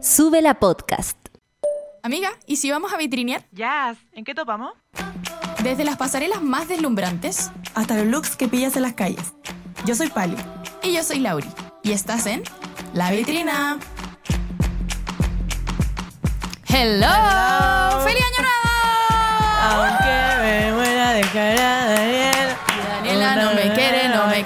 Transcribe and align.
Sube 0.00 0.40
la 0.40 0.58
podcast. 0.58 1.16
Amiga, 2.02 2.30
¿y 2.46 2.56
si 2.56 2.70
vamos 2.70 2.92
a 2.92 2.96
vitrinear? 2.96 3.44
Jazz, 3.52 3.98
¿en 4.12 4.24
qué 4.24 4.34
topamos? 4.34 4.72
Desde 5.62 5.84
las 5.84 5.98
pasarelas 5.98 6.40
más 6.40 6.68
deslumbrantes 6.68 7.50
Hasta 7.74 7.96
los 7.96 8.06
looks 8.06 8.34
que 8.36 8.48
pillas 8.48 8.76
en 8.76 8.82
las 8.82 8.94
calles. 8.94 9.34
Yo 9.84 9.94
soy 9.94 10.08
Pali. 10.08 10.36
y 10.82 10.94
yo 10.94 11.02
soy 11.02 11.18
Lauri. 11.18 11.48
Y 11.82 11.92
estás 11.92 12.26
en 12.26 12.42
La 12.94 13.10
Vitrina. 13.10 13.78
Hello. 16.66 17.06
¡Feliz 17.06 17.79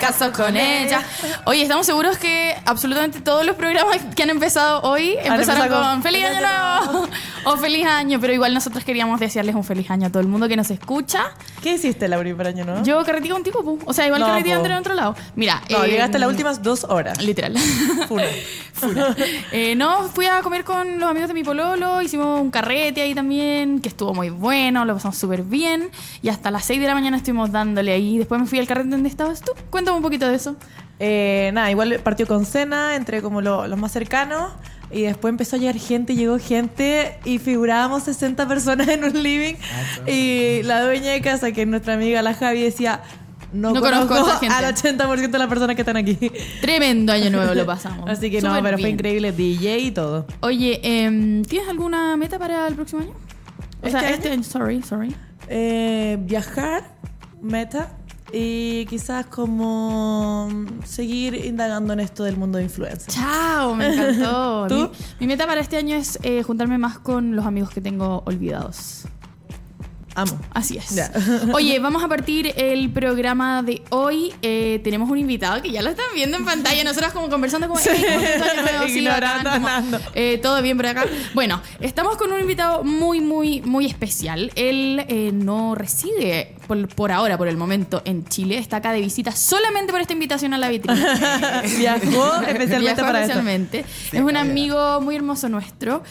caso 0.06 0.32
con 0.32 0.56
ella. 0.56 1.02
Oye, 1.44 1.62
estamos 1.62 1.86
seguros 1.86 2.18
que 2.18 2.54
absolutamente 2.66 3.20
todos 3.20 3.46
los 3.46 3.56
programas 3.56 3.98
que 4.14 4.22
han 4.22 4.30
empezado 4.30 4.82
hoy 4.82 5.16
empezaron 5.22 5.68
con 5.68 5.82
con 5.82 6.02
Feliz 6.02 6.24
Año 6.24 6.40
Nuevo 6.40 7.08
o 7.46 7.56
Feliz 7.56 7.86
Año, 7.86 8.18
pero 8.20 8.32
igual 8.32 8.52
nosotros 8.54 8.84
queríamos 8.84 9.20
desearles 9.20 9.54
un 9.54 9.64
feliz 9.64 9.90
año 9.90 10.06
a 10.06 10.10
todo 10.10 10.20
el 10.20 10.28
mundo 10.28 10.48
que 10.48 10.56
nos 10.56 10.70
escucha. 10.70 11.26
¿Qué 11.62 11.74
hiciste, 11.74 12.08
Lauri, 12.08 12.34
para 12.34 12.50
año 12.50 12.64
nuevo? 12.64 12.82
Yo 12.84 13.02
carretí 13.04 13.28
contigo, 13.28 13.62
pu. 13.62 13.78
o 13.84 13.92
sea, 13.92 14.06
igual 14.06 14.20
No, 14.20 14.26
carretí 14.28 14.50
po. 14.50 14.56
André 14.56 14.72
en 14.72 14.78
otro 14.78 14.94
lado. 14.94 15.14
Mira, 15.36 15.62
No, 15.70 15.84
eh, 15.84 15.88
llegaste 15.90 16.18
las 16.18 16.28
últimas 16.28 16.62
dos 16.62 16.84
horas. 16.84 17.22
Literal. 17.22 17.56
Funa. 18.08 18.24
Eh, 19.52 19.74
no, 19.76 20.02
fui 20.08 20.26
a 20.26 20.40
comer 20.42 20.64
con 20.64 20.98
los 20.98 21.08
amigos 21.10 21.28
de 21.28 21.34
mi 21.34 21.44
pololo, 21.44 22.02
hicimos 22.02 22.40
un 22.40 22.50
carrete 22.50 23.02
ahí 23.02 23.14
también, 23.14 23.80
que 23.80 23.88
estuvo 23.88 24.12
muy 24.14 24.30
bueno, 24.30 24.84
lo 24.84 24.94
pasamos 24.94 25.16
súper 25.16 25.42
bien. 25.42 25.90
Y 26.22 26.28
hasta 26.28 26.50
las 26.50 26.64
6 26.64 26.80
de 26.80 26.86
la 26.86 26.94
mañana 26.94 27.16
estuvimos 27.16 27.52
dándole 27.52 27.92
ahí. 27.92 28.18
Después 28.18 28.40
me 28.40 28.46
fui 28.46 28.58
al 28.58 28.66
carrete 28.66 28.90
donde 28.90 29.08
estabas 29.08 29.40
tú. 29.42 29.52
Cuéntame 29.70 29.96
un 29.96 30.02
poquito 30.02 30.28
de 30.28 30.34
eso. 30.36 30.56
Eh, 31.00 31.50
nada, 31.54 31.70
igual 31.70 32.00
partió 32.02 32.26
con 32.26 32.46
cena, 32.46 32.94
entre 32.96 33.20
como 33.22 33.40
lo- 33.40 33.66
los 33.66 33.78
más 33.78 33.92
cercanos. 33.92 34.52
Y 34.94 35.02
después 35.02 35.30
empezó 35.30 35.56
a 35.56 35.58
llegar 35.58 35.76
gente, 35.76 36.14
llegó 36.14 36.38
gente 36.38 37.18
y 37.24 37.38
figurábamos 37.38 38.04
60 38.04 38.46
personas 38.46 38.86
en 38.86 39.02
un 39.02 39.22
living. 39.22 39.54
Y 40.06 40.62
la 40.62 40.84
dueña 40.84 41.10
de 41.10 41.20
casa, 41.20 41.50
que 41.50 41.62
es 41.62 41.68
nuestra 41.68 41.94
amiga 41.94 42.22
la 42.22 42.32
Javi, 42.32 42.62
decía, 42.62 43.02
no, 43.52 43.72
No 43.72 43.80
conozco 43.80 44.08
conozco, 44.08 44.44
a 44.44 44.46
esa 44.46 44.58
al 44.58 44.74
80% 44.74 45.30
de 45.30 45.38
las 45.38 45.48
personas 45.48 45.74
que 45.74 45.82
están 45.82 45.96
aquí. 45.96 46.16
Tremendo 46.60 47.12
año 47.12 47.30
nuevo 47.30 47.54
lo 47.54 47.66
pasamos. 47.74 48.08
Así 48.08 48.30
que 48.30 48.40
no, 48.40 48.56
pero 48.62 48.78
fue 48.78 48.90
increíble 48.90 49.32
DJ 49.32 49.78
y 49.78 49.90
todo. 49.90 50.26
Oye, 50.40 50.80
em, 50.82 51.42
¿tienes 51.42 51.68
alguna 51.68 52.16
meta 52.16 52.38
para 52.38 52.66
el 52.68 52.76
próximo 52.76 53.02
año? 53.02 53.12
O 53.82 53.90
sea, 53.90 54.00
¿Este 54.00 54.14
este 54.14 54.30
año, 54.30 54.44
sorry, 54.44 54.82
sorry. 54.82 55.14
Eh, 55.48 56.18
viajar, 56.20 56.84
meta. 57.42 57.90
Y 58.36 58.84
quizás 58.86 59.26
como 59.26 60.48
seguir 60.84 61.36
indagando 61.36 61.92
en 61.92 62.00
esto 62.00 62.24
del 62.24 62.36
mundo 62.36 62.58
de 62.58 62.64
influencers. 62.64 63.06
Chao, 63.14 63.76
me 63.76 63.94
encantó. 63.94 64.66
¿Tú? 64.68 64.90
Mi, 65.20 65.26
mi 65.26 65.26
meta 65.28 65.46
para 65.46 65.60
este 65.60 65.76
año 65.76 65.94
es 65.94 66.18
eh, 66.24 66.42
juntarme 66.42 66.76
más 66.76 66.98
con 66.98 67.36
los 67.36 67.46
amigos 67.46 67.70
que 67.70 67.80
tengo 67.80 68.24
olvidados. 68.26 69.04
Amo. 70.14 70.38
Así 70.52 70.76
es. 70.78 70.94
Ya. 70.94 71.10
Oye, 71.52 71.78
vamos 71.80 72.02
a 72.04 72.08
partir 72.08 72.52
el 72.56 72.90
programa 72.90 73.62
de 73.62 73.82
hoy. 73.90 74.32
Eh, 74.42 74.80
tenemos 74.84 75.10
un 75.10 75.18
invitado 75.18 75.60
que 75.62 75.70
ya 75.70 75.82
lo 75.82 75.90
están 75.90 76.06
viendo 76.14 76.36
en 76.36 76.44
pantalla. 76.44 76.84
Nosotras 76.84 77.12
como 77.12 77.28
conversando 77.28 77.66
como... 77.68 77.80
Sí. 77.80 77.88
"Ey, 77.90 78.02
¿cómo 78.04 78.20
estás, 78.26 78.48
año 78.48 78.62
nuevo? 78.62 78.86
Sí, 78.86 79.04
como, 79.52 79.68
eh, 80.14 80.38
Todo 80.42 80.62
bien 80.62 80.76
por 80.76 80.86
acá. 80.86 81.04
Bueno, 81.34 81.60
estamos 81.80 82.16
con 82.16 82.32
un 82.32 82.40
invitado 82.40 82.84
muy, 82.84 83.20
muy, 83.20 83.60
muy 83.62 83.86
especial. 83.86 84.52
Él 84.54 85.04
eh, 85.08 85.30
no 85.32 85.74
reside 85.74 86.54
por, 86.68 86.86
por 86.88 87.10
ahora, 87.12 87.36
por 87.36 87.48
el 87.48 87.56
momento, 87.56 88.02
en 88.04 88.24
Chile. 88.26 88.58
Está 88.58 88.76
acá 88.76 88.92
de 88.92 89.00
visita 89.00 89.32
solamente 89.32 89.92
por 89.92 90.00
esta 90.00 90.12
invitación 90.12 90.54
a 90.54 90.58
la 90.58 90.68
vitrina. 90.68 91.62
Viajó 91.78 92.34
especialmente 92.46 92.78
Viajó 92.78 93.00
para 93.02 93.20
especialmente. 93.22 93.84
es 94.12 94.20
un 94.20 94.36
amigo 94.36 95.00
muy 95.00 95.16
hermoso 95.16 95.48
nuestro 95.48 96.02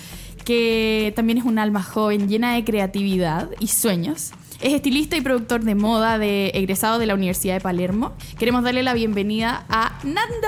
que 0.43 1.13
también 1.15 1.37
es 1.39 1.45
un 1.45 1.59
alma 1.59 1.81
joven 1.83 2.27
llena 2.27 2.53
de 2.53 2.63
creatividad 2.63 3.49
y 3.59 3.67
sueños. 3.67 4.31
Es 4.61 4.71
estilista 4.73 5.17
y 5.17 5.21
productor 5.21 5.61
de 5.63 5.75
moda 5.75 6.17
de 6.17 6.51
egresado 6.53 6.97
de 6.97 7.05
la 7.05 7.15
Universidad 7.15 7.55
de 7.55 7.59
Palermo. 7.61 8.13
Queremos 8.39 8.63
darle 8.63 8.81
la 8.81 8.93
bienvenida 8.93 9.65
a 9.67 9.99
Nando. 10.03 10.47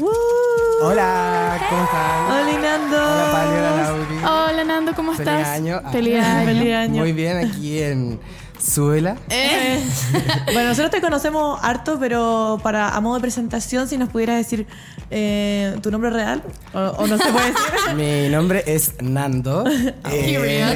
¡Uh! 0.00 0.84
Hola, 0.84 1.58
¿cómo 1.70 1.82
están? 1.84 2.26
Hola, 2.26 2.60
Nando. 2.60 2.96
Hola, 2.96 3.28
Pali, 3.32 3.50
hola, 3.50 3.76
Lauri. 3.82 4.16
Hola 4.52 4.64
Nando, 4.64 4.94
¿cómo 4.94 5.12
Feliz 5.14 5.30
estás? 5.30 5.48
año. 5.48 5.80
Feliz 5.90 6.16
año. 6.22 6.44
Feliz 6.46 6.74
año. 6.74 7.00
Muy 7.00 7.12
bien, 7.12 7.36
aquí 7.38 7.78
en 7.82 8.20
Suela. 8.62 9.16
Eh, 9.28 9.82
Bueno, 10.52 10.68
nosotros 10.70 10.90
te 10.90 11.00
conocemos 11.00 11.58
harto, 11.62 11.98
pero 11.98 12.58
para 12.62 12.90
a 12.90 13.00
modo 13.00 13.14
de 13.16 13.20
presentación, 13.22 13.88
si 13.88 13.96
nos 13.98 14.08
pudieras 14.10 14.36
decir 14.36 14.66
eh, 15.10 15.76
tu 15.82 15.90
nombre 15.90 16.10
real, 16.10 16.42
o, 16.74 16.78
o 16.78 17.06
no 17.06 17.16
se 17.18 17.30
puede 17.32 17.46
decir. 17.46 17.94
Mi 17.96 18.28
nombre 18.28 18.62
es 18.66 18.94
Nando. 19.00 19.64
Period. 20.02 20.74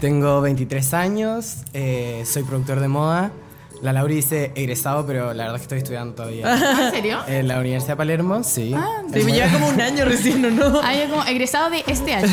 tengo 0.00 0.40
23 0.40 0.94
años, 0.94 1.56
eh, 1.72 2.24
soy 2.30 2.42
productor 2.44 2.80
de 2.80 2.88
moda. 2.88 3.30
La 3.80 3.92
Lauri 3.92 4.16
dice 4.16 4.50
egresado, 4.56 5.06
pero 5.06 5.32
la 5.34 5.44
verdad 5.44 5.54
es 5.54 5.60
que 5.60 5.64
estoy 5.64 5.78
estudiando 5.78 6.14
todavía. 6.16 6.46
¿ah, 6.52 6.86
¿En 6.86 6.90
serio? 6.90 7.18
En 7.28 7.46
la 7.46 7.60
Universidad 7.60 7.92
de 7.92 7.96
Palermo, 7.96 8.42
sí. 8.42 8.74
Ah, 8.76 9.02
Sí, 9.12 9.20
me 9.22 9.32
lleva 9.32 9.52
como 9.52 9.68
un 9.68 9.80
año 9.80 10.04
recién, 10.04 10.44
¿o 10.44 10.50
no? 10.50 10.80
Ah, 10.82 10.94
yo 10.94 11.08
como 11.08 11.24
egresado 11.24 11.70
de 11.70 11.84
este 11.86 12.12
año. 12.14 12.28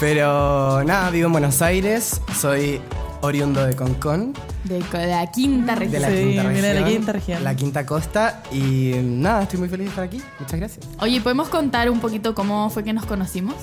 Pero 0.00 0.84
nada, 0.84 1.10
vivo 1.10 1.26
en 1.26 1.32
Buenos 1.32 1.62
Aires, 1.62 2.20
soy 2.38 2.80
oriundo 3.22 3.64
de 3.64 3.74
Concón. 3.74 4.34
De 4.64 4.80
la 5.06 5.30
quinta 5.30 5.74
De 5.74 5.80
región. 5.80 6.02
la, 6.02 6.08
Sí, 6.08 6.14
quinta 6.16 6.42
de 6.42 6.48
región, 6.52 6.74
la 6.74 6.84
quinta 6.88 7.12
región. 7.12 7.44
La 7.44 7.54
quinta 7.56 7.86
costa. 7.86 8.42
Y 8.52 8.92
nada, 9.02 9.44
estoy 9.44 9.58
muy 9.60 9.68
feliz 9.68 9.86
de 9.86 9.90
estar 9.90 10.04
aquí. 10.04 10.22
Muchas 10.38 10.58
gracias. 10.60 10.86
Oye, 11.00 11.20
¿podemos 11.20 11.48
contar 11.48 11.88
un 11.90 12.00
poquito 12.00 12.34
cómo 12.34 12.68
fue 12.68 12.84
que 12.84 12.92
nos 12.92 13.06
conocimos? 13.06 13.54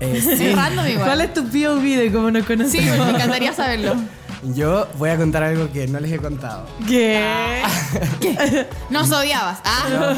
Eh, 0.00 0.20
sí. 0.36 0.52
Random 0.54 0.86
igual. 0.88 1.04
¿Cuál 1.06 1.20
es 1.20 1.34
tu 1.34 1.44
POV 1.44 1.82
de 1.82 2.10
cómo 2.12 2.30
nos 2.32 2.42
Sí, 2.42 2.48
conocemos? 2.48 3.06
me 3.06 3.10
encantaría 3.12 3.52
saberlo. 3.52 3.94
Yo 4.54 4.88
voy 4.98 5.08
a 5.10 5.16
contar 5.16 5.42
algo 5.44 5.70
que 5.72 5.86
no 5.86 6.00
les 6.00 6.12
he 6.12 6.18
contado. 6.18 6.66
¿Qué? 6.86 7.62
Nos 8.90 9.10
odiabas. 9.10 9.58
Ah. 9.64 10.14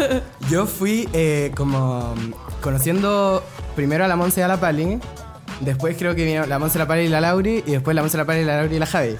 Yo 0.50 0.66
fui 0.66 1.08
eh, 1.12 1.52
como 1.56 2.12
conociendo 2.60 3.44
primero 3.76 4.04
a 4.04 4.08
la 4.08 4.16
Monse 4.16 4.40
y 4.40 4.42
a 4.42 4.48
la 4.48 4.58
Pali. 4.58 4.98
Después 5.60 5.96
creo 5.96 6.14
que 6.14 6.24
vino 6.24 6.46
la 6.46 6.58
Monse, 6.58 6.78
la 6.78 6.86
Pali 6.86 7.02
y 7.02 7.08
la 7.08 7.20
Lauri. 7.20 7.62
Y 7.66 7.72
después 7.72 7.94
la 7.94 8.02
Monse, 8.02 8.16
la 8.16 8.24
Pali, 8.24 8.44
la 8.44 8.58
Lauri 8.58 8.76
y 8.76 8.78
la 8.78 8.86
Javi. 8.86 9.16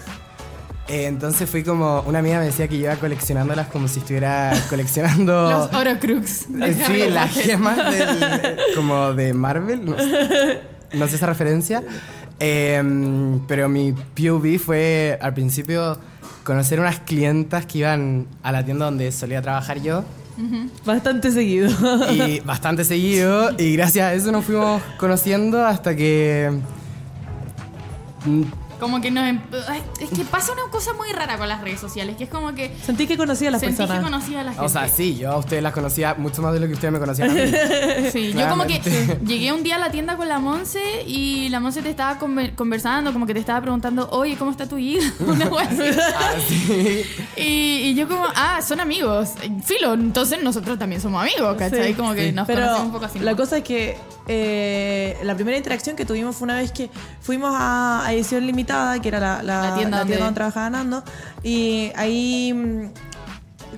Eh, 0.89 1.07
entonces 1.07 1.49
fui 1.51 1.65
como... 1.65 2.03
Una 2.03 2.21
amiga 2.21 2.39
me 2.39 2.47
decía 2.47 2.69
que 2.69 2.79
yo 2.79 2.85
iba 2.85 2.97
coleccionándolas 2.97 3.69
como 3.69 3.89
si 3.89 4.01
estuviera 4.01 4.53
coleccionando... 4.71 5.51
Los 5.51 5.75
Orocrux. 5.75 6.47
Eh, 6.63 6.85
sí, 6.87 7.05
las 7.11 7.33
gemas 7.33 7.77
del, 7.77 8.57
como 8.75 9.13
de 9.13 9.35
Marvel. 9.35 9.85
No 9.85 9.99
sé, 9.99 10.61
no 10.93 11.09
sé 11.09 11.17
esa 11.17 11.27
referencia. 11.27 11.83
Eh, 12.39 12.83
pero 13.49 13.69
mi 13.69 13.93
POV 13.93 14.59
fue 14.59 15.19
al 15.21 15.35
principio 15.35 15.99
conocer 16.45 16.79
unas 16.79 17.01
clientas 17.01 17.67
que 17.67 17.79
iban 17.79 18.27
a 18.43 18.53
la 18.53 18.65
tienda 18.65 18.85
donde 18.85 19.11
solía 19.11 19.43
trabajar 19.43 19.81
yo. 19.81 20.05
Bastante 20.85 21.31
seguido. 21.31 21.71
Y 22.13 22.41
bastante 22.45 22.85
seguido. 22.85 23.51
Y 23.59 23.77
gracias 23.77 24.05
a 24.07 24.15
eso 24.15 24.33
nos 24.33 24.45
fuimos 24.45 24.83
conociendo 24.99 25.65
hasta 25.65 25.97
que. 25.97 26.51
Como 28.81 29.01
que 29.01 29.11
nos... 29.11 29.27
em- 29.29 29.41
Ay, 29.69 29.83
Es 30.01 30.11
que 30.11 30.25
pasa 30.25 30.53
una 30.53 30.71
cosa 30.71 30.93
muy 30.93 31.09
rara 31.13 31.39
con 31.39 31.49
las 31.49 31.61
redes 31.63 31.81
sociales, 31.81 32.17
que 32.17 32.25
es 32.25 32.31
como 32.31 32.55
que 32.55 32.75
Sentí 32.85 33.07
que 33.07 33.17
conocía 33.17 33.49
a 33.49 33.53
las 33.53 33.61
sentí 33.61 33.77
que 33.87 34.01
conocía 34.01 34.41
a 34.41 34.45
la 34.45 34.51
gente. 34.53 34.65
O 34.67 34.69
sea, 34.69 34.89
sí, 34.89 35.17
yo 35.17 35.33
a 35.33 35.37
ustedes 35.39 35.63
las 35.63 35.73
conocía 35.73 36.15
mucho 36.15 36.43
más 36.43 36.53
de 36.53 36.61
lo 36.61 36.67
que 36.67 36.75
ustedes 36.75 36.93
me 36.93 36.99
conocían 37.01 37.31
a 37.31 37.35
mí. 37.35 37.41
Sí, 38.13 38.33
yo 38.33 38.49
como 38.49 38.67
que 38.67 38.81
llegué 39.27 39.53
un 39.53 39.63
día 39.63 39.77
a 39.77 39.79
la 39.79 39.91
tienda 39.91 40.17
con 40.17 40.29
la 40.29 40.39
Monse 40.39 41.03
y 41.07 41.49
la 41.49 41.61
Monse 41.61 41.83
te 41.83 41.91
estaba 41.91 42.19
conver- 42.19 42.55
conversando, 42.55 43.13
como 43.13 43.27
que 43.27 43.35
te 43.35 43.41
estaba 43.41 43.61
preguntando, 43.61 44.09
oye, 44.11 44.37
¿cómo 44.37 44.51
está 44.51 44.67
tu 44.69 44.79
hija? 44.79 45.13
Una 45.21 45.45
así. 45.47 45.83
Ah, 46.15 46.33
sí. 46.47 47.03
Y, 47.37 47.43
y 47.91 47.95
yo 47.95 48.07
como, 48.09 48.25
ah, 48.35 48.61
son 48.63 48.81
amigos. 48.81 49.31
Filo, 49.65 49.95
entonces 49.95 50.43
nosotros 50.43 50.79
también 50.79 51.01
somos 51.01 51.23
amigos, 51.23 51.57
¿cachai? 51.59 51.89
Sí, 51.89 51.95
como 51.95 52.15
que 52.15 52.27
sí. 52.29 52.33
nos 52.33 52.47
Pero 52.47 52.61
conocemos 52.61 52.87
un 52.87 52.93
poco 52.93 53.05
así. 53.07 53.19
la 53.21 53.35
cosa 53.35 53.59
es 53.59 53.65
que 53.65 53.97
eh, 54.29 55.17
la 55.23 55.35
primera 55.35 55.57
interacción 55.57 55.95
que 55.97 56.05
tuvimos 56.05 56.35
fue 56.37 56.47
una 56.47 56.57
vez 56.57 56.73
que 56.73 56.91
fuimos 57.21 57.55
a, 57.55 58.05
a 58.07 58.13
edición 58.13 58.47
limitada, 58.47 59.01
que 59.01 59.09
era 59.09 59.21
la, 59.21 59.43
la- 59.43 59.63
La 59.71 59.75
tienda 59.75 59.97
la 59.99 60.03
donde- 60.05 60.17
donde 60.19 60.35
trabajaba 60.35 60.71
Nando, 60.71 61.03
y 61.43 61.93
ahí 61.97 62.53
mm, 62.53 63.06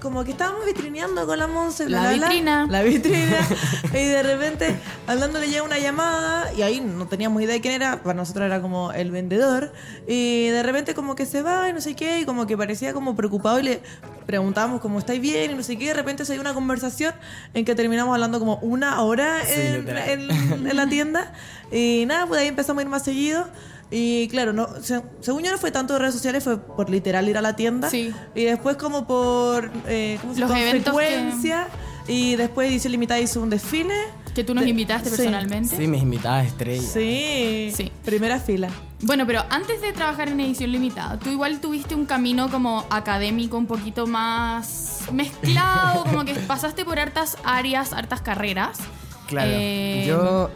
como 0.01 0.25
que 0.25 0.31
estábamos 0.33 0.65
vitrineando 0.67 1.27
con 1.27 1.39
la 1.39 1.47
Monse, 1.47 1.89
La 1.89 2.11
vitrina. 2.13 2.67
la 2.69 2.83
vitrina, 2.83 3.37
y 3.93 4.05
de 4.07 4.23
repente 4.23 4.77
hablándole 5.07 5.51
ya 5.51 5.63
una 5.63 5.79
llamada, 5.79 6.53
y 6.55 6.63
ahí 6.63 6.81
no 6.81 7.07
teníamos 7.07 7.43
idea 7.43 7.55
de 7.55 7.61
quién 7.61 7.75
era, 7.75 8.03
para 8.03 8.15
nosotros 8.15 8.47
era 8.47 8.61
como 8.61 8.93
el 8.93 9.11
vendedor, 9.11 9.73
y 10.07 10.49
de 10.49 10.63
repente 10.63 10.95
como 10.95 11.15
que 11.15 11.27
se 11.27 11.43
va 11.43 11.69
y 11.69 11.73
no 11.73 11.81
sé 11.81 11.95
qué, 11.95 12.21
y 12.21 12.25
como 12.25 12.47
que 12.47 12.57
parecía 12.57 12.93
como 12.93 13.17
preocupado 13.17 13.61
y 13.61 13.63
le 13.65 13.83
preguntábamos 14.27 14.81
como 14.81 14.99
estáis 14.99 15.21
bien 15.21 15.51
y 15.51 15.55
no 15.55 15.63
sé 15.63 15.79
qué, 15.79 15.87
de 15.89 15.95
repente 15.95 16.25
se 16.25 16.33
dio 16.33 16.41
una 16.43 16.55
conversación 16.55 17.15
en 17.55 17.65
que 17.65 17.75
terminamos 17.75 18.13
hablando 18.15 18.39
como 18.39 18.57
una 18.57 19.03
hora 19.03 19.39
Sí, 19.45 19.53
en, 19.57 19.81
literal. 19.81 20.09
en- 20.11 20.67
en 20.67 20.77
la 20.77 20.87
tienda, 20.89 21.33
y 21.73 22.05
nada, 22.07 22.27
pues 22.27 22.41
ahí 22.41 22.49
empezamos 22.49 22.81
a 22.81 22.83
ir 22.85 22.89
más 22.89 23.03
seguido. 23.05 23.47
Y 23.91 24.29
claro, 24.29 24.53
no, 24.53 24.69
se- 24.83 25.03
según 25.21 25.43
yo 25.45 25.51
no 25.51 25.59
fue 25.59 25.71
tanto 25.71 25.95
de 25.95 26.01
redes 26.01 26.15
sociales, 26.15 26.45
fue 26.45 26.59
por 26.61 26.91
literal 26.91 27.29
ir 27.29 27.39
a 27.39 27.43
la 27.43 27.57
tienda. 27.57 27.89
Sí. 27.89 28.13
Y 28.35 28.45
después 28.45 28.77
como 28.77 29.07
por 29.07 29.71
eh, 29.87 30.19
¿cómo 30.21 30.35
se 30.35 30.41
Los 30.41 30.51
eventos 30.51 30.95
frecuencia. 30.95 31.69
Y 32.07 32.37
después 32.37 32.71
Edición 32.71 32.93
Limitada 32.93 33.21
hizo 33.21 33.41
un 33.41 33.51
desfile. 33.51 33.95
Que 34.35 34.45
tú 34.45 34.55
nos 34.55 34.65
De- 34.65 34.71
invitaste 34.71 35.11
sí. 35.11 35.17
personalmente. 35.17 35.77
Sí, 35.77 35.87
mis 35.87 36.03
invitadas 36.03 36.47
estrellas. 36.47 36.91
Sí. 36.93 37.73
Sí. 37.75 37.91
Primera 38.05 38.39
fila. 38.39 38.69
Bueno, 39.01 39.27
pero 39.27 39.43
antes 39.51 39.81
de 39.81 39.93
trabajar 39.93 40.29
en 40.29 40.41
edición 40.41 40.71
limitada, 40.73 41.19
tú 41.19 41.31
igual 41.31 41.61
tuviste 41.61 41.95
un 41.95 42.05
camino 42.05 42.51
como 42.51 42.85
académico 42.91 43.57
un 43.57 43.67
poquito 43.67 44.07
más 44.07 45.01
mezclado, 45.13 46.05
como 46.05 46.25
que 46.25 46.35
pasaste 46.47 46.85
por 46.85 46.99
hartas 46.99 47.37
áreas, 47.45 47.93
hartas 47.93 48.21
carreras. 48.23 48.79
Claro. 49.27 49.51
Eh, 49.53 50.05
Yo, 50.09 50.51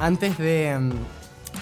antes 0.00 0.38
de 0.38 0.76
mm, 0.78 0.92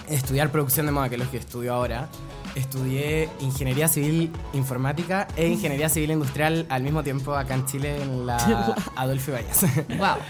estudiar 0.09 0.51
producción 0.51 0.87
de 0.87 0.93
moda, 0.93 1.09
que 1.09 1.17
es 1.17 1.25
lo 1.25 1.31
que 1.31 1.39
estudio 1.39 1.75
ahora, 1.75 2.09
estudié 2.55 3.29
ingeniería 3.41 3.89
civil 3.89 4.31
informática 4.53 5.29
e 5.37 5.49
ingeniería 5.49 5.89
civil 5.89 6.11
industrial 6.11 6.67
al 6.69 6.83
mismo 6.83 7.03
tiempo 7.03 7.35
acá 7.35 7.55
en 7.55 7.67
Chile 7.67 8.03
en 8.03 8.27
la 8.27 8.37
Adolfo 8.97 9.31
Ibáñez. 9.31 9.63
Wow. 9.99 10.17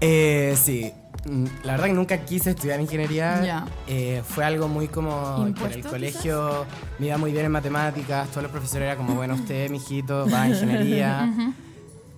Eh, 0.00 0.54
sí, 0.62 0.92
Mm, 1.26 1.46
la 1.64 1.72
verdad 1.72 1.86
que 1.86 1.92
nunca 1.92 2.18
quise 2.24 2.50
estudiar 2.50 2.80
ingeniería. 2.80 3.64
Eh, 3.86 4.22
fue 4.26 4.44
algo 4.44 4.68
muy 4.68 4.88
como 4.88 5.36
que 5.36 5.42
en 5.42 5.48
¿Impuesto, 5.48 5.78
el 5.78 5.86
colegio 5.86 6.66
me 6.98 7.06
iba 7.06 7.18
muy 7.18 7.32
bien 7.32 7.46
en 7.46 7.52
matemáticas, 7.52 8.28
todos 8.28 8.42
los 8.42 8.52
profesores 8.52 8.84
eran 8.86 8.96
como, 8.96 9.14
bueno, 9.14 9.34
usted, 9.34 9.70
mijito, 9.70 10.26
va 10.30 10.42
a 10.42 10.48
ingeniería. 10.48 11.32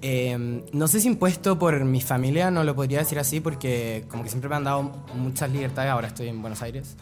Eh, 0.09 0.63
no 0.73 0.87
sé 0.87 1.01
si 1.01 1.09
impuesto 1.09 1.59
por 1.59 1.85
mi 1.85 2.01
familia, 2.01 2.49
no 2.53 2.63
lo 2.63 2.77
podría 2.77 3.01
decir 3.01 3.19
así 3.19 3.41
porque 3.41 4.05
como 4.09 4.23
que 4.23 4.29
siempre 4.29 4.49
me 4.49 4.55
han 4.55 4.63
dado 4.63 4.93
muchas 5.17 5.51
libertades, 5.51 5.91
ahora 5.91 6.07
estoy 6.07 6.29
en 6.29 6.41
Buenos 6.43 6.63
Aires. 6.63 6.97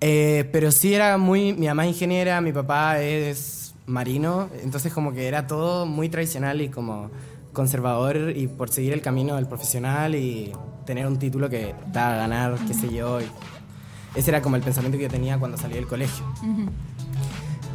Eh, 0.00 0.48
pero 0.50 0.72
sí 0.72 0.94
era 0.94 1.18
muy, 1.18 1.52
mi 1.52 1.66
mamá 1.66 1.84
es 1.84 1.92
ingeniera, 1.92 2.40
mi 2.40 2.50
papá 2.50 2.98
es 2.98 3.74
marino, 3.84 4.48
entonces 4.62 4.90
como 4.90 5.12
que 5.12 5.28
era 5.28 5.46
todo 5.46 5.84
muy 5.84 6.08
tradicional 6.08 6.62
y 6.62 6.70
como 6.70 7.10
conservador 7.52 8.32
y 8.34 8.46
por 8.46 8.70
seguir 8.70 8.94
el 8.94 9.02
camino 9.02 9.36
del 9.36 9.46
profesional 9.46 10.14
y 10.14 10.50
tener 10.86 11.06
un 11.06 11.18
título 11.18 11.50
que 11.50 11.74
da 11.92 12.14
a 12.14 12.16
ganar, 12.16 12.54
qué 12.66 12.72
sé 12.72 12.90
yo. 12.90 13.20
y 13.20 13.26
ese 14.14 14.30
era 14.30 14.40
como 14.40 14.56
el 14.56 14.62
pensamiento 14.62 14.96
que 14.96 15.04
yo 15.04 15.10
tenía 15.10 15.38
cuando 15.38 15.58
salí 15.58 15.74
del 15.74 15.86
colegio. 15.86 16.24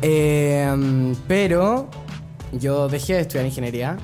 Eh, 0.01 1.13
pero 1.27 1.87
yo 2.51 2.87
dejé 2.87 3.13
de 3.13 3.19
estudiar 3.19 3.45
ingeniería, 3.45 3.97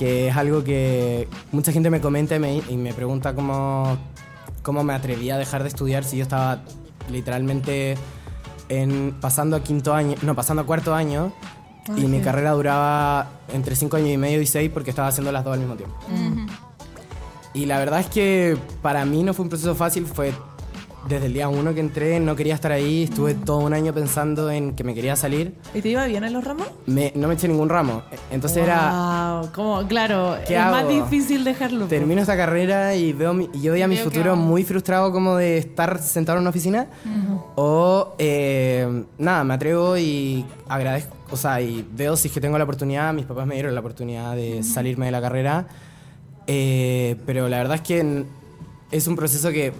que 0.00 0.28
es 0.28 0.36
algo 0.38 0.64
que 0.64 1.28
mucha 1.52 1.72
gente 1.72 1.90
me 1.90 2.00
comenta 2.00 2.34
y 2.34 2.38
me, 2.38 2.62
y 2.70 2.78
me 2.78 2.94
pregunta 2.94 3.34
cómo, 3.34 3.98
cómo 4.62 4.82
me 4.82 4.94
atreví 4.94 5.28
a 5.28 5.36
dejar 5.36 5.60
de 5.60 5.68
estudiar 5.68 6.04
si 6.04 6.16
yo 6.16 6.22
estaba 6.22 6.62
literalmente 7.10 7.98
en, 8.70 9.14
pasando 9.20 9.56
a 9.56 9.62
quinto 9.62 9.92
año, 9.92 10.16
no, 10.22 10.34
pasando 10.34 10.62
a 10.62 10.64
cuarto 10.64 10.94
año. 10.94 11.34
y 11.98 12.06
mi 12.06 12.20
carrera 12.20 12.52
duraba 12.52 13.28
entre 13.52 13.76
cinco 13.76 13.98
años 13.98 14.08
y 14.08 14.16
medio 14.16 14.40
y 14.40 14.46
seis 14.46 14.70
porque 14.72 14.88
estaba 14.88 15.08
haciendo 15.08 15.32
las 15.32 15.44
dos 15.44 15.52
al 15.52 15.60
mismo 15.60 15.76
tiempo. 15.76 15.94
Y 17.52 17.66
la 17.66 17.78
verdad 17.78 18.00
es 18.00 18.06
que 18.06 18.56
para 18.80 19.04
mí 19.04 19.22
no 19.22 19.34
fue 19.34 19.42
un 19.42 19.50
proceso 19.50 19.74
fácil, 19.74 20.06
fue 20.06 20.32
desde 21.08 21.26
el 21.26 21.32
día 21.32 21.48
uno 21.48 21.72
que 21.74 21.80
entré, 21.80 22.20
no 22.20 22.36
quería 22.36 22.54
estar 22.54 22.70
ahí, 22.72 23.04
estuve 23.04 23.34
todo 23.34 23.58
un 23.58 23.72
año 23.72 23.92
pensando 23.94 24.50
en 24.50 24.74
que 24.74 24.84
me 24.84 24.94
quería 24.94 25.16
salir. 25.16 25.54
¿Y 25.74 25.80
te 25.80 25.88
iba 25.88 26.04
bien 26.06 26.24
en 26.24 26.32
los 26.32 26.44
ramos? 26.44 26.68
Me- 26.86 27.12
no 27.16 27.26
me 27.26 27.34
eché 27.34 27.48
ningún 27.48 27.68
ramo. 27.70 28.02
Entonces 28.30 28.62
era, 28.64 29.40
Wow, 29.42 29.50
como, 29.52 29.88
claro, 29.88 30.36
¿Qué 30.46 30.54
es 30.56 30.60
más 30.64 30.84
hago? 30.84 30.90
difícil 30.90 31.42
dejarlo. 31.42 31.80
po. 31.84 31.86
termino 31.88 32.20
esta 32.20 32.36
carrera 32.36 32.94
y 32.94 33.12
veo 33.14 33.32
mi, 33.32 33.48
y 33.54 33.62
yo 33.62 33.72
veía 33.72 33.88
mi 33.88 33.96
futuro 33.96 34.36
muy 34.36 34.62
frustrado 34.62 35.10
como 35.10 35.36
de 35.36 35.58
estar 35.58 35.98
sentado 36.00 36.36
en 36.38 36.42
una 36.42 36.50
oficina. 36.50 36.86
O 37.56 38.14
eh, 38.18 39.04
nada, 39.18 39.42
me 39.44 39.54
atrevo 39.54 39.96
y 39.96 40.44
agradezco, 40.68 41.16
o 41.30 41.36
sea, 41.36 41.60
y 41.60 41.86
veo 41.92 42.16
si 42.16 42.28
es 42.28 42.34
que 42.34 42.40
tengo 42.40 42.58
la 42.58 42.64
oportunidad, 42.64 43.12
mis 43.14 43.24
papás 43.24 43.46
me 43.46 43.54
dieron 43.54 43.74
la 43.74 43.80
oportunidad 43.80 44.36
de 44.36 44.62
salirme 44.62 45.06
de 45.06 45.12
la 45.12 45.20
carrera. 45.20 45.66
Eh, 46.46 47.16
pero 47.26 47.48
la 47.48 47.58
verdad 47.58 47.76
es 47.76 47.80
que 47.82 48.24
es 48.90 49.06
un 49.06 49.16
proceso 49.16 49.50
que 49.50 49.72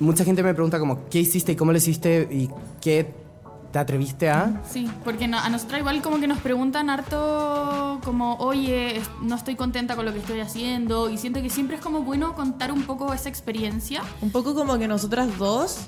mucha 0.00 0.24
gente 0.24 0.42
me 0.42 0.52
pregunta 0.54 0.78
como, 0.78 1.08
¿qué 1.08 1.20
hiciste 1.20 1.52
y 1.52 1.56
cómo 1.56 1.72
lo 1.72 1.78
hiciste 1.78 2.26
y 2.30 2.50
qué 2.80 3.12
te 3.72 3.78
atreviste 3.78 4.28
a? 4.30 4.60
Sí, 4.68 4.90
porque 5.04 5.28
no- 5.28 5.38
a 5.38 5.48
nosotros 5.48 5.78
igual 5.78 6.02
como 6.02 6.18
que 6.18 6.26
nos 6.26 6.38
preguntan 6.38 6.90
harto 6.90 8.00
como, 8.04 8.34
oye, 8.38 9.00
no 9.22 9.36
estoy 9.36 9.54
contenta 9.54 9.94
con 9.94 10.04
lo 10.06 10.12
que 10.12 10.18
estoy 10.18 10.40
haciendo 10.40 11.08
y 11.08 11.18
siento 11.18 11.40
que 11.40 11.50
siempre 11.50 11.76
es 11.76 11.82
como 11.82 12.00
bueno 12.02 12.34
contar 12.34 12.72
un 12.72 12.82
poco 12.82 13.12
esa 13.12 13.28
experiencia. 13.28 14.02
Un 14.22 14.30
poco 14.32 14.54
como 14.54 14.76
que 14.78 14.88
nosotras 14.88 15.38
dos. 15.38 15.82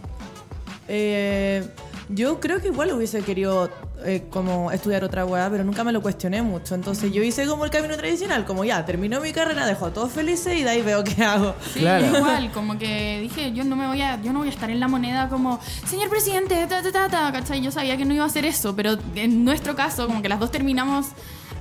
eh, 0.89 1.67
yo 2.09 2.41
creo 2.41 2.61
que 2.61 2.69
igual 2.69 2.93
hubiese 2.93 3.23
querido 3.23 3.71
eh, 4.05 4.25
como 4.31 4.71
estudiar 4.73 5.05
otra 5.05 5.25
weá, 5.25 5.49
pero 5.51 5.65
nunca 5.65 5.85
me 5.85 5.93
lo 5.93 6.01
cuestioné 6.03 6.43
mucho. 6.43 6.75
Entonces 6.75 7.13
yo 7.13 7.23
hice 7.23 7.47
como 7.47 7.65
el 7.65 7.71
camino 7.71 7.97
tradicional, 7.97 8.45
como 8.45 8.65
ya, 8.65 8.85
terminó 8.85 9.21
mi 9.21 9.33
carrera, 9.33 9.67
dejo 9.67 9.87
a 9.87 9.93
todos 9.93 10.13
felices 10.13 10.59
y 10.59 10.63
de 10.63 10.71
ahí 10.71 10.83
veo 10.83 11.03
qué 11.05 11.25
hago. 11.25 11.55
Sí, 11.73 11.81
Claro. 11.81 12.07
igual, 12.19 12.51
como 12.53 12.79
que 12.79 13.21
dije, 13.21 13.53
yo 13.53 13.65
no 13.65 13.77
me 13.77 13.87
voy 13.87 14.03
a, 14.03 14.21
yo 14.23 14.33
no 14.33 14.41
voy 14.41 14.49
a 14.49 14.51
estar 14.51 14.71
en 14.71 14.81
la 14.81 14.89
moneda 14.89 15.29
como, 15.29 15.59
señor 15.87 16.09
presidente, 16.11 16.67
ta, 16.69 16.83
ta, 16.83 16.93
ta, 16.93 17.09
ta, 17.09 17.33
¿cachai? 17.33 17.61
Yo 17.61 17.71
sabía 17.71 17.97
que 17.97 18.05
no 18.05 18.15
iba 18.15 18.25
a 18.25 18.27
hacer 18.29 18.45
eso, 18.45 18.75
pero 18.77 18.97
en 19.15 19.45
nuestro 19.45 19.75
caso, 19.77 20.07
como 20.07 20.23
que 20.23 20.29
las 20.29 20.41
dos 20.41 20.51
terminamos 20.51 21.07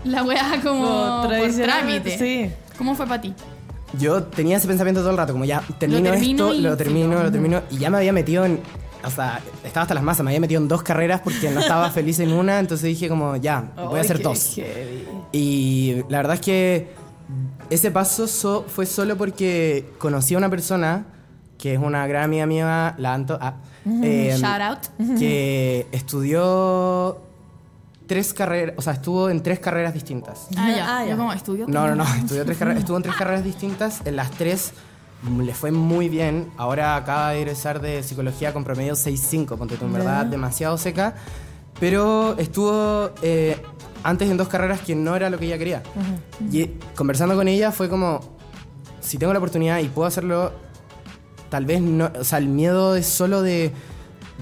la 0.03 0.23
weá 0.23 0.59
como 0.63 0.81
Como 0.87 1.21
por 1.21 1.29
tradicionalmente, 1.29 2.17
trámite. 2.17 2.49
sí. 2.49 2.55
¿Cómo 2.77 2.95
fue 2.95 3.05
para 3.07 3.21
ti? 3.21 3.33
Yo 3.99 4.23
tenía 4.23 4.57
ese 4.57 4.67
pensamiento 4.67 5.01
todo 5.01 5.11
el 5.11 5.17
rato, 5.17 5.33
como 5.33 5.43
ya 5.45 5.61
termino, 5.77 6.09
termino 6.11 6.45
esto, 6.47 6.53
y 6.55 6.61
lo 6.61 6.77
termino, 6.77 7.07
¿no? 7.09 7.23
lo 7.23 7.31
termino, 7.31 7.61
y 7.69 7.77
ya 7.77 7.89
me 7.89 7.97
había 7.97 8.13
metido 8.13 8.45
en, 8.45 8.59
o 9.03 9.09
sea, 9.09 9.41
estaba 9.63 9.83
hasta 9.83 9.93
las 9.93 10.03
masas, 10.03 10.23
me 10.23 10.31
había 10.31 10.39
metido 10.39 10.61
en 10.61 10.67
dos 10.67 10.83
carreras 10.83 11.21
porque 11.21 11.49
no 11.51 11.59
estaba 11.59 11.89
feliz 11.91 12.19
en 12.19 12.31
una, 12.33 12.59
entonces 12.59 12.85
dije 12.87 13.09
como, 13.09 13.35
ya, 13.37 13.71
voy 13.75 13.97
a 13.99 14.01
hacer 14.01 14.21
dos. 14.21 14.53
heavy. 14.55 15.05
Y 15.31 16.03
la 16.09 16.17
verdad 16.19 16.35
es 16.35 16.41
que 16.41 16.93
ese 17.69 17.91
paso 17.91 18.27
so- 18.27 18.65
fue 18.67 18.85
solo 18.85 19.17
porque 19.17 19.89
conocí 19.97 20.35
a 20.35 20.37
una 20.37 20.49
persona 20.49 21.05
que 21.57 21.73
es 21.75 21.79
una 21.79 22.07
gran 22.07 22.23
amiga 22.23 22.45
mía, 22.47 22.95
la 22.97 23.13
Anto, 23.13 23.37
ah, 23.39 23.55
eh, 24.03 24.35
Shout 24.39 24.61
out. 24.61 25.17
que 25.19 25.87
estudió 25.91 27.21
tres 28.07 28.33
carreras, 28.33 28.75
o 28.77 28.81
sea, 28.81 28.93
estuvo 28.93 29.29
en 29.29 29.41
tres 29.43 29.59
carreras 29.59 29.93
distintas. 29.93 30.47
Ah, 30.57 30.69
ya. 30.75 30.97
Ah, 30.97 31.03
ya. 31.05 31.11
Yo 31.11 31.17
como 31.17 31.31
estudio. 31.33 31.65
No, 31.67 31.87
no, 31.87 31.95
no, 31.95 32.03
estudió 32.17 32.43
tres 32.45 32.57
carreras, 32.57 32.79
estuvo 32.79 32.97
en 32.97 33.03
tres 33.03 33.15
carreras 33.15 33.43
distintas, 33.43 34.01
en 34.05 34.15
las 34.15 34.31
tres 34.31 34.73
le 35.39 35.53
fue 35.53 35.71
muy 35.71 36.09
bien. 36.09 36.51
Ahora 36.57 36.95
acaba 36.95 37.31
de 37.31 37.41
egresar 37.41 37.81
de 37.81 38.03
psicología 38.03 38.53
con 38.53 38.63
promedio 38.63 38.93
6.5, 38.93 39.57
ponte 39.57 39.77
tú, 39.77 39.85
en 39.85 39.93
verdad, 39.93 40.25
demasiado 40.25 40.77
seca. 40.77 41.15
Pero 41.79 42.37
estuvo 42.37 43.11
eh, 43.21 43.57
antes 44.03 44.29
en 44.29 44.37
dos 44.37 44.47
carreras 44.47 44.81
que 44.81 44.95
no 44.95 45.15
era 45.15 45.29
lo 45.29 45.37
que 45.37 45.45
ella 45.45 45.57
quería. 45.57 45.83
Y 46.51 46.67
conversando 46.95 47.35
con 47.35 47.47
ella 47.47 47.71
fue 47.71 47.89
como, 47.89 48.19
si 48.99 49.17
tengo 49.17 49.33
la 49.33 49.39
oportunidad 49.39 49.79
y 49.79 49.87
puedo 49.87 50.07
hacerlo, 50.07 50.51
tal 51.49 51.65
vez 51.65 51.81
no, 51.81 52.11
o 52.19 52.23
sea, 52.23 52.39
el 52.39 52.47
miedo 52.47 52.95
es 52.95 53.05
solo 53.05 53.41
de, 53.41 53.71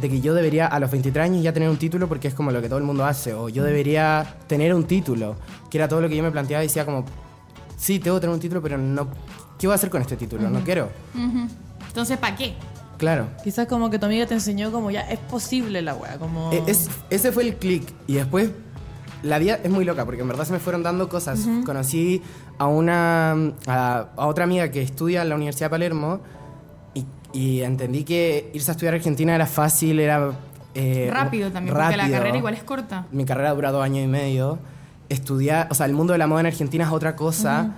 de 0.01 0.09
que 0.09 0.21
yo 0.21 0.33
debería 0.33 0.67
a 0.67 0.79
los 0.79 0.91
23 0.91 1.25
años 1.25 1.43
ya 1.43 1.53
tener 1.53 1.69
un 1.69 1.77
título 1.77 2.07
porque 2.07 2.27
es 2.27 2.33
como 2.33 2.51
lo 2.51 2.61
que 2.61 2.67
todo 2.67 2.79
el 2.79 2.85
mundo 2.85 3.05
hace, 3.05 3.33
o 3.33 3.49
yo 3.49 3.63
debería 3.63 4.37
tener 4.47 4.73
un 4.73 4.85
título, 4.85 5.35
que 5.69 5.77
era 5.77 5.87
todo 5.87 6.01
lo 6.01 6.09
que 6.09 6.15
yo 6.15 6.23
me 6.23 6.31
planteaba 6.31 6.63
y 6.63 6.67
decía 6.67 6.85
como, 6.85 7.05
sí, 7.77 7.99
tengo 7.99 8.17
que 8.17 8.21
tener 8.21 8.33
un 8.33 8.39
título, 8.39 8.61
pero 8.61 8.77
no, 8.77 9.07
¿qué 9.59 9.67
voy 9.67 9.73
a 9.73 9.75
hacer 9.75 9.89
con 9.91 10.01
este 10.01 10.15
título? 10.17 10.49
No 10.49 10.61
quiero. 10.61 10.89
Entonces, 11.87 12.17
¿para 12.17 12.35
qué? 12.35 12.53
Claro. 12.97 13.27
Quizás 13.43 13.67
como 13.67 13.89
que 13.89 13.97
tu 13.99 14.05
amiga 14.07 14.25
te 14.25 14.33
enseñó 14.33 14.71
como 14.71 14.91
ya 14.91 15.01
es 15.01 15.19
posible 15.19 15.81
la 15.81 15.93
weá, 15.95 16.17
como... 16.17 16.51
E- 16.51 16.63
es- 16.67 16.89
ese 17.09 17.31
fue 17.31 17.43
el 17.43 17.55
click. 17.55 17.87
Y 18.07 18.13
después, 18.15 18.51
la 19.23 19.39
vida 19.39 19.59
es 19.63 19.69
muy 19.69 19.85
loca, 19.85 20.03
porque 20.05 20.21
en 20.21 20.27
verdad 20.27 20.43
se 20.45 20.51
me 20.53 20.59
fueron 20.59 20.83
dando 20.83 21.07
cosas. 21.07 21.39
Conocí 21.65 22.21
a 22.57 22.67
una 22.67 23.31
a, 23.67 24.05
a 24.17 24.25
otra 24.27 24.43
amiga 24.43 24.69
que 24.69 24.81
estudia 24.81 25.21
en 25.21 25.29
la 25.29 25.35
Universidad 25.35 25.67
de 25.67 25.71
Palermo 25.71 26.19
y, 26.93 27.05
y 27.31 27.61
entendí 27.61 28.03
que 28.03 28.51
irse 28.53 28.69
a 28.71 28.73
estudiar 28.73 28.93
a 28.95 28.97
Argentina 28.97 29.33
era 29.33 29.45
fácil, 29.45 29.99
era... 30.01 30.31
eh, 30.75 31.09
rápido 31.11 31.51
también, 31.51 31.73
porque 31.75 31.95
la 31.97 32.09
carrera 32.09 32.37
igual 32.37 32.53
es 32.53 32.63
corta. 32.63 33.05
Mi 33.13 33.23
carrera 33.23 33.53
dura 33.53 33.71
dos 33.71 33.83
años 33.83 34.03
y 34.03 34.07
medio. 34.07 34.59
Estudiar, 35.07 35.69
o 35.71 35.73
sea, 35.73 35.85
el 35.85 35.93
mundo 35.93 36.11
de 36.13 36.19
la 36.19 36.27
moda 36.27 36.41
en 36.41 36.47
Argentina 36.47 36.83
es 36.83 36.91
otra 36.91 37.15
cosa. 37.15 37.71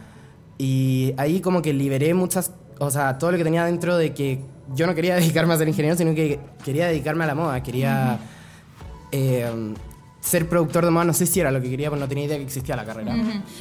Y 0.58 1.14
ahí 1.18 1.42
como 1.42 1.62
que 1.62 1.74
liberé 1.74 2.14
muchas, 2.14 2.52
o 2.80 2.92
sea, 2.92 3.18
todo 3.18 3.32
lo 3.32 3.38
que 3.38 3.44
tenía 3.44 3.66
dentro 3.66 3.98
de 3.98 4.14
que 4.14 4.42
yo 4.76 4.88
no 4.88 4.96
quería 4.96 5.16
dedicarme 5.20 5.54
a 5.54 5.58
ser 5.58 5.68
ingeniero, 5.68 5.98
sino 5.98 6.14
que 6.16 6.40
quería 6.64 6.88
dedicarme 6.88 7.24
a 7.24 7.28
la 7.28 7.36
moda. 7.36 7.64
Quería 7.64 8.20
eh, 9.12 9.74
ser 10.22 10.48
productor 10.48 10.86
de 10.86 10.92
moda, 10.92 11.04
no 11.04 11.14
sé 11.14 11.26
si 11.26 11.40
era 11.40 11.52
lo 11.52 11.60
que 11.62 11.70
quería, 11.70 11.90
pero 11.90 12.00
no 12.00 12.08
tenía 12.08 12.26
idea 12.26 12.38
que 12.38 12.44
existía 12.44 12.76
la 12.76 12.86
carrera. 12.86 13.16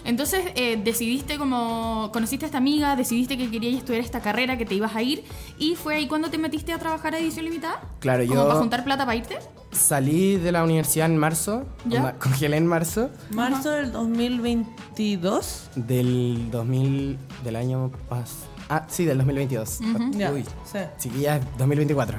Entonces 0.05 0.43
eh, 0.55 0.81
decidiste 0.85 1.39
como, 1.39 2.11
conociste 2.13 2.45
a 2.45 2.49
esta 2.49 2.59
amiga, 2.59 2.95
decidiste 2.97 3.37
que 3.39 3.51
querías 3.51 3.75
estudiar 3.79 4.03
esta 4.05 4.21
carrera, 4.21 4.57
que 4.59 4.67
te 4.67 4.75
ibas 4.75 4.95
a 4.95 5.03
ir, 5.03 5.25
y 5.59 5.75
fue 5.75 5.95
ahí 5.97 6.07
cuando 6.07 6.29
te 6.31 6.39
metiste 6.39 6.73
a 6.73 6.79
trabajar 6.79 7.15
a 7.15 7.19
edición 7.19 7.47
limitada. 7.47 7.81
Claro, 7.99 8.25
como 8.27 8.41
yo- 8.43 8.47
para 8.47 8.61
juntar 8.61 8.85
plata 8.85 9.05
para 9.07 9.17
irte. 9.17 9.39
Salí 9.73 10.37
de 10.37 10.51
la 10.53 10.65
universidad 10.65 11.07
en 11.07 11.17
marzo, 11.17 11.65
¿Ya? 11.87 12.15
congelé 12.19 12.57
en 12.57 12.67
marzo 12.67 13.09
Marzo 13.31 13.71
del 13.71 13.93
2022. 13.93 15.71
del 15.77 16.51
2000, 16.51 17.19
del 17.45 17.57
año 17.57 17.91
pas 18.09 18.31
Ah, 18.73 18.85
sí, 18.89 19.05
del 19.05 19.19
2022. 19.19 19.81
Ya, 20.13 20.31
Uy, 20.31 20.45
sí. 20.65 20.79
chiquillas, 20.97 21.41
2024. 21.59 22.17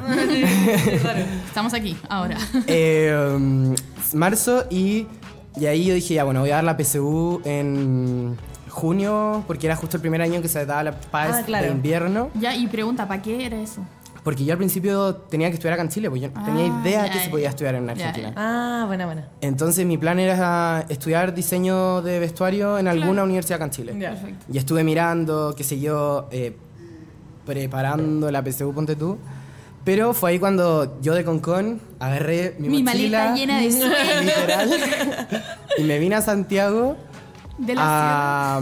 Estamos 1.47 1.73
aquí, 1.73 1.95
ahora. 2.09 2.37
Eh, 2.67 3.33
um, 3.37 3.73
marzo 4.13 4.65
y, 4.69 5.07
y 5.55 5.65
ahí 5.65 5.85
yo 5.85 5.93
dije, 5.93 6.15
ya 6.15 6.25
bueno, 6.25 6.41
voy 6.41 6.51
a 6.51 6.55
dar 6.55 6.63
la 6.65 6.77
PSU 6.77 7.41
en 7.45 8.37
junio, 8.69 9.43
porque 9.47 9.67
era 9.67 9.75
justo 9.77 9.95
el 9.97 10.01
primer 10.01 10.21
año 10.21 10.41
que 10.41 10.47
se 10.49 10.65
daba 10.65 10.83
la 10.83 10.91
paz 10.99 11.37
Ah, 11.39 11.43
claro. 11.45 11.67
de 11.67 11.71
invierno. 11.71 12.29
Ya, 12.35 12.53
y 12.55 12.67
pregunta, 12.67 13.07
¿para 13.07 13.21
qué 13.21 13.45
era 13.45 13.57
eso? 13.61 13.85
Porque 14.23 14.45
yo 14.45 14.51
al 14.53 14.57
principio 14.59 15.15
tenía 15.15 15.47
que 15.49 15.55
estudiar 15.55 15.73
acá 15.73 15.81
en 15.81 15.89
Chile, 15.89 16.09
pues 16.09 16.21
yo 16.21 16.29
no 16.29 16.45
tenía 16.45 16.65
Ah, 16.65 16.81
idea 16.83 17.05
ya, 17.07 17.11
que 17.11 17.19
se 17.19 17.29
podía 17.31 17.49
estudiar 17.49 17.73
en 17.75 17.89
Argentina. 17.89 18.33
Ah, 18.35 18.83
buena, 18.85 19.05
buena. 19.07 19.27
Entonces 19.41 19.83
mi 19.85 19.97
plan 19.97 20.19
era 20.19 20.85
estudiar 20.89 21.33
diseño 21.33 22.03
de 22.03 22.19
vestuario 22.19 22.77
en 22.77 22.87
alguna 22.87 23.23
universidad 23.23 23.55
acá 23.55 23.65
en 23.65 23.71
Chile. 23.71 23.93
Perfecto. 23.93 24.45
Y 24.53 24.57
estuve 24.59 24.83
mirando, 24.83 25.55
qué 25.57 25.63
sé 25.63 25.79
yo, 25.79 26.27
eh, 26.31 26.55
preparando 27.45 28.29
la 28.31 28.43
PSU, 28.43 28.73
ponte 28.73 28.95
tú. 28.95 29.17
Pero 29.83 30.13
fue 30.13 30.29
ahí 30.31 30.39
cuando 30.39 31.01
yo 31.01 31.15
de 31.15 31.25
Concon 31.25 31.81
agarré 31.99 32.55
mi, 32.59 32.69
Mi 32.69 32.83
mochila, 32.83 33.29
maleta 33.31 33.35
llena 33.35 33.59
de 33.59 33.71
sueños. 33.71 34.25
literal, 34.25 34.69
y 35.79 35.83
me 35.83 35.97
vine 35.97 36.15
a 36.15 36.21
Santiago 36.21 36.95
De 37.57 37.73
la 37.73 38.57
a, 38.57 38.61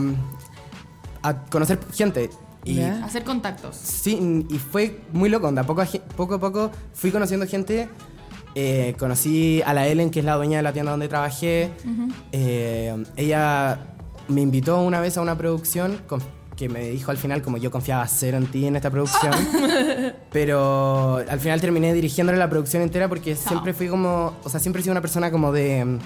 a 1.23 1.33
conocer 1.47 1.77
gente. 1.93 2.29
Y. 2.65 2.79
Hacer 2.81 3.23
contactos. 3.23 3.75
Sí, 3.75 4.45
y 4.49 4.57
fue 4.57 4.99
muy 5.13 5.29
loco, 5.29 5.47
onda. 5.47 5.63
Poco 5.63 5.81
a, 5.81 5.87
poco 6.15 6.35
a 6.35 6.39
poco 6.39 6.71
fui 6.93 7.11
conociendo 7.11 7.45
gente. 7.47 7.89
Eh, 8.55 8.95
conocí 8.97 9.61
a 9.65 9.73
la 9.73 9.87
Ellen, 9.87 10.09
que 10.09 10.19
es 10.19 10.25
la 10.25 10.35
dueña 10.35 10.57
de 10.57 10.63
la 10.63 10.73
tienda 10.73 10.91
donde 10.91 11.07
trabajé. 11.07 11.69
Eh, 12.31 13.03
ella 13.15 13.79
me 14.27 14.41
invitó 14.41 14.81
una 14.81 14.99
vez 14.99 15.17
a 15.17 15.21
una 15.21 15.37
producción 15.37 15.99
con- 16.07 16.21
que 16.55 16.67
me 16.67 16.89
dijo 16.89 17.09
al 17.11 17.17
final, 17.17 17.41
como 17.41 17.55
yo 17.57 17.71
confiaba 17.71 18.05
cero 18.07 18.37
en 18.37 18.47
ti 18.47 18.65
en 18.65 18.75
esta 18.75 18.89
producción. 18.91 19.31
pero 20.31 21.17
al 21.29 21.39
final 21.39 21.61
terminé 21.61 21.93
dirigiéndole 21.93 22.37
la 22.37 22.49
producción 22.49 22.83
entera 22.83 23.07
porque 23.07 23.35
siempre 23.35 23.73
fui 23.73 23.87
como. 23.87 24.33
O 24.43 24.49
sea, 24.49 24.59
siempre 24.59 24.81
he 24.81 24.83
sido 24.83 24.91
una 24.91 25.01
persona 25.01 25.31
como 25.31 25.51
de. 25.51 25.97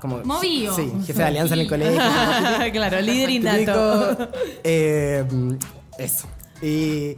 Como, 0.00 0.18
Movido. 0.24 0.76
Sí, 0.76 0.92
jefe 1.06 1.18
de 1.20 1.24
alianza 1.24 1.54
en 1.54 1.60
el 1.60 1.68
colegio. 1.68 2.00
claro, 2.72 3.00
líder 3.00 3.30
innato. 3.30 4.16
Típico, 4.16 4.30
eh, 4.62 5.24
eso. 5.98 6.26
Y 6.62 7.16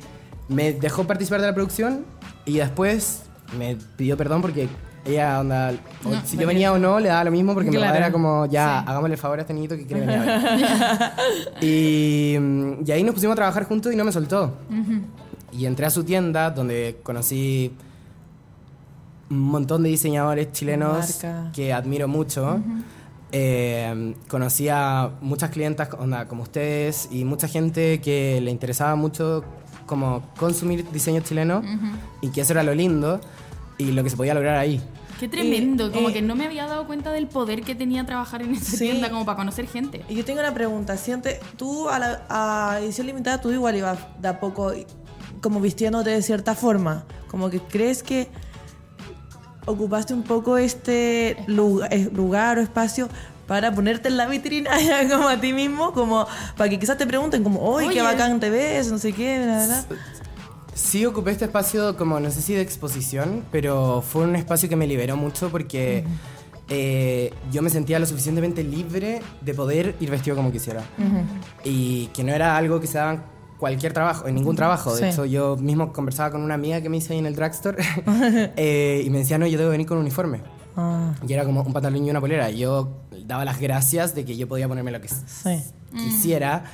me 0.48 0.72
dejó 0.72 1.04
participar 1.06 1.40
de 1.40 1.46
la 1.46 1.54
producción 1.54 2.04
y 2.44 2.58
después 2.58 3.22
me 3.58 3.76
pidió 3.96 4.16
perdón 4.16 4.42
porque 4.42 4.68
ella, 5.04 5.40
onda, 5.40 5.72
o 6.04 6.10
No, 6.10 6.20
si 6.26 6.36
yo 6.36 6.46
venía 6.46 6.72
o 6.72 6.78
no, 6.78 7.00
le 7.00 7.08
daba 7.08 7.24
lo 7.24 7.30
mismo 7.30 7.54
porque 7.54 7.70
mi 7.70 7.76
Claro. 7.76 7.88
mamá 7.94 7.98
era 7.98 8.12
como, 8.12 8.46
ya, 8.46 8.80
Sí. 8.82 8.90
hagámosle 8.90 9.14
el 9.14 9.20
favor 9.20 9.38
a 9.38 9.42
este 9.42 9.54
niñito 9.54 9.76
que 9.76 9.86
quiere 9.86 10.04
venir 10.06 10.18
a 10.18 10.24
ver. 11.60 11.64
y, 11.64 12.36
mm, 12.38 12.72
y 12.86 12.90
ahí 12.92 13.02
nos 13.02 13.14
pusimos 13.14 13.32
a 13.32 13.36
trabajar 13.36 13.64
juntos 13.64 13.92
y 13.92 13.96
no 13.96 14.04
me 14.04 14.12
soltó. 14.12 14.52
Y 15.52 15.66
entré 15.66 15.86
a 15.86 15.90
su 15.90 16.04
tienda 16.04 16.50
donde 16.50 16.98
conocí 17.02 17.72
un 19.30 19.38
montón 19.40 19.82
de 19.84 19.88
diseñadores 19.88 20.52
chilenos 20.52 21.22
Marca. 21.22 21.50
que 21.52 21.72
admiro 21.72 22.06
mucho. 22.08 22.60
Eh, 23.32 24.14
conocí 24.28 24.68
a 24.68 25.10
muchas 25.20 25.50
clientas 25.50 25.88
onda, 25.98 26.26
como 26.26 26.42
ustedes 26.42 27.08
y 27.12 27.24
mucha 27.24 27.46
gente 27.48 28.00
que 28.00 28.40
le 28.40 28.50
interesaba 28.50 28.96
mucho 28.96 29.44
como 29.86 30.22
consumir 30.38 30.88
diseño 30.90 31.20
chileno 31.20 31.62
y 32.20 32.30
que 32.30 32.40
eso 32.40 32.52
era 32.52 32.62
lo 32.62 32.74
lindo 32.74 33.20
y 33.78 33.92
lo 33.92 34.02
que 34.02 34.10
se 34.10 34.16
podía 34.16 34.34
lograr 34.34 34.56
ahí. 34.56 34.80
Qué 35.18 35.28
tremendo, 35.28 35.88
Y- 35.88 35.90
como 35.90 36.10
y- 36.10 36.12
que 36.14 36.22
no 36.22 36.34
me 36.34 36.46
había 36.46 36.66
dado 36.66 36.86
cuenta 36.86 37.12
del 37.12 37.26
poder 37.28 37.62
que 37.62 37.74
tenía 37.74 38.04
trabajar 38.06 38.42
en 38.42 38.54
esta 38.54 38.70
Sí. 38.72 38.78
tienda 38.90 39.10
como 39.10 39.24
para 39.26 39.36
conocer 39.36 39.66
gente. 39.68 40.02
Y 40.08 40.14
yo 40.14 40.24
tengo 40.24 40.40
una 40.40 40.54
pregunta. 40.54 40.96
Siente, 40.96 41.38
tú 41.56 41.88
a, 41.88 41.98
la, 41.98 42.22
a 42.28 42.78
edición 42.80 43.06
limitada, 43.06 43.40
tú 43.40 43.50
igual 43.52 43.76
ibas 43.76 43.98
de 44.20 44.28
a 44.28 44.40
poco 44.40 44.72
como 45.42 45.60
vistiéndote 45.60 46.10
de 46.10 46.22
cierta 46.22 46.54
forma. 46.54 47.04
Como 47.28 47.50
que 47.50 47.60
crees 47.60 48.02
que 48.02 48.28
ocupaste 49.70 50.14
un 50.14 50.22
poco 50.22 50.58
este 50.58 51.36
lugar, 51.46 51.90
lugar 52.12 52.58
o 52.58 52.60
espacio 52.60 53.08
para 53.46 53.74
ponerte 53.74 54.08
en 54.08 54.16
la 54.16 54.26
vitrina 54.26 54.70
como 55.10 55.28
a 55.28 55.40
ti 55.40 55.52
mismo, 55.52 55.92
como 55.92 56.26
para 56.56 56.70
que 56.70 56.78
quizás 56.78 56.96
te 56.96 57.06
pregunten 57.06 57.42
como, 57.42 57.74
uy, 57.74 57.84
qué 57.88 58.00
Oye. 58.00 58.02
bacán 58.02 58.38
te 58.38 58.48
ves, 58.48 58.92
no 58.92 58.98
sé 58.98 59.12
qué, 59.12 59.42
bla". 59.42 59.84
Sí 60.72 61.04
ocupé 61.04 61.32
este 61.32 61.46
espacio 61.46 61.96
como, 61.96 62.20
no 62.20 62.30
sé 62.30 62.42
si 62.42 62.54
de 62.54 62.60
exposición, 62.60 63.44
pero 63.50 64.02
fue 64.02 64.22
un 64.22 64.36
espacio 64.36 64.68
que 64.68 64.76
me 64.76 64.86
liberó 64.86 65.16
mucho 65.16 65.50
porque 65.50 66.04
eh, 66.68 67.34
yo 67.50 67.60
me 67.60 67.70
sentía 67.70 67.98
lo 67.98 68.06
suficientemente 68.06 68.62
libre 68.62 69.20
de 69.40 69.54
poder 69.54 69.96
ir 69.98 70.10
vestido 70.10 70.36
como 70.36 70.52
quisiera. 70.52 70.84
Y 71.64 72.06
que 72.14 72.22
no 72.22 72.32
era 72.32 72.56
algo 72.56 72.80
que 72.80 72.86
se 72.86 72.98
daba 72.98 73.14
en 73.14 73.22
cualquier 73.60 73.92
trabajo, 73.92 74.26
en 74.26 74.34
ningún 74.34 74.56
trabajo. 74.56 74.92
De 74.96 75.02
Sí. 75.02 75.04
hecho, 75.12 75.24
yo 75.26 75.56
mismo 75.56 75.92
conversaba 75.92 76.32
con 76.32 76.40
una 76.42 76.54
amiga 76.54 76.80
que 76.80 76.88
me 76.88 76.96
hice 76.96 77.12
ahí 77.12 77.18
en 77.20 77.26
el 77.26 77.36
drugstore 77.36 77.78
eh, 78.56 79.02
y 79.06 79.10
me 79.10 79.18
decía, 79.18 79.38
no, 79.38 79.46
yo 79.46 79.58
debo 79.58 79.70
venir 79.70 79.86
con 79.86 79.98
un 79.98 80.02
uniforme. 80.02 80.40
Ah, 80.76 81.14
Y 81.28 81.32
era 81.32 81.44
como 81.44 81.62
un 81.62 81.72
pantalón 81.72 82.04
y 82.04 82.10
una 82.10 82.20
polera. 82.20 82.50
Yo 82.50 82.88
daba 83.26 83.44
las 83.44 83.60
gracias 83.60 84.14
de 84.14 84.24
que 84.24 84.36
yo 84.36 84.48
podía 84.48 84.66
ponerme 84.66 84.90
lo 84.90 85.00
que 85.00 85.08
sí. 85.08 85.58
quisiera. 85.92 86.64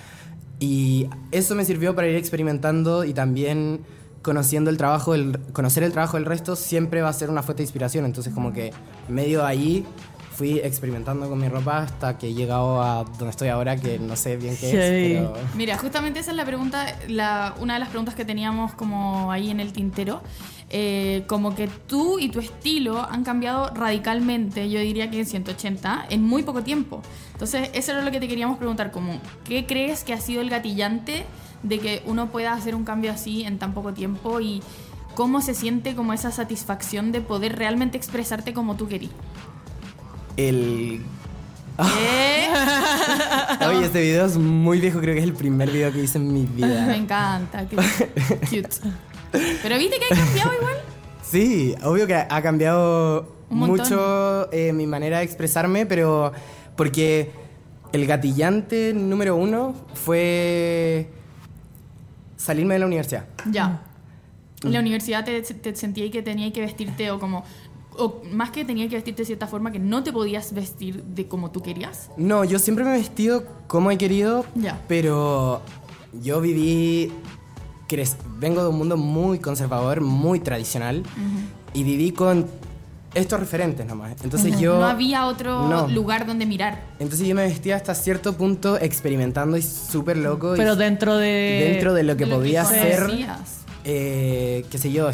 Y 0.60 1.08
eso 1.32 1.54
me 1.54 1.64
sirvió 1.64 1.94
para 1.94 2.06
ir 2.08 2.16
experimentando 2.16 3.04
y 3.04 3.12
también 3.12 3.80
conociendo 4.22 4.70
el 4.70 4.76
trabajo, 4.76 5.12
del, 5.12 5.38
conocer 5.52 5.82
el 5.82 5.92
trabajo 5.92 6.16
del 6.16 6.26
resto 6.26 6.56
siempre 6.56 7.00
va 7.02 7.08
a 7.08 7.12
ser 7.12 7.30
una 7.30 7.42
fuente 7.42 7.62
de 7.62 7.64
inspiración. 7.64 8.04
Entonces 8.04 8.32
como 8.32 8.52
que 8.52 8.72
medio 9.08 9.44
ahí 9.44 9.84
fui 10.36 10.58
experimentando 10.58 11.28
con 11.30 11.40
mi 11.40 11.48
ropa 11.48 11.78
hasta 11.78 12.18
que 12.18 12.28
he 12.28 12.34
llegado 12.34 12.82
a 12.82 13.04
donde 13.04 13.30
estoy 13.30 13.48
ahora, 13.48 13.76
que 13.76 13.98
no 13.98 14.16
sé 14.16 14.36
bien 14.36 14.54
qué 14.56 14.70
Heavy. 14.70 15.12
es, 15.14 15.20
pero... 15.20 15.34
Mira, 15.54 15.78
justamente 15.78 16.20
esa 16.20 16.30
es 16.32 16.36
la 16.36 16.44
pregunta, 16.44 16.94
la, 17.08 17.54
una 17.58 17.74
de 17.74 17.80
las 17.80 17.88
preguntas 17.88 18.14
que 18.14 18.26
teníamos 18.26 18.74
como 18.74 19.32
ahí 19.32 19.50
en 19.50 19.60
el 19.60 19.72
tintero. 19.72 20.22
Eh, 20.68 21.22
como 21.28 21.54
que 21.54 21.68
tú 21.68 22.18
y 22.18 22.28
tu 22.28 22.40
estilo 22.40 23.00
han 23.00 23.22
cambiado 23.22 23.72
radicalmente, 23.72 24.68
yo 24.68 24.80
diría 24.80 25.10
que 25.10 25.20
en 25.20 25.26
180, 25.26 26.06
en 26.10 26.24
muy 26.24 26.42
poco 26.42 26.62
tiempo. 26.62 27.02
Entonces, 27.32 27.70
eso 27.72 27.92
era 27.92 28.02
lo 28.02 28.10
que 28.10 28.18
te 28.18 28.26
queríamos 28.26 28.58
preguntar, 28.58 28.90
como, 28.90 29.20
¿qué 29.44 29.64
crees 29.64 30.02
que 30.02 30.12
ha 30.12 30.20
sido 30.20 30.42
el 30.42 30.50
gatillante 30.50 31.24
de 31.62 31.78
que 31.78 32.02
uno 32.04 32.30
pueda 32.30 32.52
hacer 32.52 32.74
un 32.74 32.84
cambio 32.84 33.12
así 33.12 33.44
en 33.44 33.58
tan 33.58 33.74
poco 33.74 33.94
tiempo 33.94 34.40
y 34.40 34.60
cómo 35.14 35.40
se 35.40 35.54
siente 35.54 35.94
como 35.94 36.12
esa 36.12 36.30
satisfacción 36.32 37.12
de 37.12 37.20
poder 37.20 37.56
realmente 37.56 37.96
expresarte 37.96 38.52
como 38.52 38.74
tú 38.74 38.88
querías? 38.88 39.12
El... 40.36 41.00
¿Eh? 41.78 42.48
Oye, 43.68 43.86
este 43.86 44.00
video 44.00 44.26
es 44.26 44.36
muy 44.36 44.80
viejo, 44.80 45.00
creo 45.00 45.14
que 45.14 45.20
es 45.20 45.26
el 45.26 45.34
primer 45.34 45.70
video 45.70 45.92
que 45.92 46.02
hice 46.02 46.18
en 46.18 46.32
mi 46.32 46.42
Me 46.46 46.66
vida. 46.66 46.96
encanta, 46.96 47.66
qué 47.68 47.76
cute. 47.76 48.68
Pero 49.62 49.78
viste 49.78 49.98
que 49.98 50.14
ha 50.14 50.16
cambiado 50.16 50.52
igual. 50.54 50.76
Sí, 51.22 51.74
obvio 51.82 52.06
que 52.06 52.14
ha 52.14 52.42
cambiado 52.42 53.34
mucho 53.50 54.50
eh, 54.52 54.72
mi 54.72 54.86
manera 54.86 55.18
de 55.18 55.24
expresarme, 55.24 55.86
pero 55.86 56.32
porque 56.76 57.30
el 57.92 58.06
gatillante 58.06 58.92
número 58.94 59.36
uno 59.36 59.74
fue 59.94 61.10
salirme 62.36 62.74
de 62.74 62.80
la 62.80 62.86
universidad. 62.86 63.26
Ya. 63.50 63.82
En 64.64 64.72
la 64.72 64.80
universidad 64.80 65.24
te, 65.24 65.42
te 65.42 65.74
sentías 65.76 66.10
que 66.10 66.22
tenías 66.22 66.52
que 66.52 66.60
vestirte 66.60 67.10
o 67.10 67.18
como... 67.18 67.44
O 67.98 68.22
más 68.30 68.50
que 68.50 68.64
tenías 68.64 68.88
que 68.88 68.96
vestirte 68.96 69.22
de 69.22 69.26
cierta 69.26 69.46
forma 69.46 69.72
que 69.72 69.78
no 69.78 70.02
te 70.02 70.12
podías 70.12 70.52
vestir 70.52 71.02
de 71.02 71.26
como 71.28 71.50
tú 71.50 71.62
querías. 71.62 72.10
No, 72.16 72.44
yo 72.44 72.58
siempre 72.58 72.84
me 72.84 72.94
he 72.94 72.98
vestido 72.98 73.44
como 73.66 73.90
he 73.90 73.98
querido, 73.98 74.44
Ya. 74.54 74.80
pero 74.88 75.62
yo 76.22 76.40
viví, 76.40 77.12
vengo 78.38 78.62
de 78.62 78.68
un 78.68 78.78
mundo 78.78 78.96
muy 78.96 79.38
conservador, 79.38 80.00
muy 80.00 80.40
tradicional, 80.40 81.02
y 81.74 81.82
viví 81.82 82.12
con 82.12 82.46
estos 83.14 83.40
referentes 83.40 83.86
nomás. 83.86 84.14
Entonces 84.22 84.58
yo... 84.60 84.78
no 84.78 84.86
había 84.86 85.26
otro 85.26 85.66
no. 85.68 85.88
lugar 85.88 86.26
donde 86.26 86.44
mirar. 86.44 86.82
Entonces 86.98 87.26
yo 87.26 87.34
me 87.34 87.42
vestía 87.44 87.76
hasta 87.76 87.94
cierto 87.94 88.34
punto 88.34 88.78
experimentando 88.78 89.56
y 89.56 89.62
súper 89.62 90.18
loco. 90.18 90.54
y 90.54 90.58
Pero 90.58 90.76
dentro 90.76 91.16
de... 91.16 91.70
dentro 91.72 91.94
de 91.94 92.02
lo 92.02 92.16
que 92.16 92.24
de 92.24 92.30
lo 92.30 92.36
podía 92.36 92.62
hacer, 92.62 93.10
eh, 93.84 94.66
qué 94.70 94.78
sé 94.78 94.92
yo, 94.92 95.08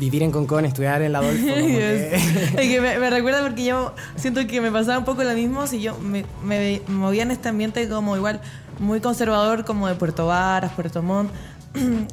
vivir 0.00 0.22
en 0.24 0.32
Concón, 0.32 0.64
estudiar 0.64 1.02
en 1.02 1.12
la 1.12 1.18
Adolfo. 1.20 1.44
que- 1.54 2.14
Es 2.16 2.56
que 2.68 2.80
me, 2.80 2.98
me 2.98 3.10
recuerda 3.10 3.42
porque 3.42 3.64
yo 3.64 3.94
siento 4.16 4.44
que 4.46 4.60
me 4.60 4.72
pasaba 4.72 4.98
un 4.98 5.04
poco 5.04 5.22
lo 5.22 5.32
mismo 5.34 5.66
si 5.68 5.80
yo 5.80 5.96
me, 5.98 6.24
me 6.42 6.82
movía 6.88 7.22
en 7.22 7.30
este 7.30 7.48
ambiente 7.50 7.88
como 7.88 8.16
igual 8.16 8.40
muy 8.78 9.00
conservador 9.00 9.64
como 9.64 9.86
de 9.86 9.94
Puerto 9.94 10.26
Varas, 10.26 10.72
Puerto 10.72 11.02
Montt. 11.02 11.30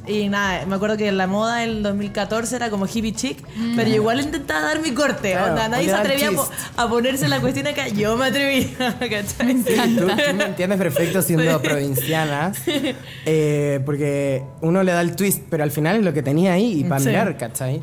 Y 0.06 0.28
nada, 0.28 0.64
me 0.66 0.76
acuerdo 0.76 0.96
que 0.96 1.10
la 1.10 1.26
moda 1.26 1.56
del 1.56 1.82
2014 1.82 2.54
era 2.54 2.70
como 2.70 2.86
hippie 2.86 3.12
chic, 3.12 3.38
pero 3.74 3.88
yo 3.88 3.96
igual 3.96 4.20
intentaba 4.20 4.60
dar 4.60 4.80
mi 4.80 4.92
corte. 4.92 5.32
Claro, 5.32 5.50
onda, 5.50 5.68
nadie 5.68 5.86
se 5.86 5.94
atrevía 5.94 6.30
a, 6.76 6.82
a 6.84 6.88
ponerse 6.88 7.26
la 7.28 7.40
cuestión 7.40 7.66
acá. 7.66 7.88
Yo 7.88 8.16
me 8.16 8.26
atreví. 8.26 8.64
¿cachai? 8.78 9.54
Tú, 9.96 10.06
tú 10.06 10.34
me 10.36 10.44
entiendes 10.46 10.78
perfecto 10.78 11.22
siendo 11.22 11.60
provinciana, 11.60 12.52
eh, 13.26 13.80
porque 13.84 14.44
uno 14.60 14.82
le 14.84 14.92
da 14.92 15.00
el 15.00 15.16
twist, 15.16 15.42
pero 15.50 15.64
al 15.64 15.72
final 15.72 15.96
es 15.96 16.04
lo 16.04 16.12
que 16.12 16.22
tenía 16.22 16.52
ahí 16.52 16.80
y 16.80 16.84
para 16.84 17.00
Sí. 17.00 17.08
mirar, 17.08 17.36
¿cachai? 17.36 17.82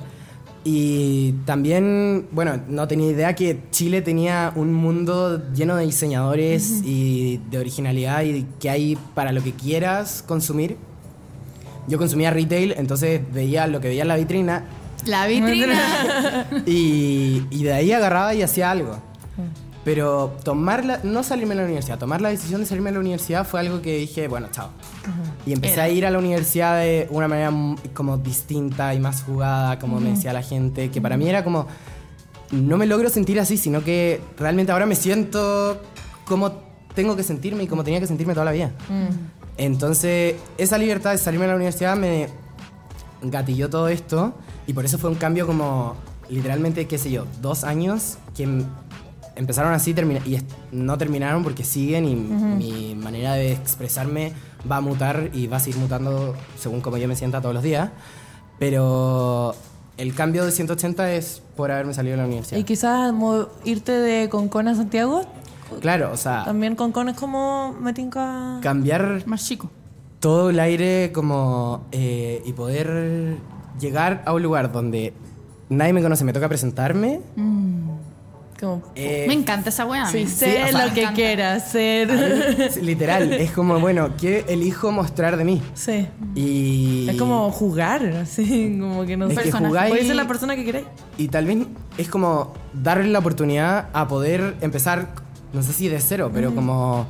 Y 0.63 1.33
también, 1.45 2.27
bueno, 2.31 2.59
no 2.67 2.87
tenía 2.87 3.11
idea 3.11 3.35
que 3.35 3.59
Chile 3.71 4.01
tenía 4.01 4.51
un 4.55 4.73
mundo 4.73 5.43
lleno 5.53 5.75
de 5.75 5.85
diseñadores 5.85 6.81
y 6.83 7.39
de 7.51 7.59
originalidad 7.59 8.23
y 8.23 8.47
que 8.59 8.69
hay 8.71 8.97
para 9.13 9.31
lo 9.31 9.43
que 9.43 9.51
quieras 9.53 10.23
consumir. 10.25 10.77
Yo 11.87 11.97
consumía 11.97 12.31
retail, 12.31 12.73
entonces 12.77 13.21
veía 13.33 13.67
lo 13.67 13.79
que 13.79 13.89
veía 13.89 14.01
en 14.03 14.07
la 14.07 14.15
vitrina 14.15 14.65
La 15.05 15.27
vitrina. 15.27 16.47
y, 16.65 17.43
y 17.49 17.63
de 17.63 17.73
ahí 17.73 17.91
agarraba 17.91 18.33
y 18.33 18.41
hacía 18.41 18.71
algo. 18.71 18.97
Pero 19.83 20.35
tomar 20.43 20.83
la, 20.83 20.99
no 21.03 21.21
salirme 21.21 21.53
de 21.53 21.61
la 21.61 21.65
universidad, 21.65 21.99
tomar 21.99 22.19
la 22.19 22.29
decisión 22.29 22.59
de 22.59 22.65
salirme 22.65 22.89
de 22.89 22.95
la 22.95 23.01
universidad 23.01 23.45
fue 23.45 23.59
algo 23.59 23.83
que 23.83 23.97
dije, 23.99 24.27
bueno, 24.27 24.47
chao. 24.51 24.69
Y 25.45 25.53
empecé 25.53 25.75
Era. 25.75 25.83
a 25.83 25.89
ir 25.89 26.05
a 26.07 26.09
la 26.09 26.17
universidad 26.17 26.79
de 26.79 27.07
una 27.11 27.27
manera 27.27 27.51
como 27.93 28.17
distinta 28.17 28.95
y 28.95 28.99
más 28.99 29.21
jugada, 29.21 29.77
como 29.77 29.99
me 29.99 30.09
decía 30.09 30.33
la 30.33 30.41
gente, 30.41 30.89
que 30.89 31.01
para 31.01 31.17
mí 31.17 31.29
era 31.29 31.43
como, 31.43 31.67
no 32.51 32.77
me 32.77 32.87
logro 32.87 33.09
sentir 33.09 33.39
así, 33.39 33.57
sino 33.57 33.83
que 33.83 34.21
realmente 34.39 34.71
ahora 34.71 34.87
me 34.87 34.95
siento 34.95 35.79
como 36.25 36.65
tengo 36.95 37.15
que 37.15 37.21
sentirme 37.21 37.65
y 37.65 37.67
como 37.67 37.83
tenía 37.83 37.99
que 37.99 38.07
sentirme 38.07 38.33
toda 38.33 38.45
la 38.45 38.53
vida. 38.53 38.71
Entonces, 39.57 40.35
esa 40.57 40.77
libertad 40.77 41.11
de 41.11 41.17
salirme 41.17 41.45
de 41.45 41.51
la 41.51 41.55
universidad 41.55 41.95
me 41.95 42.27
gatilló 43.21 43.69
todo 43.69 43.87
esto 43.87 44.33
y 44.67 44.73
por 44.73 44.85
eso 44.85 44.97
fue 44.97 45.09
un 45.09 45.15
cambio 45.15 45.47
como 45.47 45.95
literalmente, 46.29 46.87
qué 46.87 46.97
sé 46.97 47.11
yo, 47.11 47.25
dos 47.41 47.63
años 47.63 48.17
que 48.35 48.43
em- 48.43 48.65
empezaron 49.35 49.73
así 49.73 49.93
termina- 49.93 50.21
y 50.25 50.39
no 50.71 50.97
terminaron 50.97 51.43
porque 51.43 51.63
siguen 51.63 52.05
y 52.05 52.15
mi 52.15 52.95
manera 52.95 53.33
de 53.33 53.51
expresarme 53.53 54.33
va 54.69 54.77
a 54.77 54.81
mutar 54.81 55.29
y 55.33 55.47
va 55.47 55.57
a 55.57 55.59
seguir 55.59 55.77
mutando 55.79 56.35
según 56.59 56.81
como 56.81 56.97
yo 56.97 57.07
me 57.07 57.15
sienta 57.15 57.41
todos 57.41 57.53
los 57.53 57.63
días. 57.63 57.89
Pero 58.59 59.53
el 59.97 60.13
cambio 60.15 60.45
de 60.45 60.51
180 60.51 61.11
es 61.13 61.41
por 61.55 61.71
haberme 61.71 61.93
salido 61.93 62.13
de 62.13 62.21
la 62.21 62.27
universidad. 62.27 62.57
Y 62.59 62.63
quizás 62.63 63.13
irte 63.65 63.91
de 63.91 64.29
Concón 64.29 64.67
a 64.67 64.75
Santiago. 64.75 65.23
Claro, 65.81 66.11
o 66.13 66.17
sea, 66.17 66.43
También 66.45 66.75
Concón 66.75 67.09
es 67.09 67.15
como 67.17 67.73
me 67.79 67.93
tinca- 67.93 68.59
cambiar 68.61 69.23
Más 69.25 69.45
chico. 69.45 69.69
todo 70.19 70.49
el 70.49 70.59
aire 70.59 71.11
como 71.13 71.85
eh, 71.91 72.41
y 72.45 72.53
poder 72.53 73.37
llegar 73.79 74.23
a 74.25 74.33
un 74.33 74.41
lugar 74.43 74.71
donde 74.71 75.13
nadie 75.69 75.93
me 75.93 76.01
conoce, 76.01 76.23
me 76.23 76.33
toca 76.33 76.47
presentarme. 76.47 77.19
como 78.59 78.81
eh, 78.95 79.25
Me 79.27 79.33
encanta 79.33 79.69
esa 79.69 79.85
weá. 79.85 80.05
Sí, 80.05 80.25
sé 80.27 80.63
o 80.63 80.67
sea, 80.69 80.87
lo 80.87 80.93
que 80.93 81.05
quieras 81.13 81.69
ser. 81.71 82.09
es 82.09 82.77
literal, 82.81 83.33
es 83.33 83.51
como, 83.51 83.79
bueno, 83.79 84.11
¿qué 84.17 84.45
elijo 84.47 84.91
mostrar 84.93 85.35
de 85.35 85.43
mí? 85.43 85.61
sí. 85.73 86.07
Y, 86.35 87.07
Es 87.09 87.17
como 87.17 87.51
jugar, 87.51 88.05
así, 88.21 88.77
como 88.79 89.05
que 89.05 89.17
no 89.17 89.27
Es 89.27 89.35
sé. 89.35 89.43
que 89.43 89.51
jugáis- 89.51 89.89
Puedes 89.89 90.07
ser 90.07 90.15
la 90.15 90.27
persona 90.27 90.55
que 90.55 90.63
queréis. 90.63 90.85
y 91.17 91.27
tal 91.27 91.45
vez 91.45 91.67
es 91.97 92.07
como 92.09 92.53
darle 92.73 93.09
la 93.09 93.19
oportunidad 93.19 93.89
a 93.93 94.07
poder 94.07 94.55
empezar, 94.61 95.09
no 95.55 95.63
sé 95.63 95.73
si 95.73 95.87
de 95.87 95.99
cero, 95.99 96.29
pero 96.33 96.53
como 96.53 97.07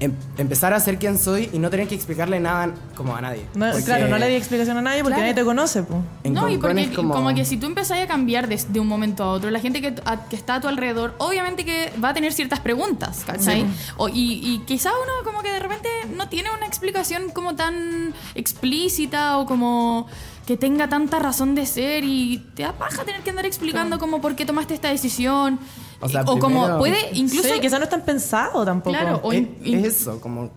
em- 0.00 0.12
empezar 0.36 0.72
a 0.74 0.78
ser 0.78 0.96
quien 0.98 1.18
soy 1.18 1.50
y 1.52 1.58
no 1.58 1.70
tener 1.70 1.88
que 1.88 1.94
explicarle 1.96 2.38
nada 2.38 2.72
como 2.94 3.16
a 3.16 3.20
nadie. 3.20 3.44
No, 3.56 3.66
Porque 3.70 3.84
claro, 3.84 4.06
no 4.06 4.16
le 4.18 4.28
di 4.28 4.36
explicación 4.36 4.76
a 4.76 4.82
nadie 4.82 4.98
porque 5.02 5.14
Claro. 5.16 5.22
nadie 5.22 5.34
te 5.34 5.44
conoce, 5.44 5.82
pues. 5.82 6.00
en 6.22 6.34
no, 6.34 6.48
y 6.48 6.56
porque 6.58 6.92
como... 6.94 7.34
que 7.34 7.44
si 7.44 7.56
tú 7.56 7.66
empezás 7.66 7.98
a 7.98 8.06
cambiar 8.06 8.46
de, 8.46 8.56
de 8.68 8.78
un 8.78 8.86
momento 8.86 9.24
a 9.24 9.32
otro, 9.32 9.50
la 9.50 9.58
gente 9.58 9.80
que, 9.80 9.94
a- 10.04 10.28
que 10.28 10.36
está 10.36 10.54
a 10.56 10.60
tu 10.60 10.68
alrededor, 10.68 11.14
obviamente 11.18 11.64
que 11.64 11.92
va 12.02 12.10
a 12.10 12.14
tener 12.14 12.32
ciertas 12.32 12.60
preguntas, 12.60 13.24
¿cachai? 13.26 13.66
O- 13.96 14.08
y, 14.08 14.40
y 14.44 14.62
quizá 14.66 14.90
uno 14.90 15.12
como 15.24 15.42
que 15.42 15.50
de 15.50 15.58
repente 15.58 15.88
no 16.16 16.28
tiene 16.28 16.50
una 16.56 16.66
explicación 16.66 17.30
como 17.30 17.56
tan 17.56 18.14
explícita 18.36 19.38
o 19.38 19.46
como 19.46 20.06
que 20.48 20.56
tenga 20.56 20.88
tanta 20.88 21.18
razón 21.18 21.54
de 21.54 21.66
ser 21.66 22.04
y 22.04 22.38
te 22.54 22.62
da 22.62 22.72
paja 22.72 23.04
tener 23.04 23.20
que 23.20 23.28
andar 23.28 23.44
explicando 23.44 23.98
como 23.98 24.22
por 24.22 24.34
qué 24.34 24.46
tomaste 24.46 24.72
esta 24.72 24.88
decisión. 24.88 25.58
O 26.00 26.08
sea, 26.08 26.24
como 26.24 26.38
primero- 26.46 26.78
puede 26.78 26.96
incluso... 27.12 27.46
Sí, 27.52 27.60
quizás 27.60 27.78
no 27.78 27.84
están 27.84 28.00
pensado 28.00 28.64
tampoco. 28.64 28.96
Claro, 28.96 29.20
o 29.22 29.30
es, 29.34 29.46
es 29.62 29.84
eso, 29.84 30.18
como 30.22 30.48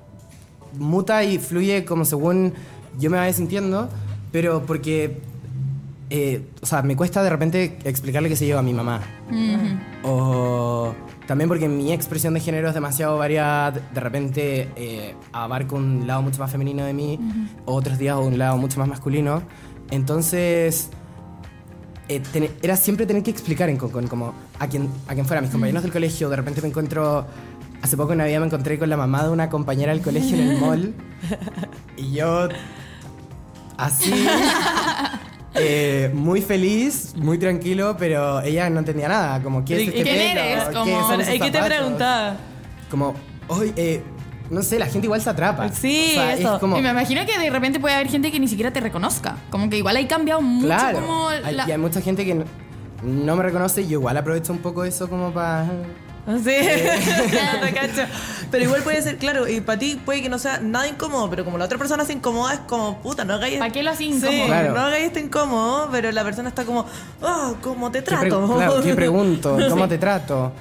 muta 0.79 1.25
y 1.25 1.39
fluye 1.39 1.83
como 1.83 2.05
según 2.05 2.53
yo 2.99 3.09
me 3.09 3.17
vaya 3.17 3.33
sintiendo, 3.33 3.89
pero 4.31 4.65
porque, 4.65 5.19
eh, 6.09 6.47
o 6.61 6.65
sea, 6.65 6.83
me 6.83 6.95
cuesta 6.95 7.21
de 7.21 7.29
repente 7.29 7.77
explicarle 7.83 8.29
qué 8.29 8.37
sé 8.37 8.47
yo 8.47 8.57
a 8.57 8.61
mi 8.61 8.73
mamá. 8.73 9.01
O 10.03 10.95
también 11.27 11.49
porque 11.49 11.67
mi 11.67 11.91
expresión 11.91 12.33
de 12.33 12.39
género 12.39 12.69
es 12.69 12.73
demasiado 12.73 13.17
variada, 13.17 13.71
de 13.71 13.99
repente 13.99 14.69
eh, 14.77 15.15
abarco 15.33 15.75
un 15.75 16.07
lado 16.07 16.21
mucho 16.21 16.39
más 16.39 16.49
femenino 16.49 16.85
de 16.85 16.93
mí, 16.93 17.19
otros 17.65 17.97
días 17.97 18.17
un 18.17 18.37
lado 18.37 18.55
mucho 18.57 18.79
más 18.79 18.87
masculino. 18.87 19.41
Entonces, 19.91 20.89
eh, 22.07 22.21
ten- 22.33 22.49
era 22.61 22.75
siempre 22.75 23.05
tener 23.05 23.23
que 23.23 23.31
explicar 23.31 23.69
en 23.69 23.77
Concon, 23.77 24.07
como 24.07 24.33
a 24.59 24.67
quien, 24.67 24.89
a 25.07 25.13
quien 25.13 25.25
fuera, 25.25 25.39
a 25.39 25.41
mis 25.41 25.51
compañeros 25.51 25.83
del 25.83 25.91
colegio, 25.91 26.29
de 26.29 26.35
repente 26.37 26.61
me 26.61 26.69
encuentro, 26.69 27.25
hace 27.81 27.97
poco 27.97 28.13
en 28.13 28.19
Navidad 28.19 28.39
me 28.39 28.45
encontré 28.47 28.79
con 28.79 28.89
la 28.89 28.97
mamá 28.97 29.23
de 29.23 29.29
una 29.29 29.49
compañera 29.49 29.93
del 29.93 30.01
colegio 30.01 30.37
en 30.37 30.49
el 30.51 30.57
mall, 30.61 30.93
y 31.97 32.13
yo, 32.13 32.47
así, 33.77 34.13
eh, 35.55 36.09
muy 36.13 36.41
feliz, 36.41 37.13
muy 37.17 37.37
tranquilo, 37.37 37.95
pero 37.99 38.41
ella 38.41 38.69
no 38.69 38.79
entendía 38.79 39.07
nada, 39.09 39.41
como, 39.43 39.63
¿qué 39.65 39.75
es 39.75 39.81
¿Y 39.81 39.87
este 39.89 40.03
quién 40.03 40.15
pelo? 40.15 40.39
eres? 40.41 40.63
¿Qué 40.65 40.73
Como- 40.73 40.99
son 41.01 41.09
Pero, 41.09 41.21
esos 41.21 41.35
¿y 41.35 41.39
¿Qué 41.39 41.51
te 41.51 41.57
zapatos?". 41.57 41.77
preguntaba? 41.77 42.35
Como, 42.89 43.13
hoy, 43.49 43.73
eh, 43.75 44.01
no 44.51 44.61
sé, 44.61 44.77
la 44.77 44.85
gente 44.85 45.07
igual 45.07 45.21
se 45.21 45.29
atrapa. 45.29 45.69
Sí, 45.69 46.09
O 46.11 46.13
sea, 46.13 46.33
eso. 46.33 46.53
Es 46.55 46.59
como, 46.59 46.77
Y 46.77 46.81
me 46.81 46.89
imagino 46.91 47.25
que 47.25 47.39
de 47.39 47.49
repente 47.49 47.79
puede 47.79 47.95
haber 47.95 48.07
gente 48.09 48.31
que 48.31 48.39
ni 48.39 48.47
siquiera 48.47 48.71
te 48.71 48.79
reconozca. 48.81 49.37
Como 49.49 49.69
que 49.69 49.77
igual 49.77 49.95
hay 49.95 50.05
cambiado 50.05 50.41
mucho 50.41 50.67
Claro. 50.67 50.99
como 51.01 51.29
la- 51.31 51.67
y 51.67 51.71
hay 51.71 51.77
mucha 51.77 52.01
gente 52.01 52.25
que 52.25 52.35
no, 52.35 52.43
no 53.03 53.35
me 53.35 53.43
reconoce 53.43 53.81
y 53.81 53.87
yo 53.87 53.93
igual 53.99 54.17
aprovecho 54.17 54.53
un 54.53 54.59
poco 54.59 54.83
eso 54.83 55.09
como 55.09 55.31
para... 55.31 55.65
Sí, 56.27 56.43
te 57.61 57.73
cacho. 57.73 58.03
Pero 58.51 58.63
igual 58.65 58.83
puede 58.83 59.01
ser, 59.01 59.17
claro, 59.17 59.47
y 59.47 59.59
para 59.61 59.79
ti 59.79 59.99
puede 60.05 60.21
que 60.21 60.29
no 60.29 60.37
sea 60.37 60.59
nada 60.59 60.87
incómodo, 60.87 61.29
pero 61.31 61.43
como 61.43 61.57
la 61.57 61.65
otra 61.65 61.79
persona 61.79 62.05
se 62.05 62.13
incomoda, 62.13 62.53
es 62.53 62.59
como, 62.59 63.01
puta, 63.01 63.25
no 63.25 63.33
hagáis. 63.33 63.57
¿Para 63.57 63.71
qué 63.71 63.81
lo 63.81 63.89
haces 63.89 64.05
Sí, 64.07 64.13
incómodo? 64.17 64.45
Claro. 64.45 64.73
no 64.73 64.79
hagáis 64.81 65.05
esto 65.07 65.19
incómodo, 65.19 65.89
pero 65.91 66.11
la 66.11 66.23
persona 66.23 66.49
está 66.49 66.63
como, 66.63 66.85
oh, 67.21 67.55
¿cómo 67.61 67.89
te 67.91 67.99
¿Qué, 67.99 68.05
pre- 68.05 68.17
trato? 68.29 68.53
claro, 68.55 68.81
¿qué 68.83 68.93
pregunto? 68.93 69.57
¿Cómo 69.69 69.87
te 69.87 69.97
trato? 69.97 70.51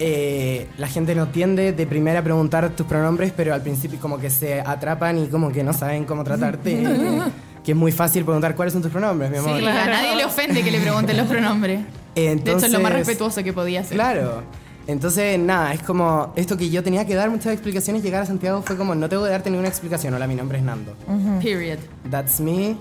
Eh, 0.00 0.68
la 0.78 0.86
gente 0.86 1.14
no 1.14 1.28
tiende 1.28 1.72
de 1.72 1.86
primera 1.86 2.20
a 2.20 2.22
preguntar 2.22 2.68
tus 2.70 2.86
pronombres, 2.86 3.32
pero 3.36 3.52
al 3.54 3.62
principio 3.62 3.98
como 3.98 4.18
que 4.18 4.30
se 4.30 4.60
atrapan 4.60 5.18
y 5.18 5.26
como 5.26 5.50
que 5.50 5.64
no 5.64 5.72
saben 5.72 6.04
cómo 6.04 6.22
tratarte. 6.24 6.70
que, 6.82 7.20
que 7.64 7.72
es 7.72 7.76
muy 7.76 7.90
fácil 7.92 8.24
preguntar 8.24 8.54
cuáles 8.54 8.72
son 8.72 8.82
tus 8.82 8.92
pronombres, 8.92 9.30
mi 9.30 9.38
Sí, 9.38 9.44
amor. 9.44 9.68
a 9.68 9.86
nadie 9.86 10.16
le 10.16 10.24
ofende 10.24 10.62
que 10.62 10.70
le 10.70 10.80
pregunten 10.80 11.16
los 11.16 11.26
pronombres. 11.26 11.80
de 12.14 12.32
hecho, 12.32 12.40
es 12.40 12.46
lo 12.46 12.54
más 12.54 12.62
Entonces- 12.62 12.92
respetuoso 12.92 13.42
que 13.42 13.52
podía 13.52 13.82
ser. 13.82 13.94
Claro. 13.96 14.42
Entonces, 14.86 15.38
nada, 15.38 15.74
es 15.74 15.82
como 15.82 16.32
esto 16.34 16.56
que 16.56 16.70
yo 16.70 16.82
tenía 16.82 17.04
que 17.04 17.14
dar 17.14 17.28
muchas 17.28 17.52
explicaciones. 17.52 18.02
Llegar 18.02 18.22
a 18.22 18.26
Santiago 18.26 18.62
fue 18.62 18.74
como, 18.78 18.94
no 18.94 19.06
tengo 19.10 19.22
que 19.24 19.28
darte 19.30 19.50
ninguna 19.50 19.68
explicación. 19.68 20.14
Hola, 20.14 20.26
mi 20.26 20.34
nombre 20.34 20.56
es 20.58 20.64
Nando. 20.64 20.94
Period. 21.42 21.78
That's 22.10 22.40
me. 22.40 22.74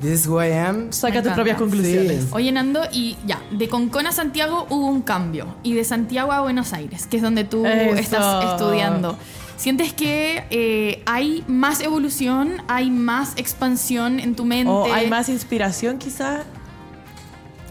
This 0.00 0.20
is 0.20 0.28
who 0.28 0.42
I 0.42 0.52
am. 0.52 0.92
Saca 0.92 1.22
tus 1.22 1.32
propias 1.32 1.56
conclusiones. 1.56 2.24
Sí. 2.24 2.28
Oye, 2.32 2.52
Nando, 2.52 2.82
y 2.92 3.16
ya, 3.26 3.40
de 3.50 3.68
Concón 3.68 4.06
a 4.06 4.12
Santiago 4.12 4.66
hubo 4.68 4.86
un 4.86 5.02
cambio. 5.02 5.56
Y 5.62 5.72
de 5.72 5.84
Santiago 5.84 6.32
a 6.32 6.42
Buenos 6.42 6.72
Aires, 6.72 7.06
que 7.06 7.16
es 7.16 7.22
donde 7.22 7.44
tú 7.44 7.64
Eso. 7.64 7.96
estás 7.96 8.52
estudiando. 8.52 9.16
¿Sientes 9.56 9.94
que 9.94 10.44
eh, 10.50 11.02
hay 11.06 11.42
más 11.46 11.80
evolución, 11.80 12.62
hay 12.68 12.90
más 12.90 13.32
expansión 13.36 14.20
en 14.20 14.36
tu 14.36 14.44
mente? 14.44 14.70
O 14.70 14.92
hay 14.92 15.08
más 15.08 15.30
inspiración 15.30 15.96
quizás. 15.96 16.44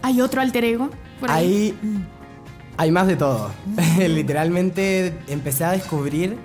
¿Hay 0.02 0.20
otro 0.20 0.40
alter 0.40 0.64
ego? 0.64 0.90
Por 1.20 1.30
ahí? 1.30 1.76
Hay, 1.80 2.04
hay 2.76 2.90
más 2.90 3.06
de 3.06 3.14
todo. 3.14 3.52
Literalmente 3.98 5.16
empecé 5.28 5.64
a 5.64 5.72
descubrir 5.72 6.36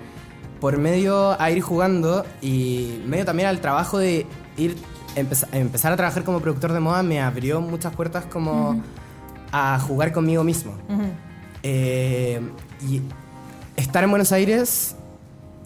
por 0.60 0.78
medio 0.78 1.40
a 1.40 1.50
ir 1.50 1.60
jugando 1.60 2.24
y 2.40 3.00
medio 3.04 3.24
también 3.24 3.48
al 3.48 3.60
trabajo 3.60 3.98
de 3.98 4.26
ir 4.56 4.76
empeza- 5.16 5.48
empezar 5.52 5.92
a 5.92 5.96
trabajar 5.96 6.24
como 6.24 6.40
productor 6.40 6.72
de 6.72 6.80
moda 6.80 7.02
me 7.02 7.20
abrió 7.20 7.60
muchas 7.60 7.94
puertas 7.94 8.24
como 8.26 8.80
a 9.52 9.78
jugar 9.78 10.12
conmigo 10.12 10.44
mismo. 10.44 10.72
Eh, 11.62 12.40
y 12.88 13.00
estar 13.76 14.02
en 14.04 14.10
Buenos 14.10 14.32
Aires 14.32 14.96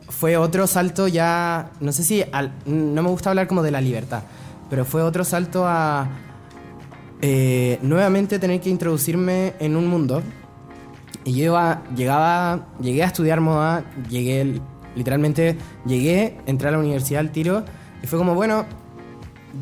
fue 0.09 0.37
otro 0.37 0.67
salto 0.67 1.09
ya, 1.09 1.71
no 1.81 1.93
sé 1.93 2.05
si, 2.05 2.25
al- 2.33 2.53
no 2.67 3.03
me 3.03 3.09
gusta 3.09 3.31
hablar 3.31 3.47
como 3.47 3.63
de 3.63 3.71
la 3.71 3.81
libertad, 3.81 4.23
pero 4.71 4.85
fue 4.85 5.03
otro 5.03 5.25
salto 5.25 5.67
a 5.67 6.09
eh, 7.23 7.79
nuevamente 7.83 8.39
tener 8.39 8.61
que 8.61 8.69
introducirme 8.71 9.55
en 9.59 9.75
un 9.77 9.87
mundo. 9.89 10.23
Y 11.25 11.33
yo 11.33 11.45
iba- 11.47 11.83
llegaba, 11.97 12.67
llegué 12.81 13.03
a 13.03 13.07
estudiar 13.07 13.41
moda, 13.41 13.85
llegué, 14.09 14.61
literalmente, 14.95 15.57
llegué, 15.87 16.37
entré 16.47 16.69
a 16.69 16.73
la 16.73 16.79
universidad 16.79 17.21
al 17.21 17.31
tiro, 17.33 17.65
y 18.03 18.07
fue 18.07 18.19
como, 18.19 18.35
bueno, 18.35 18.65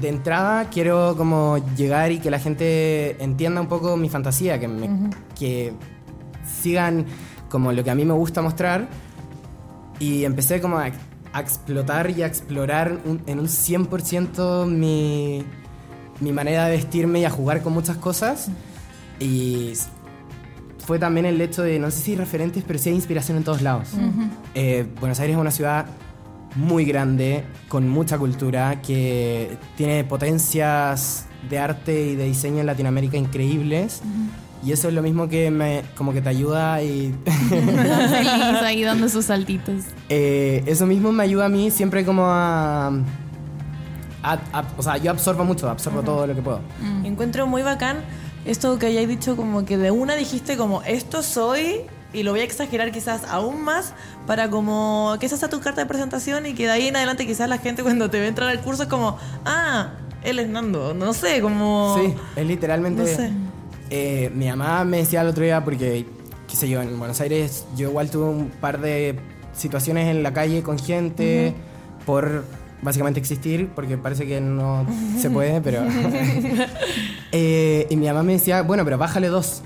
de 0.01 0.09
entrada 0.09 0.69
quiero 0.71 1.15
como 1.17 1.59
llegar 1.77 2.13
y 2.13 2.19
que 2.19 2.31
la 2.31 2.39
gente 2.39 3.23
entienda 3.23 3.61
un 3.61 3.69
poco 3.69 3.97
mi 3.97 4.09
fantasía, 4.09 4.59
que, 4.61 4.69
me- 4.69 5.11
que 5.39 5.73
sigan 6.61 7.07
como 7.49 7.73
lo 7.73 7.83
que 7.85 7.91
a 7.91 7.95
mí 7.95 8.05
me 8.05 8.15
gusta 8.15 8.43
mostrar. 8.43 8.89
Y 10.01 10.25
empecé 10.25 10.61
como 10.61 10.79
a, 10.79 10.91
a 11.33 11.41
explotar 11.41 12.11
y 12.11 12.23
a 12.23 12.27
explorar 12.27 12.99
un- 13.05 13.23
en 13.27 13.39
un 13.39 13.47
100% 13.49 14.67
mi, 14.67 15.45
mi 16.21 16.33
manera 16.33 16.67
de 16.67 16.77
vestirme 16.77 17.21
y 17.21 17.25
a 17.25 17.31
jugar 17.31 17.63
con 17.63 17.73
muchas 17.73 17.97
cosas. 17.97 18.49
Y 19.21 19.73
fue 20.85 20.99
también 20.99 21.25
el 21.27 21.41
hecho 21.41 21.63
de, 21.63 21.79
no 21.79 21.91
sé 21.91 22.01
si 22.01 22.17
referentes, 22.17 22.65
pero 22.67 22.79
sí 22.79 22.89
hay 22.91 22.95
inspiración 22.97 23.37
en 23.39 23.45
todos 23.45 23.63
lados. 23.63 23.91
Eh, 24.55 24.87
Buenos 25.01 25.19
Aires 25.21 25.37
es 25.37 25.41
una 25.41 25.51
ciudad 25.51 25.87
muy 26.55 26.85
grande, 26.85 27.45
con 27.69 27.89
mucha 27.89 28.17
cultura, 28.19 28.81
que 28.83 29.57
tiene 29.77 30.05
potencias 30.05 31.27
de 31.51 31.59
arte 31.59 32.07
y 32.11 32.15
de 32.17 32.25
diseño 32.25 32.61
en 32.61 32.67
Latinoamérica 32.67 33.17
increíbles. 33.17 34.01
Y 34.65 34.73
eso 34.73 34.89
es 34.89 34.95
lo 34.95 35.03
mismo 35.03 35.29
que 35.29 35.51
me, 35.51 35.83
como 35.95 36.13
que 36.15 36.23
te 36.23 36.31
ayuda 36.31 36.83
y 36.83 37.15
Feliz 37.49 38.33
ahí 38.65 38.83
dando 38.83 39.09
sus 39.11 39.27
saltitos. 39.27 39.83
eh, 40.09 40.63
eso 40.67 40.87
mismo 40.87 41.13
me 41.13 41.23
ayuda 41.23 41.47
a 41.47 41.49
mí 41.51 41.71
siempre 41.71 42.03
como 42.05 42.25
a, 42.27 42.87
a- 44.23 44.39
a- 44.53 44.65
o 44.79 44.83
sea, 44.83 44.97
yo 44.97 45.11
absorbo 45.11 45.45
mucho, 45.45 45.69
absorbo 45.69 46.03
todo 46.03 46.27
lo 46.27 46.35
que 46.35 46.41
puedo. 46.41 46.61
Y 47.03 47.09
Encuentro 47.09 47.47
muy 47.47 47.63
bacán 47.63 47.99
esto 48.47 48.79
que 48.79 48.87
hayáis 48.87 49.09
dicho 49.09 49.37
como 49.37 49.65
que 49.67 49.77
de 49.77 49.91
una 49.91 50.15
dijiste 50.17 50.57
como 50.57 50.83
esto 50.83 51.23
soy 51.23 51.83
y 52.15 52.23
lo 52.23 52.31
voy 52.31 52.41
a 52.41 52.45
exagerar 52.45 52.93
quizás 52.93 53.25
aún 53.25 53.63
más 53.63 53.93
para 54.27 54.49
como 54.49 55.17
que 55.21 55.27
esa 55.27 55.37
sea 55.37 55.49
tu 55.49 55.61
carta 55.61 55.81
de 55.83 55.87
presentación 55.87 56.47
y 56.47 56.55
que 56.55 56.65
de 56.65 56.71
ahí 56.71 56.87
en 56.89 56.97
adelante 56.97 57.27
quizás 57.27 57.49
la 57.49 57.59
gente 57.59 57.83
cuando 57.83 58.09
te 58.09 58.21
ve 58.21 58.29
entrar 58.29 58.49
al 58.49 58.61
curso 58.61 58.85
es 58.85 58.89
como, 58.89 59.19
ah, 59.45 59.93
él 60.23 60.39
es 60.39 60.49
Nando, 60.49 60.95
no 60.95 61.13
sé, 61.13 61.41
como... 61.41 61.97
Sí, 61.99 62.15
es 62.37 62.47
literalmente. 62.47 63.03
No 63.03 63.09
sé. 63.09 63.31
eh, 63.91 64.31
mi 64.35 64.47
mamá 64.49 64.85
me 64.85 64.99
decía 64.99 65.21
el 65.21 65.29
otro 65.29 65.45
día, 65.45 65.63
porque, 65.65 66.07
qué 66.49 66.57
sé 66.57 66.69
yo, 66.69 66.81
en 66.81 66.99
Buenos 66.99 67.21
Aires 67.21 67.67
yo 67.77 67.91
igual 67.91 68.11
tuve 68.11 68.25
un 68.25 68.49
par 68.49 68.81
de 68.81 69.19
situaciones 69.53 70.09
en 70.09 70.23
la 70.23 70.33
calle 70.33 70.63
con 70.63 70.79
gente 70.79 71.55
por 72.07 72.45
básicamente 72.83 73.19
existir, 73.19 73.71
porque 73.75 73.97
parece 73.99 74.27
que 74.27 74.41
no 74.41 74.87
se 75.19 75.31
puede, 75.31 75.61
pero. 75.61 75.83
Eh, 77.37 77.89
y 77.91 77.97
mi 77.97 78.07
mamá 78.07 78.23
me 78.23 78.35
decía, 78.35 78.63
bueno, 78.63 78.85
pero 78.85 78.97
bájale 78.97 79.27
dos. 79.27 79.63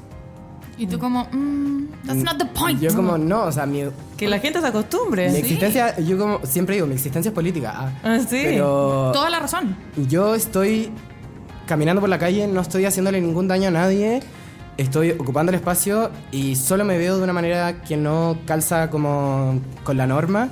Y 0.79 0.87
tú 0.87 0.99
como, 0.99 1.29
mm, 1.31 1.78
that's 2.09 2.25
not 2.25 2.39
the 2.39 2.47
point. 2.47 2.81
Yo, 2.81 2.93
como, 2.95 3.17
no, 3.19 3.45
o 3.45 3.53
sea, 3.53 3.67
mi, 3.67 3.85
Que 4.17 4.27
la 4.29 4.39
gente 4.41 4.61
se 4.61 4.67
acostumbre. 4.67 5.31
mi 5.31 5.37
existencia, 5.39 5.97
yo 6.01 6.19
como 6.19 6.41
siempre 6.45 6.75
digo, 6.75 6.87
mi 6.87 6.95
existencia 6.95 7.29
es 7.29 7.35
política. 7.35 7.73
ah, 7.77 7.93
Ah, 8.03 8.19
sí. 8.19 8.41
Pero 8.45 9.11
Toda 9.13 9.31
la 9.31 9.39
razón. 9.41 9.77
yo 10.09 10.35
estoy 10.35 10.91
caminando 11.67 12.01
por 12.01 12.11
la 12.11 12.19
calle, 12.19 12.47
no 12.49 12.61
estoy 12.61 12.85
haciéndole 12.87 13.21
ningún 13.21 13.47
daño 13.47 13.69
a 13.69 13.71
nadie, 13.71 14.21
estoy 14.79 15.11
ocupando 15.13 15.51
el 15.51 15.57
espacio 15.57 16.11
y 16.33 16.57
solo 16.57 16.85
me 16.85 16.97
veo 16.99 17.19
de 17.19 17.23
una 17.25 17.33
manera 17.33 17.83
que 17.83 17.97
no 17.97 18.39
calza 18.47 18.89
como 18.91 19.61
con 19.85 19.97
la 19.97 20.07
norma, 20.07 20.49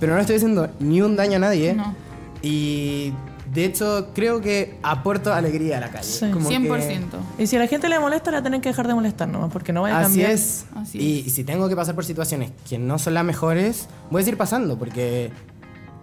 pero 0.00 0.12
no 0.12 0.16
le 0.16 0.22
estoy 0.22 0.36
haciendo 0.36 0.68
ni 0.80 1.00
un 1.02 1.14
daño 1.16 1.36
a 1.36 1.38
nadie. 1.38 1.74
No. 1.74 1.94
Y 2.42 3.12
de 3.56 3.64
hecho 3.64 4.10
creo 4.14 4.40
que 4.40 4.76
aporto 4.82 5.32
alegría 5.34 5.78
a 5.78 5.80
la 5.80 5.88
calle. 5.90 6.04
Sí. 6.06 6.30
como 6.30 6.48
que- 6.48 6.54
100%. 6.58 7.16
Y 7.38 7.46
si 7.48 7.56
a 7.56 7.58
la 7.58 7.66
gente 7.66 7.88
le 7.88 7.98
molesta, 7.98 8.30
la 8.30 8.42
tienen 8.42 8.60
que 8.60 8.68
dejar 8.68 8.86
de 8.86 8.94
molestar 8.94 9.26
nomás, 9.28 9.50
porque 9.50 9.72
no 9.72 9.82
vaya 9.82 9.96
a 9.96 10.00
Así 10.02 10.08
cambiar. 10.10 10.30
es. 10.30 10.66
Así 10.76 10.98
y, 10.98 11.24
y 11.26 11.30
si 11.30 11.42
tengo 11.42 11.68
que 11.68 11.74
pasar 11.74 11.94
por 11.96 12.04
situaciones 12.04 12.52
que 12.68 12.78
no 12.78 12.98
son 12.98 13.14
las 13.14 13.24
mejores, 13.24 13.88
voy 14.10 14.20
a 14.20 14.24
seguir 14.24 14.38
pasando 14.38 14.78
porque 14.78 15.32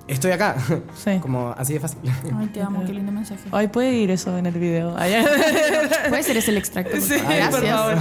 estoy 0.08 0.32
acá. 0.32 0.58
Sí. 1.02 1.12
Como 1.22 1.54
así 1.58 1.74
de 1.74 1.80
fácil. 1.80 2.00
Ay, 2.38 2.48
te 2.48 2.62
amo, 2.62 2.84
qué 2.86 2.92
lindo 2.94 3.12
mensaje. 3.12 3.44
Ay, 3.52 3.68
puede 3.68 3.94
ir 3.94 4.10
eso 4.12 4.38
en 4.38 4.46
el 4.48 4.56
video. 4.56 4.96
Ay, 4.98 5.14
Puede 6.10 6.24
ser 6.24 6.36
ese 6.38 6.52
el 6.52 6.58
extracto. 6.58 6.92
Por 6.92 7.02
Sí, 7.02 7.14
favor? 7.20 7.50
por 7.52 7.62
Gracias. 7.62 7.76
favor. 7.76 7.98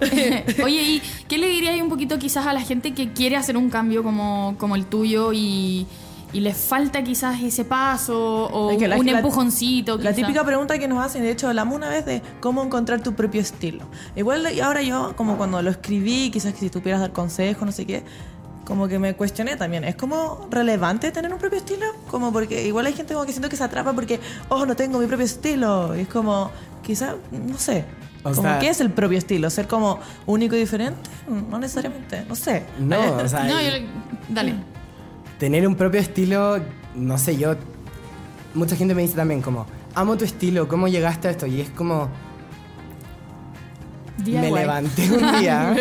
Oye, 0.64 0.82
¿y 0.82 1.02
qué 1.28 1.38
le 1.38 1.48
dirías 1.48 1.80
un 1.80 1.88
poquito 1.88 2.18
quizás 2.18 2.46
a 2.46 2.52
la 2.52 2.60
gente 2.60 2.94
que 2.94 3.12
quiere 3.12 3.36
hacer 3.36 3.56
un 3.56 3.70
cambio 3.70 4.02
como, 4.02 4.56
como 4.58 4.74
el 4.76 4.86
tuyo 4.86 5.32
y, 5.32 5.86
y 6.32 6.40
les 6.40 6.56
falta 6.56 7.02
quizás 7.02 7.40
ese 7.42 7.64
paso 7.64 8.46
o 8.46 8.70
Es 8.70 8.78
que 8.78 8.86
la- 8.88 8.96
un 8.98 9.06
la- 9.06 9.12
empujoncito? 9.12 9.96
La 9.96 10.10
quizás? 10.12 10.16
típica 10.16 10.44
pregunta 10.44 10.78
que 10.78 10.86
nos 10.88 11.04
hacen, 11.04 11.22
de 11.22 11.30
hecho, 11.30 11.48
hablamos 11.48 11.74
una 11.76 11.88
vez 11.88 12.04
de 12.04 12.22
cómo 12.40 12.62
encontrar 12.62 13.00
tu 13.00 13.14
propio 13.14 13.40
estilo. 13.40 13.84
Igual 14.16 14.46
y 14.52 14.60
ahora 14.60 14.82
yo, 14.82 15.14
como 15.16 15.36
cuando 15.36 15.62
lo 15.62 15.70
escribí, 15.70 16.30
quizás 16.30 16.52
que 16.52 16.60
si 16.60 16.70
tú 16.70 16.80
pudieras 16.80 17.00
dar 17.00 17.12
consejos, 17.12 17.64
no 17.64 17.72
sé 17.72 17.86
qué, 17.86 18.02
como 18.66 18.86
que 18.88 18.98
me 18.98 19.14
cuestioné 19.14 19.56
también. 19.56 19.84
¿Es 19.84 19.96
como 19.96 20.46
relevante 20.50 21.10
tener 21.10 21.32
un 21.32 21.38
propio 21.38 21.58
estilo? 21.58 21.86
Como 22.10 22.30
porque 22.32 22.66
igual 22.66 22.84
hay 22.84 22.92
gente 22.92 23.14
como 23.14 23.24
que 23.24 23.32
siento 23.32 23.48
que 23.48 23.56
se 23.56 23.64
atrapa 23.64 23.94
porque, 23.94 24.20
oh, 24.50 24.66
no 24.66 24.76
tengo 24.76 24.98
mi 24.98 25.06
propio 25.06 25.24
estilo. 25.24 25.96
Y 25.96 26.00
es 26.00 26.08
como, 26.08 26.50
quizás, 26.82 27.14
no 27.32 27.56
sé. 27.56 27.86
O 28.24 28.30
como, 28.30 28.42
sea- 28.42 28.58
¿Qué 28.58 28.68
es 28.68 28.80
el 28.82 28.90
propio 28.90 29.16
estilo? 29.16 29.48
¿Ser 29.48 29.66
como 29.66 29.98
único 30.26 30.54
y 30.54 30.58
diferente? 30.58 31.08
No 31.50 31.58
necesariamente, 31.58 32.26
no 32.28 32.34
sé. 32.34 32.64
No, 32.78 32.98
o 33.24 33.28
sea, 33.28 33.44
No, 33.44 33.58
yo 33.62 33.70
le- 33.70 33.86
dale. 34.28 34.54
Tener 35.38 35.66
un 35.66 35.74
propio 35.74 36.00
estilo, 36.00 36.58
no 36.94 37.18
sé, 37.18 37.36
yo. 37.36 37.54
Mucha 38.54 38.76
gente 38.76 38.94
me 38.94 39.02
dice 39.02 39.14
también, 39.14 39.42
como, 39.42 39.66
amo 39.94 40.16
tu 40.16 40.24
estilo, 40.24 40.68
¿cómo 40.68 40.88
llegaste 40.88 41.28
a 41.28 41.30
esto? 41.30 41.46
Y 41.46 41.60
es 41.60 41.70
como, 41.70 42.08
me 44.18 44.24
DIY. 44.24 44.52
levanté 44.52 45.10
un 45.10 45.40
día 45.40 45.76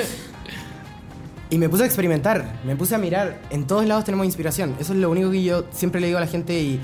y 1.49 1.57
me 1.57 1.69
puse 1.69 1.83
a 1.83 1.85
experimentar, 1.85 2.59
me 2.65 2.75
puse 2.75 2.95
a 2.95 2.97
mirar. 2.97 3.39
En 3.49 3.65
todos 3.65 3.85
lados 3.85 4.05
tenemos 4.05 4.25
inspiración. 4.25 4.75
Eso 4.79 4.93
es 4.93 4.99
lo 4.99 5.09
único 5.09 5.31
que 5.31 5.43
yo 5.43 5.65
siempre 5.71 6.01
le 6.01 6.07
digo 6.07 6.17
a 6.17 6.21
la 6.21 6.27
gente 6.27 6.59
y, 6.59 6.79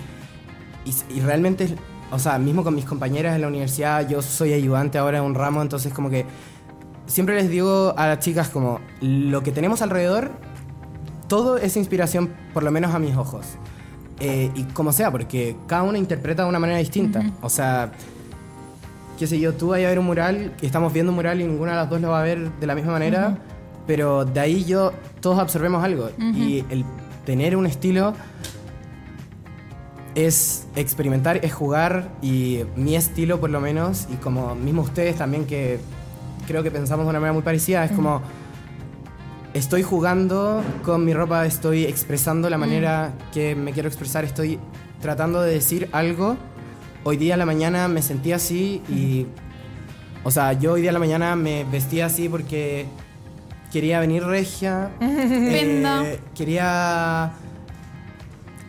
y, 0.85 1.15
y 1.17 1.19
realmente, 1.21 1.75
o 2.11 2.19
sea, 2.19 2.39
mismo 2.39 2.63
con 2.63 2.75
mis 2.75 2.85
compañeras 2.85 3.35
en 3.35 3.41
la 3.41 3.47
universidad, 3.47 4.07
yo 4.07 4.21
soy 4.21 4.53
ayudante 4.53 4.97
ahora 4.97 5.19
en 5.19 5.25
un 5.25 5.35
ramo, 5.35 5.61
entonces 5.61 5.93
como 5.93 6.09
que 6.09 6.25
siempre 7.05 7.35
les 7.35 7.49
digo 7.49 7.93
a 7.97 8.07
las 8.07 8.19
chicas 8.19 8.49
como, 8.49 8.79
lo 9.01 9.43
que 9.43 9.51
tenemos 9.51 9.81
alrededor, 9.81 10.31
todo 11.27 11.57
es 11.57 11.77
inspiración, 11.77 12.29
por 12.53 12.63
lo 12.63 12.71
menos 12.71 12.93
a 12.93 12.99
mis 12.99 13.15
ojos. 13.15 13.45
Eh, 14.19 14.51
y 14.55 14.63
como 14.65 14.91
sea, 14.91 15.11
porque 15.11 15.55
cada 15.67 15.83
uno 15.83 15.97
interpreta 15.97 16.43
de 16.43 16.49
una 16.49 16.59
manera 16.59 16.79
distinta. 16.79 17.23
O 17.41 17.49
sea, 17.49 17.91
qué 19.17 19.27
sé 19.27 19.39
yo, 19.39 19.53
tú 19.53 19.69
vas 19.69 19.79
a 19.79 19.87
ver 19.87 19.99
un 19.99 20.05
mural, 20.05 20.53
estamos 20.61 20.93
viendo 20.93 21.11
un 21.11 21.15
mural 21.15 21.41
y 21.41 21.45
ninguna 21.45 21.71
de 21.71 21.77
las 21.77 21.89
dos 21.89 22.01
lo 22.01 22.09
va 22.09 22.21
a 22.21 22.23
ver 22.23 22.51
de 22.51 22.67
la 22.67 22.75
misma 22.75 22.93
manera, 22.93 23.37
pero 23.87 24.25
de 24.25 24.39
ahí 24.39 24.63
yo, 24.63 24.93
todos 25.21 25.39
absorbemos 25.39 25.83
algo. 25.83 26.09
Y 26.19 26.63
el 26.69 26.85
tener 27.25 27.55
un 27.55 27.65
estilo 27.65 28.13
es 30.15 30.67
experimentar, 30.75 31.37
es 31.43 31.53
jugar 31.53 32.09
y 32.21 32.61
mi 32.75 32.95
estilo 32.95 33.39
por 33.39 33.49
lo 33.49 33.59
menos, 33.59 34.07
y 34.11 34.15
como 34.17 34.55
mismo 34.55 34.83
ustedes 34.83 35.15
también 35.15 35.45
que 35.45 35.79
creo 36.47 36.63
que 36.63 36.71
pensamos 36.71 37.05
de 37.05 37.09
una 37.09 37.19
manera 37.19 37.33
muy 37.33 37.43
parecida, 37.43 37.83
es 37.83 37.91
como 37.91 38.21
estoy 39.53 39.83
jugando 39.83 40.63
con 40.83 41.05
mi 41.05 41.13
ropa, 41.13 41.45
estoy 41.45 41.85
expresando 41.85 42.49
la 42.49 42.57
manera 42.57 43.13
que 43.33 43.55
me 43.55 43.71
quiero 43.71 43.87
expresar, 43.87 44.23
estoy 44.25 44.59
tratando 45.01 45.41
de 45.41 45.53
decir 45.53 45.89
algo. 45.91 46.37
Hoy 47.03 47.17
día 47.17 47.33
a 47.35 47.37
la 47.37 47.45
mañana 47.45 47.87
me 47.87 48.01
sentí 48.01 48.31
así 48.31 48.81
y... 48.89 49.27
O 50.25 50.31
sea, 50.31 50.53
yo 50.53 50.73
hoy 50.73 50.81
día 50.81 50.91
a 50.91 50.93
la 50.93 50.99
mañana 50.99 51.35
me 51.35 51.65
vestía 51.65 52.05
así 52.05 52.29
porque 52.29 52.85
quería 53.71 53.99
venir 53.99 54.23
regia. 54.23 54.89
Eh, 55.01 56.19
quería... 56.35 57.31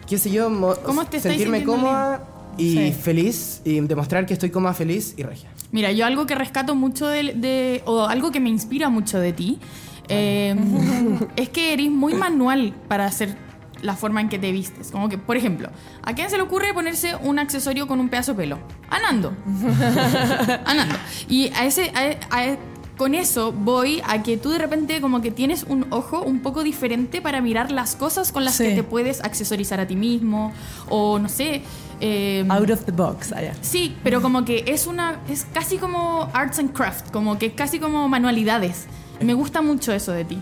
qué 0.09 0.19
sé 0.19 0.31
yo, 0.31 0.51
mo- 0.51 0.75
¿Cómo 0.85 1.05
te 1.07 1.21
sentirme 1.21 1.63
cómoda 1.65 2.25
y 2.59 2.75
Sí. 2.77 2.93
feliz 2.93 3.63
y 3.65 3.81
demostrar 3.81 4.27
que 4.27 4.33
estoy 4.35 4.51
cómoda, 4.51 4.75
feliz 4.75 5.15
y 5.17 5.23
regia. 5.23 5.49
Mira, 5.73 5.91
yo 5.93 6.07
algo 6.07 6.27
que 6.27 6.35
rescato 6.35 6.75
mucho 6.75 7.07
de, 7.07 7.33
de- 7.35 7.83
o 7.87 8.05
algo 8.07 8.31
que 8.33 8.39
me 8.41 8.49
inspira 8.49 8.89
mucho 8.91 9.19
de 9.21 9.33
ti, 9.33 9.59
eh, 10.09 10.55
es 11.37 11.49
que 11.49 11.73
eres 11.73 11.91
muy 11.91 12.15
manual 12.15 12.75
para 12.89 13.07
hacer 13.07 13.37
la 13.83 13.95
forma 13.97 14.21
en 14.23 14.29
que 14.31 14.39
te 14.39 14.51
vistes. 14.53 14.91
Como 14.91 15.09
que, 15.09 15.19
por 15.19 15.37
ejemplo, 15.37 15.69
¿a 16.03 16.15
quién 16.15 16.31
se 16.31 16.37
le 16.37 16.43
ocurre 16.43 16.73
ponerse 16.73 17.15
un 17.17 17.39
accesorio 17.39 17.87
con 17.87 18.01
un 18.01 18.09
pedazo 18.09 18.33
de 18.33 18.39
pelo? 18.39 18.59
A 18.89 18.99
Nando. 19.01 19.35
A 20.65 20.75
Nando. 20.75 20.95
Y 21.29 21.49
a 21.55 21.65
ese, 21.67 21.91
a- 21.95 22.37
a- 22.37 22.57
con 22.97 23.15
eso 23.17 23.51
voy 23.51 24.01
a 24.07 24.23
que 24.23 24.37
tú 24.37 24.51
de 24.51 24.59
repente 24.59 25.01
como 25.01 25.21
que 25.21 25.33
tienes 25.33 25.65
un 25.69 25.85
ojo 25.91 26.23
un 26.23 26.39
poco 26.41 26.63
diferente 26.63 27.21
para 27.21 27.41
mirar 27.41 27.73
las 27.73 27.97
cosas 27.97 28.31
con 28.31 28.45
las 28.45 28.55
Sí. 28.55 28.65
que 28.69 28.75
te 28.77 28.83
puedes 28.85 29.21
accesorizar 29.25 29.81
a 29.81 29.87
ti 29.89 29.97
mismo. 29.97 30.53
O 30.89 31.19
no 31.19 31.29
sé. 31.29 31.63
eh, 32.01 32.45
Out 32.49 32.71
of 32.71 32.85
the 32.85 32.93
box, 32.93 33.33
allá. 33.33 33.53
Sí, 33.63 33.97
pero 34.05 34.23
como 34.23 34.45
que 34.45 34.65
es 34.69 34.87
una. 34.87 35.21
Es 35.29 35.45
casi 35.53 35.77
como 35.79 36.31
arts 36.33 36.61
and 36.61 36.73
craft, 36.73 37.11
como 37.11 37.37
que 37.37 37.47
es 37.47 37.53
casi 37.55 37.81
como 37.81 38.09
manualidades. 38.09 38.87
Me 39.21 39.35
gusta 39.35 39.63
mucho 39.63 39.93
eso 39.93 40.13
de 40.13 40.25
ti. 40.25 40.39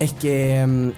Es 0.00 0.12
que 0.12 0.64
mm, 0.66 0.90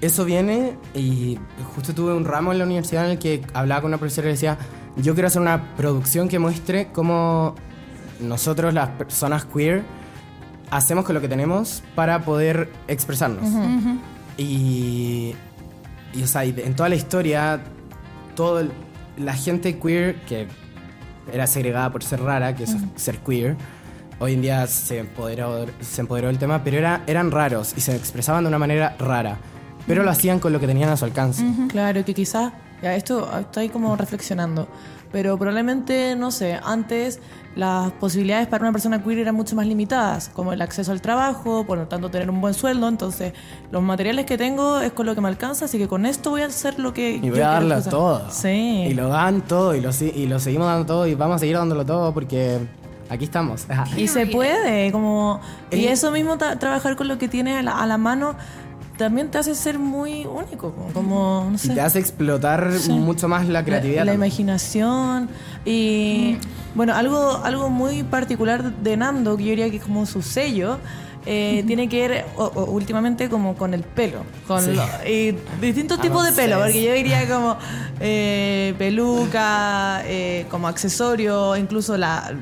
eso 0.00 0.24
viene 0.24 0.74
y 0.94 1.38
justo 1.74 1.94
tuve 1.94 2.14
un 2.14 2.24
ramo 2.24 2.52
en 2.52 2.58
la 2.58 2.64
universidad 2.64 3.06
en 3.06 3.12
el 3.12 3.18
que 3.18 3.42
hablaba 3.54 3.80
con 3.82 3.88
una 3.90 3.98
profesora 3.98 4.28
y 4.28 4.32
decía, 4.32 4.58
yo 4.96 5.14
quiero 5.14 5.26
hacer 5.28 5.42
una 5.42 5.74
producción 5.76 6.28
que 6.28 6.38
muestre 6.38 6.88
cómo 6.92 7.54
nosotros 8.20 8.72
las 8.74 8.90
personas 8.90 9.44
queer 9.44 9.82
hacemos 10.70 11.04
con 11.04 11.14
lo 11.14 11.20
que 11.20 11.28
tenemos 11.28 11.82
para 11.94 12.20
poder 12.24 12.70
expresarnos. 12.88 13.48
Y, 14.36 15.34
y, 16.14 16.22
o 16.22 16.26
sea, 16.26 16.44
y 16.44 16.54
en 16.58 16.74
toda 16.76 16.88
la 16.88 16.96
historia, 16.96 17.60
todo 18.34 18.60
el- 18.60 18.72
la 19.16 19.34
gente 19.34 19.78
queer 19.78 20.16
que 20.22 20.46
era 21.32 21.46
segregada 21.46 21.90
por 21.92 22.02
ser 22.02 22.20
rara, 22.20 22.54
que 22.54 22.64
es 22.64 22.76
ser 22.96 23.18
queer, 23.18 23.56
hoy 24.18 24.34
en 24.34 24.42
día 24.42 24.66
se 24.66 24.98
empoderó, 24.98 25.66
se 25.80 26.00
empoderó 26.00 26.28
del 26.28 26.38
tema, 26.38 26.62
pero 26.64 26.78
era, 26.78 27.02
eran 27.06 27.30
raros 27.30 27.74
y 27.76 27.80
se 27.80 27.94
expresaban 27.96 28.44
de 28.44 28.48
una 28.48 28.58
manera 28.58 28.96
rara, 28.98 29.38
pero 29.86 30.02
lo 30.02 30.10
hacían 30.10 30.38
con 30.38 30.52
lo 30.52 30.60
que 30.60 30.66
tenían 30.66 30.90
a 30.90 30.96
su 30.96 31.04
alcance. 31.04 31.44
Claro, 31.68 32.04
que 32.04 32.14
quizás 32.14 32.52
Ya, 32.82 32.94
esto 32.94 33.28
estoy 33.38 33.68
como 33.70 33.96
reflexionando. 33.96 34.68
Pero 35.10 35.38
probablemente, 35.38 36.16
no 36.16 36.32
sé, 36.32 36.58
antes 36.64 37.20
las 37.54 37.92
posibilidades 37.92 38.48
para 38.48 38.64
una 38.64 38.72
persona 38.72 39.00
queer 39.00 39.20
eran 39.20 39.36
mucho 39.36 39.54
más 39.54 39.64
limitadas, 39.64 40.28
como 40.28 40.52
el 40.52 40.60
acceso 40.60 40.90
al 40.90 41.00
trabajo, 41.00 41.64
por 41.64 41.78
lo 41.78 41.86
tanto 41.86 42.10
tener 42.10 42.28
un 42.30 42.40
buen 42.40 42.52
sueldo. 42.52 42.88
Entonces, 42.88 43.32
los 43.70 43.80
materiales 43.80 44.26
que 44.26 44.36
tengo 44.36 44.80
es 44.80 44.92
con 44.92 45.06
lo 45.06 45.14
que 45.14 45.20
me 45.20 45.28
alcanza, 45.28 45.66
así 45.66 45.78
que 45.78 45.86
con 45.86 46.04
esto 46.04 46.30
voy 46.30 46.42
a 46.42 46.46
hacer 46.46 46.80
lo 46.80 46.92
que. 46.92 47.20
Y 47.22 47.30
voy 47.30 47.38
a 47.40 47.46
darlo 47.46 47.80
todo. 47.82 48.28
Sí. 48.28 48.48
Y 48.88 48.94
lo 48.94 49.08
dan 49.08 49.42
todo 49.42 49.76
y 49.76 49.80
lo, 49.80 49.90
y 50.00 50.26
lo 50.26 50.40
seguimos 50.40 50.66
dando 50.66 50.84
todo 50.84 51.06
y 51.06 51.14
vamos 51.14 51.36
a 51.36 51.38
seguir 51.38 51.56
dándolo 51.56 51.86
todo 51.86 52.12
porque 52.12 52.58
aquí 53.08 53.24
estamos. 53.24 53.66
Ajá. 53.68 53.86
Y 53.98 54.08
se 54.08 54.26
puede, 54.26 54.90
como... 54.92 55.40
Y 55.70 55.86
eso 55.86 56.10
mismo, 56.10 56.36
tra- 56.38 56.58
trabajar 56.58 56.96
con 56.96 57.08
lo 57.08 57.18
que 57.18 57.28
tienes 57.28 57.56
a 57.58 57.62
la, 57.62 57.80
a 57.80 57.86
la 57.86 57.98
mano, 57.98 58.36
también 58.96 59.30
te 59.30 59.38
hace 59.38 59.54
ser 59.56 59.78
muy 59.78 60.24
único, 60.26 60.72
como- 60.92 61.50
Y 61.62 61.68
te 61.68 61.80
hace 61.80 61.98
explotar 61.98 62.70
mucho 62.90 63.26
más 63.28 63.48
la 63.48 63.64
creatividad. 63.64 64.04
La, 64.04 64.14
imaginación. 64.14 65.28
Y 65.64 66.36
bueno, 66.74 66.94
algo, 66.94 67.40
algo 67.44 67.70
muy 67.70 68.02
particular 68.04 68.72
de 68.72 68.96
Nando, 68.96 69.36
que 69.36 69.44
yo 69.44 69.50
diría 69.50 69.70
que 69.70 69.78
es 69.78 69.82
como 69.82 70.06
su 70.06 70.22
sello, 70.22 70.78
eh, 71.26 71.64
tiene 71.66 71.88
que 71.88 72.06
ver 72.08 72.24
o- 72.36 72.44
o 72.54 72.64
últimamente 72.70 73.28
como 73.30 73.54
con 73.56 73.72
el 73.74 73.82
pelo. 73.82 74.18
Con 74.46 74.62
Sí. 74.62 74.72
lo- 74.72 75.08
y 75.08 75.36
distintos 75.60 76.00
tipos 76.00 76.24
de 76.26 76.32
pelo, 76.32 76.58
porque 76.58 76.82
yo 76.82 76.92
diría 76.92 77.26
como 77.28 77.56
eh, 78.00 78.74
peluca, 78.76 80.02
eh, 80.06 80.46
como 80.50 80.68
accesorio, 80.68 81.56
incluso 81.56 81.96
la, 81.96 82.34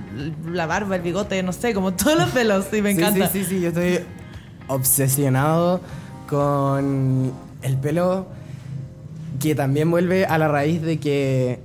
la 0.51 0.67
barba, 0.67 0.97
el 0.97 1.03
bigote, 1.03 1.43
no 1.43 1.53
sé, 1.53 1.75
como 1.75 1.93
todos 1.93 2.19
los 2.19 2.31
pelos, 2.31 2.67
sí, 2.71 2.83
me 2.83 2.93
Sí, 2.95 2.99
encanta. 3.01 3.29
Sí, 3.29 3.45
sí, 3.45 3.57
sí, 3.57 3.61
yo 3.61 3.69
estoy 3.69 4.01
obsesionado 4.69 5.81
con 6.29 7.33
el 7.63 7.77
pelo 7.77 8.27
que 9.41 9.55
también 9.55 9.91
vuelve 9.91 10.25
a 10.27 10.39
la 10.39 10.49
raíz 10.49 10.83
de 10.83 10.99
que 10.99 11.61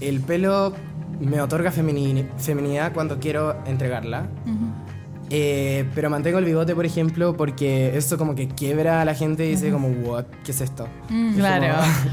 el 0.00 0.20
pelo 0.20 0.74
me 1.20 1.40
otorga 1.40 1.70
femini- 1.72 2.26
feminidad 2.38 2.92
cuando 2.92 3.18
quiero 3.20 3.54
entregarla. 3.66 4.26
Eh, 5.30 5.84
pero 5.94 6.10
mantengo 6.10 6.38
el 6.38 6.44
bigote, 6.44 6.74
por 6.74 6.84
ejemplo, 6.86 7.34
porque 7.36 7.96
eso 7.96 8.18
como 8.18 8.34
que 8.34 8.48
quiebra 8.48 9.00
a 9.00 9.04
la 9.04 9.14
gente 9.14 9.46
y 9.46 9.50
dice 9.50 9.70
como, 9.70 9.88
what, 9.88 10.24
¿qué 10.44 10.52
es 10.52 10.60
esto? 10.60 10.86
Es 11.10 11.36
Claro. 11.36 11.74
como- 11.76 12.12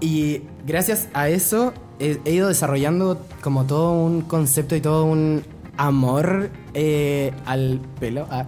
y 0.00 0.42
gracias 0.66 1.08
a 1.14 1.28
eso 1.28 1.72
he, 1.98 2.18
he 2.24 2.32
ido 2.32 2.46
desarrollando 2.48 3.20
como 3.40 3.64
todo 3.64 3.92
un 3.92 4.20
concepto 4.20 4.76
y 4.76 4.80
todo 4.80 5.04
un 5.06 5.42
amor 5.76 6.50
eh, 6.74 7.32
al 7.46 7.80
pelo. 7.98 8.26
Ah, 8.30 8.44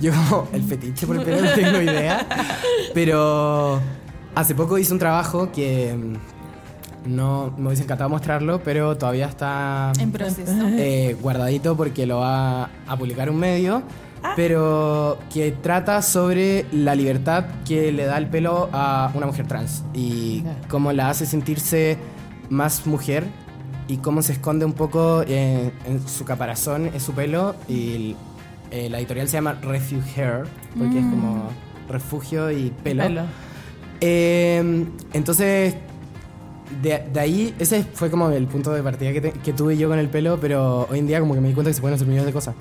yo 0.00 0.12
como 0.12 0.48
el 0.52 0.62
fetiche 0.62 1.06
por 1.06 1.16
el 1.16 1.22
pelo 1.24 1.42
no 1.42 1.50
tengo 1.52 1.80
idea. 1.82 2.26
Pero 2.94 3.80
hace 4.34 4.54
poco 4.54 4.78
hice 4.78 4.92
un 4.92 4.98
trabajo 4.98 5.50
que 5.50 5.94
mm, 5.94 6.14
no 7.06 7.52
me 7.58 7.66
hubiese 7.68 7.82
encantado 7.84 8.08
mostrarlo, 8.10 8.62
pero 8.62 8.96
todavía 8.96 9.26
está 9.26 9.92
En 9.98 10.10
proceso. 10.12 10.52
eh, 10.78 11.16
guardadito 11.20 11.76
porque 11.76 12.06
lo 12.06 12.18
va 12.20 12.64
a 12.86 12.96
publicar 12.96 13.28
un 13.30 13.36
medio, 13.36 13.82
pero 14.36 15.18
que 15.32 15.52
trata 15.52 16.00
sobre 16.02 16.64
la 16.72 16.94
libertad 16.94 17.44
que 17.66 17.92
le 17.92 18.06
da 18.06 18.16
el 18.18 18.28
pelo 18.28 18.68
a 18.72 19.10
una 19.14 19.26
mujer 19.26 19.46
trans 19.46 19.84
y 19.92 20.42
cómo 20.68 20.92
la 20.92 21.10
hace 21.10 21.26
sentirse 21.26 21.98
más 22.48 22.86
mujer 22.86 23.24
y 23.86 23.98
cómo 23.98 24.22
se 24.22 24.32
esconde 24.32 24.64
un 24.64 24.72
poco 24.72 25.22
en 25.28 25.72
su 26.06 26.24
caparazón, 26.24 26.86
en 26.86 27.00
su 27.00 27.12
pelo 27.12 27.54
y 27.68 27.94
el- 27.94 28.16
eh, 28.70 28.88
la 28.88 28.98
editorial 28.98 29.28
se 29.28 29.34
llama 29.36 29.58
Refuge 29.62 30.20
Hair 30.22 30.44
porque 30.76 30.98
es 30.98 31.04
como 31.04 31.48
refugio 31.88 32.50
y 32.50 32.70
pelo. 32.82 33.02
Pelo. 33.04 33.22
Eh, 34.00 34.86
entonces, 35.12 35.76
de, 36.82 37.04
de 37.12 37.20
ahí, 37.20 37.54
ese 37.58 37.84
fue 37.84 38.10
como 38.10 38.28
el 38.30 38.46
punto 38.46 38.72
de 38.72 38.82
partida 38.82 39.12
que, 39.12 39.20
te- 39.20 39.32
que 39.32 39.52
tuve 39.52 39.76
yo 39.76 39.88
con 39.88 39.98
el 39.98 40.08
pelo, 40.08 40.38
pero 40.40 40.86
hoy 40.90 40.98
en 40.98 41.06
día 41.06 41.20
como 41.20 41.34
que 41.34 41.40
me 41.40 41.48
di 41.48 41.54
cuenta 41.54 41.70
que 41.70 41.74
se 41.74 41.80
pueden 41.80 41.94
hacer 41.94 42.06
millones 42.06 42.26
de 42.26 42.32
cosas. 42.32 42.54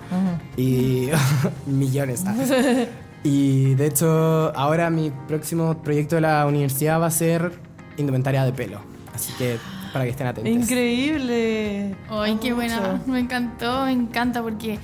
Y 0.57 1.07
millones. 1.65 2.23
ah. 2.27 2.35
Y 3.25 3.75
de 3.75 3.85
hecho, 3.87 4.51
ahora 4.53 4.89
mi 4.89 5.09
próximo 5.29 5.77
proyecto 5.81 6.15
de 6.15 6.21
la 6.21 6.45
universidad 6.45 6.99
va 6.99 7.05
a 7.05 7.11
ser 7.11 7.53
indumentaria 7.95 8.43
de 8.43 8.51
pelo. 8.51 8.81
Así 9.15 9.31
que 9.37 9.55
para 9.93 10.03
que 10.03 10.11
estén 10.11 10.27
atentos. 10.27 10.51
Increíble. 10.53 11.95
Ay, 12.09 12.37
qué 12.41 12.51
buena. 12.51 13.01
Me 13.07 13.19
encantó, 13.19 13.85
me 13.85 13.93
encanta 13.93 14.41
porque 14.43 14.77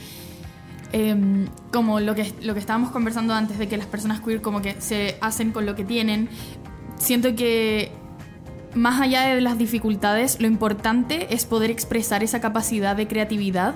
em, 0.93 1.47
como 1.73 1.99
lo 1.99 2.15
que, 2.15 2.31
lo 2.41 2.53
que 2.53 2.61
estábamos 2.61 2.91
conversando 2.91 3.33
antes 3.33 3.57
de 3.59 3.67
que 3.67 3.75
las 3.75 3.87
personas 3.87 4.21
queer 4.21 4.41
como 4.41 4.61
que 4.61 4.79
se 4.79 5.17
hacen 5.19 5.51
con 5.51 5.65
lo 5.65 5.75
que 5.75 5.83
tienen, 5.83 6.29
siento 6.97 7.35
que 7.35 7.91
más 8.75 9.01
allá 9.01 9.21
de 9.23 9.41
las 9.41 9.57
dificultades, 9.57 10.39
lo 10.39 10.47
importante 10.47 11.33
es 11.33 11.45
poder 11.45 11.71
expresar 11.71 12.23
esa 12.23 12.39
capacidad 12.39 12.95
de 12.95 13.07
creatividad 13.07 13.75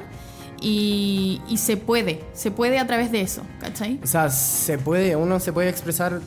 y, 0.62 1.41
y 1.47 1.58
se 1.58 1.77
puede, 1.77 2.23
se 2.34 2.51
puede 2.51 2.79
a 2.79 2.88
través 2.88 3.12
de 3.12 3.21
eso, 3.21 3.43
¿cachai? 3.60 3.99
O 4.03 4.08
sea, 4.08 4.29
se 4.29 4.77
puede, 4.77 5.15
uno 5.15 5.39
se 5.39 5.51
puede 5.51 5.69
expresar 5.69 6.21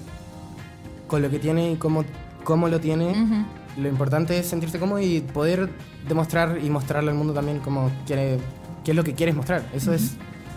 con 1.07 1.23
lo 1.23 1.31
que 1.31 1.39
tiene 1.39 1.73
y 1.73 1.77
cómo, 1.77 2.05
cómo 2.45 2.69
lo 2.69 2.81
tiene. 2.81 3.47
Lo 3.77 3.89
importante 3.89 4.39
es 4.39 4.47
sentirse 4.47 4.79
cómodo 4.79 5.01
y 5.01 5.21
poder 5.21 5.71
demostrar 6.09 6.59
y 6.63 6.71
mostrarle 6.71 7.11
al 7.11 7.17
mundo 7.17 7.35
también 7.35 7.61
cómo 7.61 7.91
quiere, 8.07 8.39
qué 8.85 8.93
es 8.93 8.97
lo 8.97 9.05
que 9.05 9.15
quieres 9.15 9.35
mostrar. 9.35 9.65
Eso 9.75 9.93
es. 9.93 10.13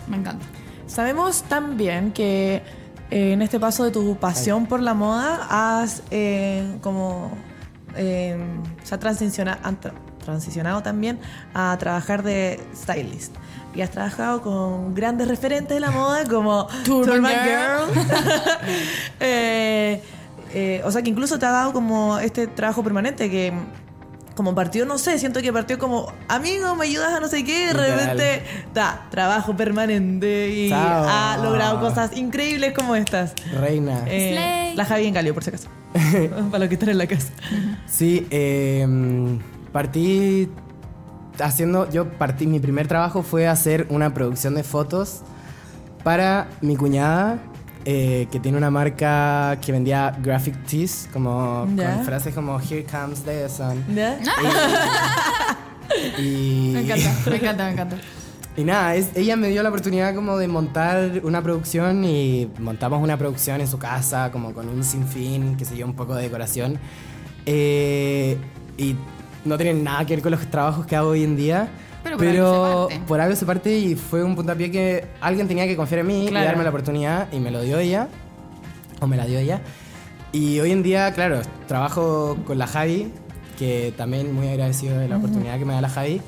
Me 0.08 0.16
encanta. 0.16 0.44
Sabemos 0.86 1.42
también 1.44 2.12
que 2.12 2.62
eh, 3.10 3.32
en 3.32 3.42
este 3.42 3.60
paso 3.60 3.84
de 3.84 3.90
tu 3.90 4.16
pasión 4.16 4.66
por 4.66 4.80
la 4.80 4.94
moda 4.94 5.46
has 5.50 6.02
eh, 6.10 6.66
como 6.80 7.32
eh, 7.96 8.36
se 8.82 8.94
ha 8.94 8.98
transiciona- 8.98 9.58
han 9.62 9.80
tra- 9.80 9.92
transicionado 10.24 10.82
también 10.82 11.18
a 11.54 11.76
trabajar 11.78 12.22
de 12.22 12.60
stylist. 12.74 13.34
Y 13.74 13.82
has 13.82 13.90
trabajado 13.90 14.42
con 14.42 14.94
grandes 14.94 15.28
referentes 15.28 15.74
de 15.76 15.80
la 15.80 15.90
moda 15.92 16.24
como 16.24 16.66
Turban 16.84 17.22
Turban 17.22 17.32
Girl. 17.44 17.94
Girl. 17.94 18.06
Eh, 19.20 20.02
eh, 20.52 20.82
o 20.84 20.90
sea 20.90 21.02
que 21.02 21.10
incluso 21.10 21.38
te 21.38 21.46
ha 21.46 21.50
dado 21.50 21.72
como 21.72 22.18
este 22.18 22.46
trabajo 22.48 22.82
permanente 22.82 23.30
que 23.30 23.52
como 24.40 24.54
partió, 24.54 24.86
no 24.86 24.96
sé, 24.96 25.18
siento 25.18 25.42
que 25.42 25.52
partió 25.52 25.78
como, 25.78 26.10
amigo, 26.26 26.74
me 26.74 26.86
ayudas 26.86 27.12
a 27.12 27.20
no 27.20 27.28
sé 27.28 27.44
qué, 27.44 27.66
de 27.66 27.72
repente, 27.74 28.42
da, 28.72 29.06
trabajo 29.10 29.54
permanente 29.54 30.48
y 30.48 30.70
Chao. 30.70 31.06
ha 31.06 31.36
logrado 31.42 31.78
cosas 31.78 32.16
increíbles 32.16 32.72
como 32.72 32.96
estas. 32.96 33.34
Reina. 33.52 34.02
Eh, 34.06 34.32
Slay. 34.32 34.76
la 34.76 34.86
Javi 34.86 35.08
en 35.08 35.12
Galio, 35.12 35.34
por 35.34 35.44
si 35.44 35.50
acaso. 35.50 35.68
Para 36.50 36.60
los 36.60 36.68
que 36.68 36.76
están 36.76 36.88
en 36.88 36.96
la 36.96 37.06
casa. 37.06 37.28
Sí, 37.86 38.26
eh, 38.30 38.88
partí 39.72 40.48
haciendo. 41.38 41.90
Yo 41.90 42.08
partí. 42.08 42.46
Mi 42.46 42.60
primer 42.60 42.88
trabajo 42.88 43.22
fue 43.22 43.46
hacer 43.46 43.88
una 43.90 44.14
producción 44.14 44.54
de 44.54 44.62
fotos 44.62 45.20
para 46.02 46.48
mi 46.62 46.76
cuñada. 46.76 47.40
Eh, 47.84 48.28
que 48.30 48.40
tiene 48.40 48.58
una 48.58 48.70
marca 48.70 49.58
que 49.60 49.72
vendía 49.72 50.16
graphic 50.22 50.64
tees, 50.66 51.08
como 51.12 51.66
con 51.96 52.04
frases 52.04 52.34
como 52.34 52.58
Here 52.60 52.84
comes 52.84 53.22
the 53.22 53.48
sun. 53.48 53.84
¿Ya? 53.94 54.18
Y, 56.18 56.70
Me 56.74 56.80
encanta, 56.80 57.30
me 57.30 57.36
encanta, 57.36 57.64
me 57.64 57.70
encanta. 57.72 57.96
Y 58.56 58.64
nada, 58.64 58.94
es- 58.96 59.10
ella 59.14 59.36
me 59.36 59.48
dio 59.48 59.62
la 59.62 59.68
oportunidad 59.70 60.14
como 60.14 60.36
de 60.36 60.48
montar 60.48 61.20
una 61.22 61.42
producción 61.42 62.04
y 62.04 62.48
montamos 62.58 63.02
una 63.02 63.16
producción 63.16 63.60
en 63.60 63.66
su 63.68 63.78
casa, 63.78 64.30
como 64.32 64.52
con 64.52 64.68
un 64.68 64.84
sinfín, 64.84 65.56
que 65.56 65.64
se 65.64 65.76
yo, 65.76 65.86
un 65.86 65.94
poco 65.94 66.14
de 66.14 66.22
decoración. 66.24 66.78
Eh, 67.46 68.36
y 68.76 68.96
no 69.44 69.56
tienen 69.56 69.82
nada 69.84 70.04
que 70.04 70.14
ver 70.14 70.22
con 70.22 70.32
los 70.32 70.46
trabajos 70.50 70.84
que 70.86 70.96
hago 70.96 71.10
hoy 71.10 71.24
en 71.24 71.36
día. 71.36 71.68
Pero 72.02 72.16
por 72.16 72.26
algo 72.26 72.88
se 72.88 72.94
parte. 72.94 73.06
por 73.06 73.20
algo 73.20 73.36
se 73.36 73.46
parte 73.46 73.78
y 73.78 73.94
fue 73.94 74.24
un 74.24 74.34
puntapié 74.34 74.70
que 74.70 75.04
alguien 75.20 75.46
tenía 75.48 75.66
que 75.66 75.76
confiar 75.76 76.00
en 76.00 76.06
mí 76.06 76.26
Claro. 76.28 76.44
y 76.44 76.48
darme 76.48 76.64
la 76.64 76.70
oportunidad 76.70 77.28
y 77.32 77.38
me 77.40 77.50
lo 77.50 77.60
dio 77.62 77.78
ella, 77.78 78.08
o 79.00 79.06
me 79.06 79.16
la 79.16 79.26
dio 79.26 79.38
ella. 79.38 79.60
Y 80.32 80.60
hoy 80.60 80.70
en 80.72 80.82
día, 80.82 81.12
claro, 81.12 81.40
trabajo 81.66 82.36
con 82.46 82.56
la 82.58 82.66
Javi, 82.66 83.12
que 83.58 83.92
también 83.96 84.32
muy 84.34 84.48
agradecido 84.48 84.98
de 84.98 85.08
la 85.08 85.16
oportunidad 85.18 85.58
que 85.58 85.64
me 85.64 85.74
da 85.74 85.80
la 85.80 85.88
Javi. 85.90 86.20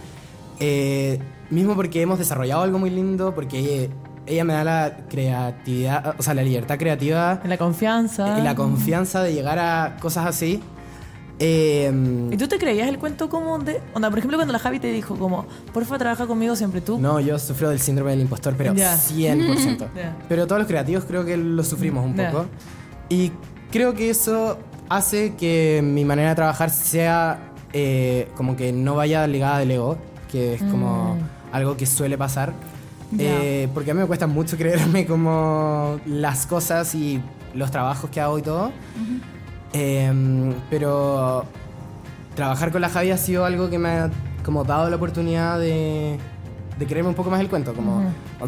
Eh, 0.61 1.19
mismo 1.51 1.75
porque 1.75 2.03
hemos 2.03 2.19
desarrollado 2.19 2.63
algo 2.63 2.79
muy 2.79 2.91
lindo, 2.91 3.35
porque 3.35 3.59
ella, 3.59 3.93
ella 4.27 4.45
me 4.45 4.53
da 4.55 4.65
la 4.65 4.97
creatividad, 5.09 6.15
o 6.19 6.23
sea, 6.23 6.35
la 6.35 6.43
libertad 6.43 6.79
creativa 6.79 7.41
la 7.45 7.59
confianza. 7.59 8.39
y 8.39 8.43
la 8.43 8.55
confianza 8.55 9.23
de 9.23 9.35
llegar 9.35 9.59
a 9.59 9.97
cosas 10.01 10.27
así. 10.27 10.61
Eh, 11.39 12.29
¿Y 12.31 12.37
tú 12.37 12.47
te 12.47 12.59
creías 12.59 12.89
el 12.89 12.99
cuento 12.99 13.29
como 13.29 13.59
de.? 13.59 13.81
Onda, 13.95 14.11
por 14.11 14.19
ejemplo, 14.19 14.39
cuando 14.39 14.53
la 14.53 14.59
Javi 14.59 14.79
te 14.79 14.93
dijo, 14.93 15.17
como, 15.17 15.47
porfa, 15.73 15.99
trabaja 15.99 16.27
conmigo 16.27 16.55
siempre 16.57 16.81
tú. 16.81 16.99
no, 16.99 17.19
yo 17.21 17.39
sufro 17.39 17.71
del 17.71 17.81
síndrome 17.81 18.13
del 18.13 18.21
impostor, 18.21 18.55
pero 18.57 18.75
Ya. 18.75 18.97
100%. 18.97 19.89
Ya. 19.97 20.17
Pero 20.29 20.47
todos 20.47 20.61
los 20.61 20.69
creativos 20.69 21.05
creo 21.05 21.25
que 21.25 21.37
lo 21.37 21.65
sufrimos 21.65 22.05
un 22.05 22.15
Ya. 22.17 22.31
poco. 22.31 22.47
Y 23.09 23.33
creo 23.71 23.95
que 23.95 24.11
eso 24.11 24.59
hace 24.89 25.35
que 25.35 25.81
mi 25.83 26.05
manera 26.05 26.31
de 26.31 26.35
trabajar 26.37 26.71
sea 26.71 27.51
eh, 27.73 28.29
como 28.37 28.55
que 28.57 28.73
no 28.73 28.95
vaya 28.95 29.27
ligada 29.27 29.59
del 29.59 29.71
ego, 29.73 29.97
que 30.31 30.55
es 30.55 30.63
como 30.63 31.19
algo 31.51 31.77
que 31.77 31.87
suele 31.87 32.17
pasar. 32.19 32.53
Mm. 33.11 33.17
Eh, 33.19 33.69
porque 33.75 33.91
a 33.91 33.95
mí 33.95 34.01
me 34.01 34.07
cuesta 34.07 34.27
mucho 34.27 34.57
creerme 34.59 35.07
como 35.07 35.99
las 36.07 36.47
cosas 36.47 36.95
y 36.95 37.21
los 37.55 37.71
trabajos 37.71 38.09
que 38.11 38.21
hago 38.21 38.39
y 38.39 38.43
todo. 38.43 38.71
Em, 39.73 40.55
pero 40.69 41.45
trabajar 42.35 42.73
con 42.73 42.81
la 42.81 42.89
Javi 42.89 43.11
ha 43.11 43.17
sido 43.17 43.45
algo 43.45 43.71
que 43.71 43.79
me 43.79 43.89
ha 43.89 44.11
como 44.45 44.65
dado 44.65 44.91
la 44.91 44.97
oportunidad 44.97 45.59
de, 45.59 46.19
de 46.79 46.87
creerme 46.87 47.11
un 47.11 47.15
poco 47.15 47.31
más 47.31 47.41
el 47.41 47.49
cuento. 47.49 47.75
Como 47.75 48.03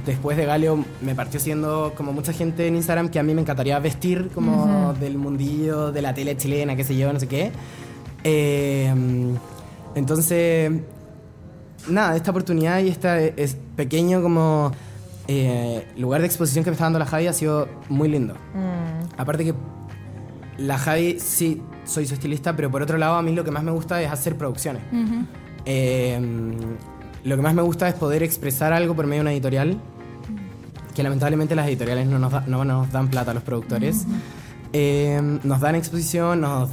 después 0.04 0.36
de 0.36 0.44
Galeo 0.44 0.84
me 1.00 1.14
partió 1.14 1.40
siendo 1.40 1.92
como 1.96 2.12
mucha 2.12 2.32
gente 2.32 2.66
en 2.66 2.76
Instagram 2.76 3.08
que 3.08 3.18
a 3.18 3.22
mí 3.22 3.34
me 3.34 3.40
encantaría 3.40 3.78
vestir 3.78 4.30
como 4.34 4.92
del 4.94 5.18
mundillo 5.18 5.92
de 5.92 6.02
la 6.02 6.14
tele 6.14 6.36
chilena, 6.36 6.76
qué 6.76 6.84
sé 6.84 6.96
yo, 6.96 7.12
no 7.12 7.20
sé 7.20 7.28
qué. 7.28 7.52
Em, 8.24 9.36
entonces, 9.94 10.72
nada, 11.88 12.16
esta 12.16 12.30
oportunidad 12.30 12.80
y 12.80 12.88
este 12.88 13.42
es 13.42 13.56
pequeño 13.76 14.22
como 14.22 14.72
eh, 15.28 15.86
lugar 15.96 16.20
de 16.20 16.26
exposición 16.26 16.64
que 16.64 16.70
me 16.70 16.74
está 16.74 16.84
dando 16.84 16.98
la 16.98 17.06
Javi 17.06 17.26
ha 17.26 17.32
sido 17.32 17.68
muy 17.88 18.08
lindo. 18.08 18.34
Aparte 19.16 19.44
que 19.44 19.54
la 20.58 20.78
Javi, 20.78 21.18
sí, 21.20 21.60
soy 21.84 22.06
su 22.06 22.14
estilista, 22.14 22.54
pero 22.56 22.70
por 22.70 22.82
otro 22.82 22.96
lado 22.98 23.16
a 23.16 23.22
mí 23.22 23.32
lo 23.34 23.44
que 23.44 23.50
más 23.50 23.62
me 23.64 23.70
gusta 23.72 24.00
es 24.02 24.10
hacer 24.10 24.36
producciones. 24.36 24.82
Eh, 25.66 26.20
lo 27.24 27.36
que 27.36 27.42
más 27.42 27.54
me 27.54 27.62
gusta 27.62 27.88
es 27.88 27.94
poder 27.94 28.22
expresar 28.22 28.72
algo 28.72 28.94
por 28.94 29.06
medio 29.06 29.16
de 29.16 29.22
una 29.22 29.32
editorial, 29.32 29.78
que 30.94 31.02
lamentablemente 31.02 31.54
las 31.56 31.66
editoriales 31.66 32.06
no 32.06 32.18
nos, 32.18 32.32
da- 32.32 32.44
no 32.46 32.64
nos 32.64 32.92
dan 32.92 33.08
plata 33.08 33.30
a 33.30 33.34
los 33.34 33.42
productores. 33.42 34.04
Eh, 34.72 35.20
nos 35.42 35.60
dan 35.60 35.74
exposición, 35.74 36.40
nos 36.40 36.68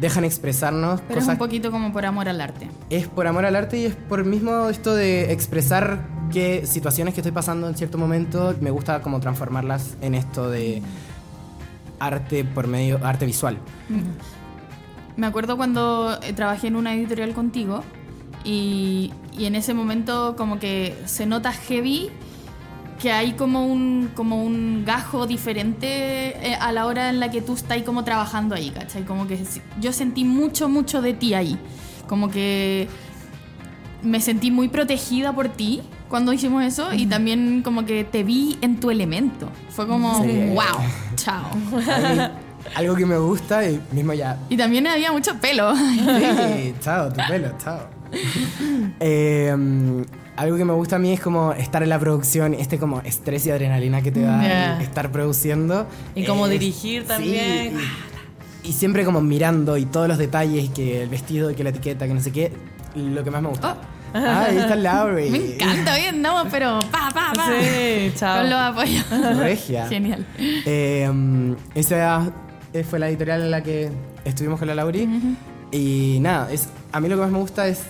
dejan 0.00 0.24
expresarnos 0.24 1.00
Pero 1.06 1.20
es 1.20 1.28
un 1.28 1.36
poquito 1.36 1.70
como 1.70 1.92
por 1.92 2.04
amor 2.04 2.28
al 2.28 2.40
arte. 2.40 2.68
es 2.90 3.06
por 3.06 3.26
amor 3.28 3.44
al 3.46 3.54
arte 3.54 3.78
y 3.78 3.84
es 3.84 3.94
por 3.94 4.24
mismo 4.24 4.68
esto 4.68 4.94
de 4.94 5.30
expresar 5.32 6.08
qué 6.32 6.66
situaciones 6.66 7.14
que 7.14 7.20
estoy 7.20 7.30
pasando 7.32 7.68
en 7.68 7.76
cierto 7.76 7.96
momento 7.96 8.56
me 8.60 8.70
gusta 8.72 9.00
como 9.02 9.20
transformarlas 9.20 9.96
en 10.00 10.14
esto 10.16 10.50
de 10.50 10.82
arte 11.98 12.44
por 12.44 12.66
medio 12.66 13.04
arte 13.04 13.26
visual 13.26 13.58
Me 15.16 15.26
acuerdo 15.26 15.56
cuando 15.56 16.18
eh, 16.22 16.32
trabajé 16.32 16.68
en 16.68 16.76
una 16.76 16.94
editorial 16.94 17.32
contigo 17.32 17.82
y, 18.44 19.12
y 19.38 19.46
en 19.46 19.54
ese 19.54 19.74
momento 19.74 20.34
como 20.36 20.58
que 20.58 20.96
se 21.06 21.26
nota 21.26 21.52
heavy 21.52 22.10
que 23.04 23.12
hay 23.12 23.32
como 23.32 23.66
un, 23.66 24.10
como 24.14 24.42
un 24.42 24.84
gajo 24.84 25.26
diferente 25.26 25.86
eh, 25.86 26.56
a 26.58 26.72
la 26.72 26.86
hora 26.86 27.10
en 27.10 27.20
la 27.20 27.30
que 27.30 27.42
tú 27.42 27.54
estás 27.54 27.82
como 27.82 28.04
trabajando 28.04 28.54
ahí, 28.54 28.70
¿cachai? 28.70 29.04
Como 29.04 29.26
que 29.26 29.38
yo 29.80 29.92
sentí 29.92 30.24
mucho, 30.24 30.68
mucho 30.68 31.02
de 31.02 31.12
ti 31.12 31.34
ahí. 31.34 31.58
Como 32.08 32.30
que 32.30 32.88
me 34.04 34.20
sentí 34.20 34.50
muy 34.50 34.68
protegida 34.68 35.32
por 35.34 35.48
ti 35.48 35.80
cuando 36.08 36.32
hicimos 36.32 36.62
eso 36.64 36.92
y 36.94 37.06
también 37.06 37.62
como 37.62 37.84
que 37.86 38.04
te 38.04 38.22
vi 38.22 38.56
en 38.60 38.78
tu 38.78 38.90
elemento. 38.90 39.48
Fue 39.70 39.86
como, 39.86 40.22
Sí. 40.22 40.30
wow, 40.54 40.84
chao. 41.16 41.44
algo, 41.90 42.34
algo 42.76 42.94
que 42.96 43.06
me 43.06 43.18
gusta 43.18 43.68
y 43.68 43.80
mismo 43.92 44.12
ya 44.12 44.38
Y 44.48 44.56
también 44.56 44.86
había 44.86 45.10
mucho 45.12 45.34
pelo. 45.40 45.74
sí, 45.76 46.74
chao 46.80 47.08
tu 47.12 47.20
pelo 47.28 47.48
chao 47.62 47.88
Eh, 49.00 50.04
algo 50.36 50.56
que 50.56 50.64
me 50.64 50.72
gusta 50.72 50.96
a 50.96 50.98
mí 50.98 51.12
es 51.12 51.20
como 51.20 51.52
estar 51.52 51.82
en 51.82 51.88
la 51.88 51.98
producción 51.98 52.54
este 52.54 52.78
como 52.78 53.00
estrés 53.02 53.46
y 53.46 53.50
adrenalina 53.50 54.02
que 54.02 54.10
te 54.12 54.20
da 54.20 54.40
Yeah. 54.42 54.82
estar 54.82 55.10
produciendo 55.12 55.86
Y 56.14 56.24
como 56.24 56.46
Es- 56.46 56.52
dirigir 56.52 57.02
sí, 57.02 57.08
también. 57.08 57.78
y, 58.64 58.68
y 58.68 58.72
siempre 58.72 59.04
como 59.04 59.20
mirando 59.20 59.76
y 59.76 59.84
todos 59.86 60.08
los 60.08 60.18
detalles, 60.18 60.70
que 60.70 61.02
el 61.02 61.08
vestido, 61.08 61.54
que 61.54 61.62
la 61.64 61.70
etiqueta, 61.70 62.06
que 62.06 62.14
no 62.14 62.20
sé 62.20 62.32
qué, 62.32 62.52
lo 62.96 63.22
que 63.24 63.30
más 63.30 63.42
me 63.42 63.48
gusta. 63.48 63.76
Ah, 64.14 64.44
ahí 64.48 64.56
está 64.58 64.76
Lauri. 64.76 65.28
Me 65.30 65.38
encanta, 65.54 65.96
bien, 65.96 66.22
no, 66.22 66.44
pero 66.50 66.78
pa, 66.90 67.10
pa, 67.12 67.32
pa. 67.34 67.46
Sí, 67.48 68.12
chao. 68.14 68.38
Con 68.40 68.50
los 68.50 68.58
apoyos. 68.60 69.04
Regia. 69.38 69.86
Genial. 69.88 70.24
Eh, 70.38 71.10
esa 71.74 72.32
fue 72.88 72.98
la 72.98 73.08
editorial 73.08 73.42
en 73.42 73.50
la 73.50 73.62
que 73.62 73.90
estuvimos 74.24 74.58
con 74.58 74.68
la 74.68 74.74
Lauri. 74.74 75.08
Y 75.72 76.18
nada, 76.20 76.50
es, 76.52 76.68
a 76.92 77.00
mí 77.00 77.08
lo 77.08 77.16
que 77.16 77.22
más 77.22 77.30
me 77.32 77.38
gusta 77.38 77.66
es 77.66 77.82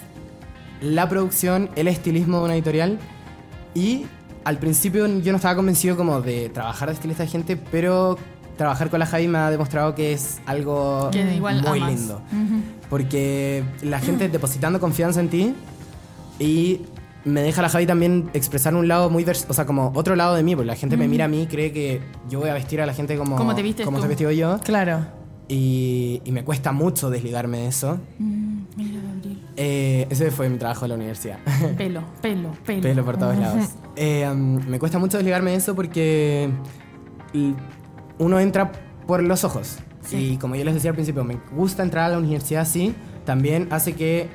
la 0.80 1.08
producción, 1.08 1.70
el 1.76 1.88
estilismo 1.88 2.38
de 2.38 2.44
una 2.44 2.54
editorial. 2.54 2.98
Y 3.74 4.06
al 4.44 4.58
principio 4.58 5.06
yo 5.20 5.32
no 5.32 5.36
estaba 5.36 5.56
convencido 5.56 5.96
como 5.96 6.20
de 6.20 6.48
trabajar 6.48 6.88
de 6.88 6.94
estilista 6.94 7.24
de 7.24 7.28
gente, 7.28 7.56
pero 7.56 8.16
trabajar 8.56 8.88
con 8.88 9.00
la 9.00 9.06
Javi 9.06 9.26
me 9.26 9.38
ha 9.38 9.50
demostrado 9.50 9.94
que 9.94 10.12
es 10.12 10.38
algo 10.46 11.10
Que 11.10 11.34
igual 11.34 11.60
muy 11.62 11.78
amas. 11.80 11.90
lindo. 11.92 12.22
Porque 12.88 13.64
la 13.82 13.98
gente 14.00 14.28
depositando 14.28 14.78
confianza 14.80 15.20
en 15.20 15.28
ti 15.28 15.54
y 16.38 16.80
me 17.24 17.40
deja 17.42 17.62
la 17.62 17.68
Javi 17.68 17.86
también 17.86 18.28
expresar 18.34 18.74
un 18.74 18.86
lado 18.86 19.08
muy 19.08 19.24
vers 19.24 19.46
o 19.48 19.54
sea, 19.54 19.64
como 19.66 19.92
otro 19.94 20.14
lado 20.16 20.34
de 20.34 20.42
mí, 20.42 20.54
porque 20.54 20.66
la 20.66 20.76
gente 20.76 20.96
me 20.96 21.08
mira 21.08 21.24
a 21.24 21.28
mí 21.28 21.42
y 21.42 21.46
cree 21.46 21.72
que 21.72 22.02
yo 22.28 22.40
voy 22.40 22.50
a 22.50 22.54
vestir 22.54 22.80
a 22.80 22.86
la 22.86 22.92
gente 22.94 23.16
como 23.16 23.36
Como 23.36 23.54
te 23.54 23.62
vistes 23.62 23.84
como 23.84 23.98
tú. 24.00 24.08
te 24.08 24.36
yo 24.36 24.60
Claro. 24.62 25.06
y, 25.48 26.20
y 26.24 26.32
me 26.32 26.44
cuesta 26.44 26.72
mucho 26.72 27.10
desligarme 27.10 27.58
de 27.58 27.66
eso. 27.68 27.98
Mira, 28.18 29.00
Gabriel. 29.00 29.40
Eh, 29.56 30.06
ese 30.10 30.30
fue 30.30 30.48
mi 30.48 30.58
trabajo 30.58 30.84
en 30.84 30.90
la 30.90 30.94
universidad. 30.96 31.38
Pelo, 31.76 32.02
pelo, 32.20 32.50
pelo. 32.66 32.82
Pelo 32.82 33.04
por 33.04 33.16
todos 33.16 33.38
lados. 33.38 33.70
Eh, 33.96 34.28
um, 34.30 34.58
me 34.66 34.78
cuesta 34.78 34.98
mucho 34.98 35.16
desligarme 35.16 35.52
de 35.52 35.56
eso 35.58 35.74
porque 35.74 36.50
uno 38.18 38.40
entra 38.40 38.72
por 39.06 39.22
los 39.22 39.44
ojos. 39.44 39.78
Sí. 40.02 40.32
Y 40.32 40.36
como 40.36 40.56
yo 40.56 40.64
les 40.64 40.74
decía 40.74 40.90
al 40.90 40.94
principio, 40.96 41.24
me 41.24 41.38
gusta 41.52 41.82
entrar 41.82 42.04
a 42.06 42.08
la 42.10 42.18
universidad 42.18 42.62
así. 42.62 42.94
También 43.24 43.68
hace 43.70 43.94
que 43.94 44.28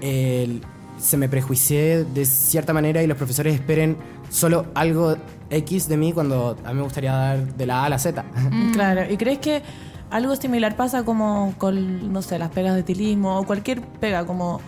eh, 0.00 0.60
se 1.00 1.16
me 1.16 1.28
prejuicie 1.28 2.04
de 2.04 2.24
cierta 2.26 2.72
manera 2.72 3.02
y 3.02 3.06
los 3.06 3.16
profesores 3.16 3.54
esperen 3.54 3.96
solo 4.28 4.66
algo 4.74 5.16
X 5.50 5.88
de 5.88 5.96
mí 5.96 6.12
cuando 6.12 6.56
a 6.64 6.68
mí 6.68 6.74
me 6.74 6.82
gustaría 6.82 7.12
dar 7.12 7.54
de 7.54 7.66
la 7.66 7.82
A 7.82 7.86
a 7.86 7.88
la 7.88 7.98
Z. 7.98 8.24
Claro. 8.72 9.10
¿Y 9.10 9.16
crees 9.16 9.38
que 9.38 9.62
algo 10.10 10.36
similar 10.36 10.76
pasa 10.76 11.04
como 11.04 11.54
con, 11.58 12.12
no 12.12 12.22
sé, 12.22 12.38
las 12.38 12.50
pegas 12.50 12.74
de 12.74 12.80
estilismo 12.80 13.38
o 13.38 13.44
cualquier 13.44 13.82
pega? 13.82 14.24
Como 14.26 14.60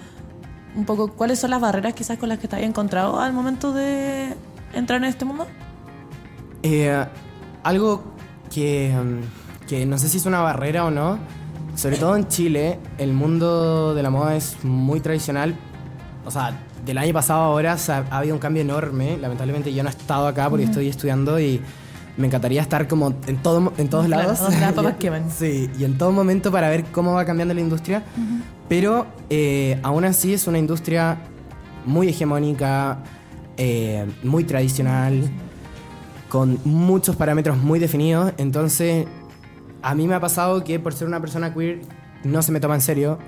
un 0.75 0.85
poco, 0.85 1.13
¿cuáles 1.13 1.39
son 1.39 1.51
las 1.51 1.61
barreras 1.61 1.95
quizás 1.95 2.19
con 2.19 2.29
las 2.29 2.39
que 2.39 2.49
te 2.49 2.57
hayas 2.57 2.69
encontrado 2.69 3.21
al 3.21 3.33
momento 3.33 3.73
de 3.73 4.35
entrar 4.73 5.03
en 5.03 5.09
este 5.09 5.25
mundo? 5.25 5.47
Eh, 6.63 7.05
algo 7.63 8.03
que, 8.51 8.95
mm, 8.95 9.67
que 9.69 9.87
no 9.87 9.99
sé 9.99 10.09
si 10.09 10.17
es 10.17 10.27
una 10.27 10.41
barrera 10.41 10.85
o 10.85 10.91
no, 10.91 11.19
sobre 11.75 11.97
todo 11.97 12.17
en 12.17 12.29
Chile, 12.29 12.79
el 12.99 13.13
mundo 13.13 13.95
de 13.95 14.03
la 14.03 14.11
moda 14.11 14.37
es 14.37 14.63
muy 14.65 15.01
tradicional. 15.01 15.57
O 16.25 16.31
sea, 16.31 16.59
del 16.85 16.99
año 16.99 17.13
pasado 17.13 17.41
a 17.43 17.45
ahora 17.47 17.73
ha, 17.89 17.93
ha 18.11 18.19
habido 18.19 18.35
un 18.35 18.41
cambio 18.41 18.63
enorme. 18.63 19.17
Lamentablemente 19.19 19.73
yo 19.73 19.83
no 19.83 19.89
he 19.89 19.93
estado 19.93 20.27
acá 20.27 20.49
porque 20.49 20.65
estoy 20.65 20.89
estudiando 20.89 21.39
y 21.41 21.61
me 22.17 22.27
encantaría 22.27 22.61
estar 22.63 22.87
como 22.89 23.15
en, 23.27 23.37
todo, 23.43 23.73
en 23.79 23.89
todos 23.89 24.07
Claro, 24.07 24.23
lados. 24.25 24.41
donde 24.41 24.61
las 24.61 24.73
papas 24.73 24.95
queman. 24.99 25.31
Sí, 25.31 25.71
y 25.79 25.85
en 25.85 25.97
todo 25.99 26.13
momento 26.13 26.53
para 26.53 26.69
ver 26.69 26.85
cómo 26.93 27.15
va 27.15 27.25
cambiando 27.25 27.55
la 27.55 27.61
industria. 27.61 28.03
Pero 28.69 29.07
eh, 29.31 29.79
aún 29.83 30.05
así 30.05 30.35
es 30.35 30.47
una 30.47 30.59
industria 30.59 31.19
muy 31.85 32.09
hegemónica, 32.09 32.99
eh, 33.57 34.07
muy 34.23 34.45
tradicional, 34.45 35.31
con 36.29 36.59
muchos 36.65 37.17
parámetros 37.17 37.59
muy 37.59 37.79
definidos. 37.79 38.33
Entonces, 38.39 39.07
a 39.83 39.95
mí 39.95 40.07
me 40.07 40.15
ha 40.15 40.21
pasado 40.21 40.63
que 40.65 40.79
por 40.79 40.95
ser 40.95 41.09
una 41.09 41.21
persona 41.21 41.53
queer 41.53 41.81
no 42.25 42.41
se 42.43 42.53
me 42.53 42.61
toma 42.61 42.75
en 42.77 42.81
serio, 42.81 43.19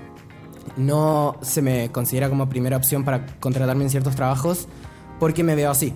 no 0.77 1.35
se 1.41 1.61
me 1.61 1.91
considera 1.91 2.29
como 2.29 2.47
primera 2.49 2.77
opción 2.77 3.03
para 3.03 3.25
contratarme 3.39 3.83
en 3.83 3.89
ciertos 3.89 4.15
trabajos 4.15 4.67
porque 5.19 5.43
me 5.43 5.55
veo 5.55 5.71
así. 5.71 5.93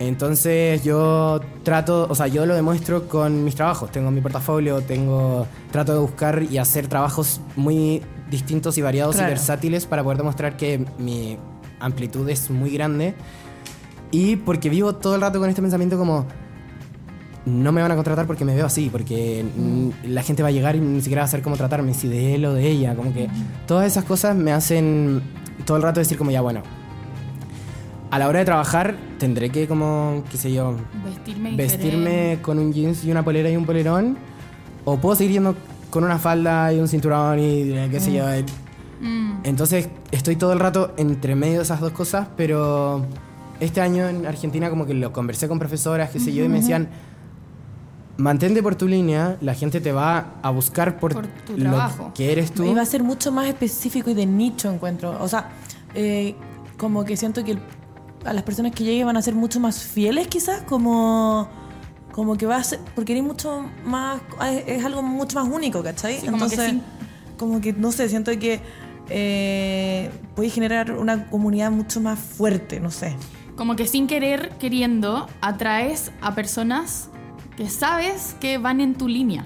Entonces 0.00 0.84
yo 0.84 1.40
trato, 1.64 2.06
o 2.08 2.14
sea, 2.14 2.28
yo 2.28 2.46
lo 2.46 2.54
demuestro 2.54 3.08
con 3.08 3.44
mis 3.44 3.56
trabajos. 3.56 3.90
Tengo 3.90 4.10
mi 4.12 4.20
portafolio, 4.20 4.80
tengo, 4.80 5.46
trato 5.72 5.92
de 5.92 5.98
buscar 5.98 6.42
y 6.48 6.58
hacer 6.58 6.86
trabajos 6.86 7.40
muy 7.56 8.02
distintos 8.30 8.78
y 8.78 8.82
variados 8.82 9.16
Claro. 9.16 9.30
y 9.30 9.32
versátiles 9.34 9.86
para 9.86 10.04
poder 10.04 10.18
demostrar 10.18 10.56
que 10.56 10.84
mi 10.98 11.36
amplitud 11.80 12.28
es 12.28 12.48
muy 12.50 12.70
grande. 12.70 13.14
Y 14.12 14.36
porque 14.36 14.70
vivo 14.70 14.94
todo 14.94 15.16
el 15.16 15.20
rato 15.20 15.40
con 15.40 15.48
este 15.48 15.60
pensamiento 15.62 15.98
como, 15.98 16.26
no 17.48 17.72
me 17.72 17.82
van 17.82 17.90
a 17.92 17.94
contratar 17.96 18.26
porque 18.26 18.44
me 18.44 18.54
veo 18.54 18.66
así, 18.66 18.88
porque 18.90 19.44
mm, 19.44 19.88
la 20.08 20.22
gente 20.22 20.42
va 20.42 20.48
a 20.48 20.52
llegar 20.52 20.76
y 20.76 20.80
ni 20.80 21.00
siquiera 21.00 21.22
va 21.22 21.26
a 21.26 21.28
saber 21.28 21.42
cómo 21.42 21.56
tratarme, 21.56 21.94
si 21.94 22.06
de 22.08 22.34
él 22.34 22.44
o 22.44 22.52
de 22.54 22.66
ella, 22.68 22.94
como 22.94 23.12
que 23.12 23.28
todas 23.66 23.86
esas 23.86 24.04
cosas 24.04 24.36
me 24.36 24.52
hacen 24.52 25.22
todo 25.64 25.76
el 25.76 25.82
rato 25.82 26.00
decir 26.00 26.16
como 26.18 26.30
ya 26.30 26.40
bueno, 26.40 26.62
a 28.10 28.18
la 28.18 28.28
hora 28.28 28.38
de 28.38 28.44
trabajar 28.44 28.94
tendré 29.18 29.50
que 29.50 29.66
como, 29.68 30.22
qué 30.30 30.36
sé 30.38 30.52
yo, 30.52 30.76
Vestirme 31.04 31.56
vestirme 31.56 32.38
con 32.42 32.58
un 32.58 32.72
jeans 32.72 33.04
y 33.04 33.10
una 33.10 33.22
polera 33.24 33.50
y 33.50 33.56
un 33.56 33.66
polerón, 33.66 34.16
o 34.84 34.96
puedo 34.96 35.14
seguir 35.16 35.32
yendo 35.32 35.54
con 35.90 36.04
una 36.04 36.18
falda 36.18 36.72
y 36.72 36.78
un 36.80 36.88
cinturón 36.88 37.38
y 37.38 37.70
eh, 37.72 37.88
qué 37.90 38.00
sé 38.00 38.12
yo. 38.12 38.28
el- 38.28 38.44
Mm. 39.00 39.42
Entonces 39.44 39.88
estoy 40.10 40.34
todo 40.34 40.52
el 40.52 40.58
rato 40.58 40.92
entre 40.96 41.36
medio 41.36 41.58
de 41.58 41.62
esas 41.62 41.78
dos 41.80 41.92
cosas, 41.92 42.26
pero 42.36 43.06
este 43.60 43.80
año 43.80 44.08
en 44.08 44.26
Argentina 44.26 44.70
como 44.70 44.86
que 44.86 44.94
lo 44.94 45.12
conversé 45.12 45.46
con 45.46 45.60
profesoras, 45.60 46.10
qué 46.10 46.18
sé 46.18 46.34
yo, 46.34 46.44
y 46.44 46.48
me 46.48 46.56
decían, 46.58 46.88
mantente 48.18 48.62
por 48.62 48.74
tu 48.74 48.86
línea, 48.86 49.36
la 49.40 49.54
gente 49.54 49.80
te 49.80 49.92
va 49.92 50.34
a 50.42 50.50
buscar 50.50 50.98
por, 51.00 51.14
Por 51.14 51.26
tu 51.28 51.56
lo 51.56 51.70
trabajo. 51.70 52.12
que 52.14 52.30
eres 52.32 52.52
tú. 52.52 52.64
Y 52.64 52.74
va 52.74 52.82
a 52.82 52.86
ser 52.86 53.02
mucho 53.02 53.32
más 53.32 53.46
específico 53.46 54.10
y 54.10 54.14
de 54.14 54.26
nicho, 54.26 54.70
encuentro. 54.70 55.16
O 55.22 55.28
sea, 55.28 55.48
eh, 55.94 56.34
como 56.76 57.04
que 57.04 57.16
siento 57.16 57.42
que 57.44 57.52
el- 57.52 57.62
a 58.24 58.32
las 58.32 58.42
personas 58.42 58.72
que 58.72 58.84
lleguen 58.84 59.06
van 59.06 59.16
a 59.16 59.22
ser 59.22 59.34
mucho 59.34 59.60
más 59.60 59.82
fieles, 59.82 60.26
quizás, 60.26 60.62
como, 60.62 61.48
como 62.12 62.36
que 62.36 62.46
va 62.46 62.56
a 62.56 62.64
ser, 62.64 62.80
porque 62.94 63.12
eres 63.12 63.24
mucho 63.24 63.64
más, 63.84 64.20
es, 64.50 64.64
es 64.78 64.84
algo 64.84 65.02
mucho 65.02 65.38
más 65.42 65.48
único, 65.48 65.82
¿cachai? 65.82 66.18
Sí, 66.20 66.26
como 66.26 66.38
que 66.48 66.54
Entonces, 66.54 66.74
como 67.38 67.60
que, 67.60 67.72
no 67.72 67.92
sé, 67.92 68.08
siento 68.08 68.32
que 68.38 68.60
eh, 69.10 70.10
puedes 70.34 70.52
generar 70.52 70.92
una 70.92 71.26
comunidad 71.30 71.70
mucho 71.70 72.00
más 72.00 72.18
fuerte, 72.18 72.80
no 72.80 72.90
sé. 72.90 73.14
Como 73.56 73.74
que 73.76 73.86
sin 73.86 74.06
querer, 74.06 74.50
queriendo, 74.58 75.28
atraes 75.40 76.10
a 76.20 76.34
personas 76.34 77.08
que 77.58 77.68
sabes 77.68 78.36
que 78.40 78.56
van 78.56 78.80
en 78.80 78.94
tu 78.94 79.08
línea. 79.08 79.44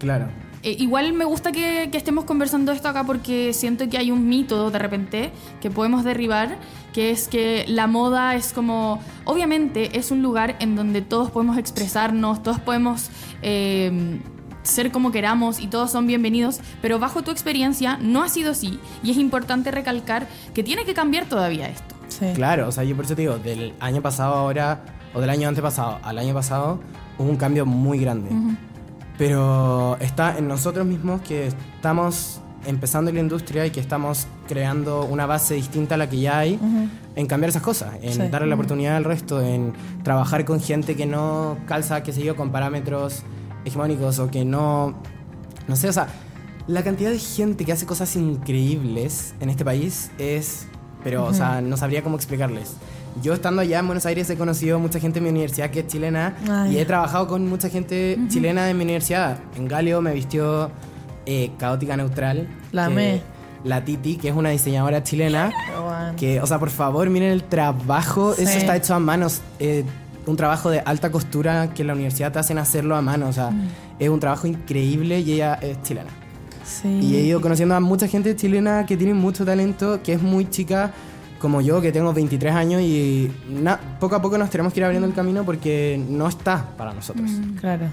Claro. 0.00 0.26
Eh, 0.64 0.74
igual 0.80 1.12
me 1.12 1.24
gusta 1.24 1.52
que, 1.52 1.90
que 1.92 1.96
estemos 1.96 2.24
conversando 2.24 2.72
esto 2.72 2.88
acá 2.88 3.04
porque 3.04 3.52
siento 3.52 3.88
que 3.88 3.98
hay 3.98 4.10
un 4.10 4.28
mito 4.28 4.72
de 4.72 4.80
repente 4.80 5.30
que 5.60 5.70
podemos 5.70 6.02
derribar, 6.02 6.58
que 6.92 7.12
es 7.12 7.28
que 7.28 7.64
la 7.68 7.86
moda 7.86 8.34
es 8.34 8.52
como, 8.52 8.98
obviamente 9.24 9.96
es 9.96 10.10
un 10.10 10.22
lugar 10.22 10.56
en 10.58 10.74
donde 10.74 11.02
todos 11.02 11.30
podemos 11.30 11.56
expresarnos, 11.56 12.42
todos 12.42 12.58
podemos 12.58 13.10
eh, 13.42 14.18
ser 14.64 14.90
como 14.90 15.12
queramos 15.12 15.60
y 15.60 15.68
todos 15.68 15.92
son 15.92 16.08
bienvenidos, 16.08 16.58
pero 16.80 16.98
bajo 16.98 17.22
tu 17.22 17.30
experiencia 17.30 17.96
no 17.98 18.24
ha 18.24 18.28
sido 18.28 18.50
así 18.50 18.80
y 19.04 19.12
es 19.12 19.18
importante 19.18 19.70
recalcar 19.70 20.26
que 20.52 20.64
tiene 20.64 20.84
que 20.84 20.94
cambiar 20.94 21.26
todavía 21.26 21.68
esto. 21.68 21.94
Sí. 22.08 22.26
Claro, 22.34 22.66
o 22.66 22.72
sea, 22.72 22.82
yo 22.82 22.96
por 22.96 23.04
eso 23.04 23.14
te 23.14 23.22
digo, 23.22 23.38
del 23.38 23.72
año 23.78 24.02
pasado 24.02 24.34
ahora, 24.34 24.84
o 25.14 25.20
del 25.20 25.30
año 25.30 25.48
antepasado 25.48 26.00
al 26.02 26.18
año 26.18 26.34
pasado, 26.34 26.80
hubo 27.22 27.30
un 27.30 27.36
cambio 27.36 27.64
muy 27.66 27.98
grande. 27.98 28.30
Pero 29.18 29.96
está 30.00 30.36
en 30.38 30.48
nosotros 30.48 30.86
mismos 30.86 31.20
que 31.22 31.48
estamos 31.48 32.40
empezando 32.66 33.10
en 33.10 33.16
la 33.16 33.22
industria 33.22 33.66
y 33.66 33.70
que 33.70 33.80
estamos 33.80 34.26
creando 34.48 35.04
una 35.04 35.26
base 35.26 35.54
distinta 35.54 35.96
a 35.96 35.98
la 35.98 36.08
que 36.08 36.20
ya 36.20 36.38
hay 36.38 36.58
en 37.16 37.26
cambiar 37.26 37.50
esas 37.50 37.62
cosas, 37.62 37.94
en 38.02 38.12
Sí. 38.12 38.22
darle 38.30 38.46
la 38.48 38.54
oportunidad 38.54 38.96
al 38.96 39.04
resto, 39.04 39.40
en 39.42 39.72
trabajar 40.02 40.44
con 40.44 40.60
gente 40.60 40.94
que 40.96 41.06
no 41.06 41.56
calza, 41.66 42.02
qué 42.02 42.12
sé 42.12 42.22
yo, 42.22 42.36
con 42.36 42.50
parámetros 42.50 43.22
hegemónicos 43.64 44.18
o 44.18 44.30
que 44.30 44.44
no... 44.44 44.94
No 45.68 45.76
sé, 45.76 45.88
o 45.88 45.92
sea, 45.92 46.08
la 46.66 46.82
cantidad 46.82 47.10
de 47.10 47.18
gente 47.18 47.64
que 47.64 47.72
hace 47.72 47.86
cosas 47.86 48.14
increíbles 48.16 49.34
en 49.40 49.50
este 49.50 49.64
país 49.64 50.10
es... 50.18 50.66
Pero, 51.04 51.24
o 51.24 51.34
sea, 51.34 51.60
no 51.60 51.76
sabría 51.76 52.02
cómo 52.04 52.14
explicarles. 52.14 52.74
Yo 53.20 53.34
estando 53.34 53.60
allá 53.60 53.78
en 53.80 53.86
Buenos 53.86 54.06
Aires 54.06 54.28
he 54.30 54.36
conocido 54.36 54.78
mucha 54.78 54.98
gente 54.98 55.18
en 55.18 55.24
mi 55.24 55.30
universidad 55.30 55.70
que 55.70 55.80
es 55.80 55.86
chilena 55.86 56.34
Ay. 56.50 56.74
y 56.74 56.78
he 56.78 56.84
trabajado 56.86 57.26
con 57.28 57.46
mucha 57.48 57.68
gente 57.68 58.18
chilena 58.28 58.70
en 58.70 58.76
mi 58.78 58.84
universidad. 58.84 59.38
En 59.56 59.68
Galio 59.68 60.00
me 60.00 60.14
vistió 60.14 60.70
eh, 61.26 61.50
Caótica 61.58 61.96
Neutral. 61.96 62.48
La 62.72 62.86
que- 62.86 62.92
amé. 62.92 63.22
La 63.64 63.84
Titi, 63.84 64.16
que 64.16 64.28
es 64.28 64.34
una 64.34 64.48
diseñadora 64.50 65.04
chilena. 65.04 65.52
Bueno. 65.80 66.16
Que, 66.16 66.40
o 66.40 66.46
sea, 66.46 66.58
por 66.58 66.70
favor, 66.70 67.08
miren 67.10 67.30
el 67.30 67.44
trabajo. 67.44 68.34
Sí. 68.34 68.42
Eso 68.42 68.58
está 68.58 68.76
hecho 68.76 68.94
a 68.94 68.98
manos. 68.98 69.40
eh, 69.60 69.84
un 70.26 70.36
trabajo 70.36 70.70
de 70.70 70.78
alta 70.80 71.10
costura 71.10 71.70
que 71.74 71.82
en 71.82 71.88
la 71.88 71.94
universidad 71.94 72.30
te 72.32 72.38
hacen 72.38 72.56
hacerlo 72.58 72.94
a 72.96 73.02
mano. 73.02 73.28
O 73.28 73.32
sea, 73.32 73.50
Mm. 73.50 73.68
es 73.98 74.08
un 74.08 74.18
trabajo 74.20 74.46
increíble 74.46 75.20
y 75.20 75.32
ella 75.32 75.54
es 75.60 75.80
chilena. 75.82 76.10
Sí. 76.64 76.88
Y 76.88 77.16
he 77.16 77.20
ido 77.22 77.40
conociendo 77.40 77.74
a 77.74 77.80
mucha 77.80 78.06
gente 78.08 78.34
chilena 78.36 78.86
que 78.86 78.96
tiene 78.96 79.14
mucho 79.14 79.44
talento, 79.44 80.00
que 80.02 80.12
es 80.14 80.22
muy 80.22 80.48
chica, 80.48 80.92
como 81.42 81.60
yo, 81.60 81.82
que 81.82 81.92
tengo 81.92 82.12
23 82.14 82.54
años 82.54 82.80
y 82.80 83.30
na- 83.50 83.78
poco 84.00 84.14
a 84.16 84.22
poco 84.22 84.38
nos 84.38 84.48
tenemos 84.48 84.72
que 84.72 84.80
ir 84.80 84.84
abriendo 84.84 85.06
el 85.08 85.12
camino 85.12 85.44
porque 85.44 86.00
no 86.08 86.26
está 86.28 86.68
para 86.78 86.94
nosotros. 86.94 87.30
Claro. 87.60 87.86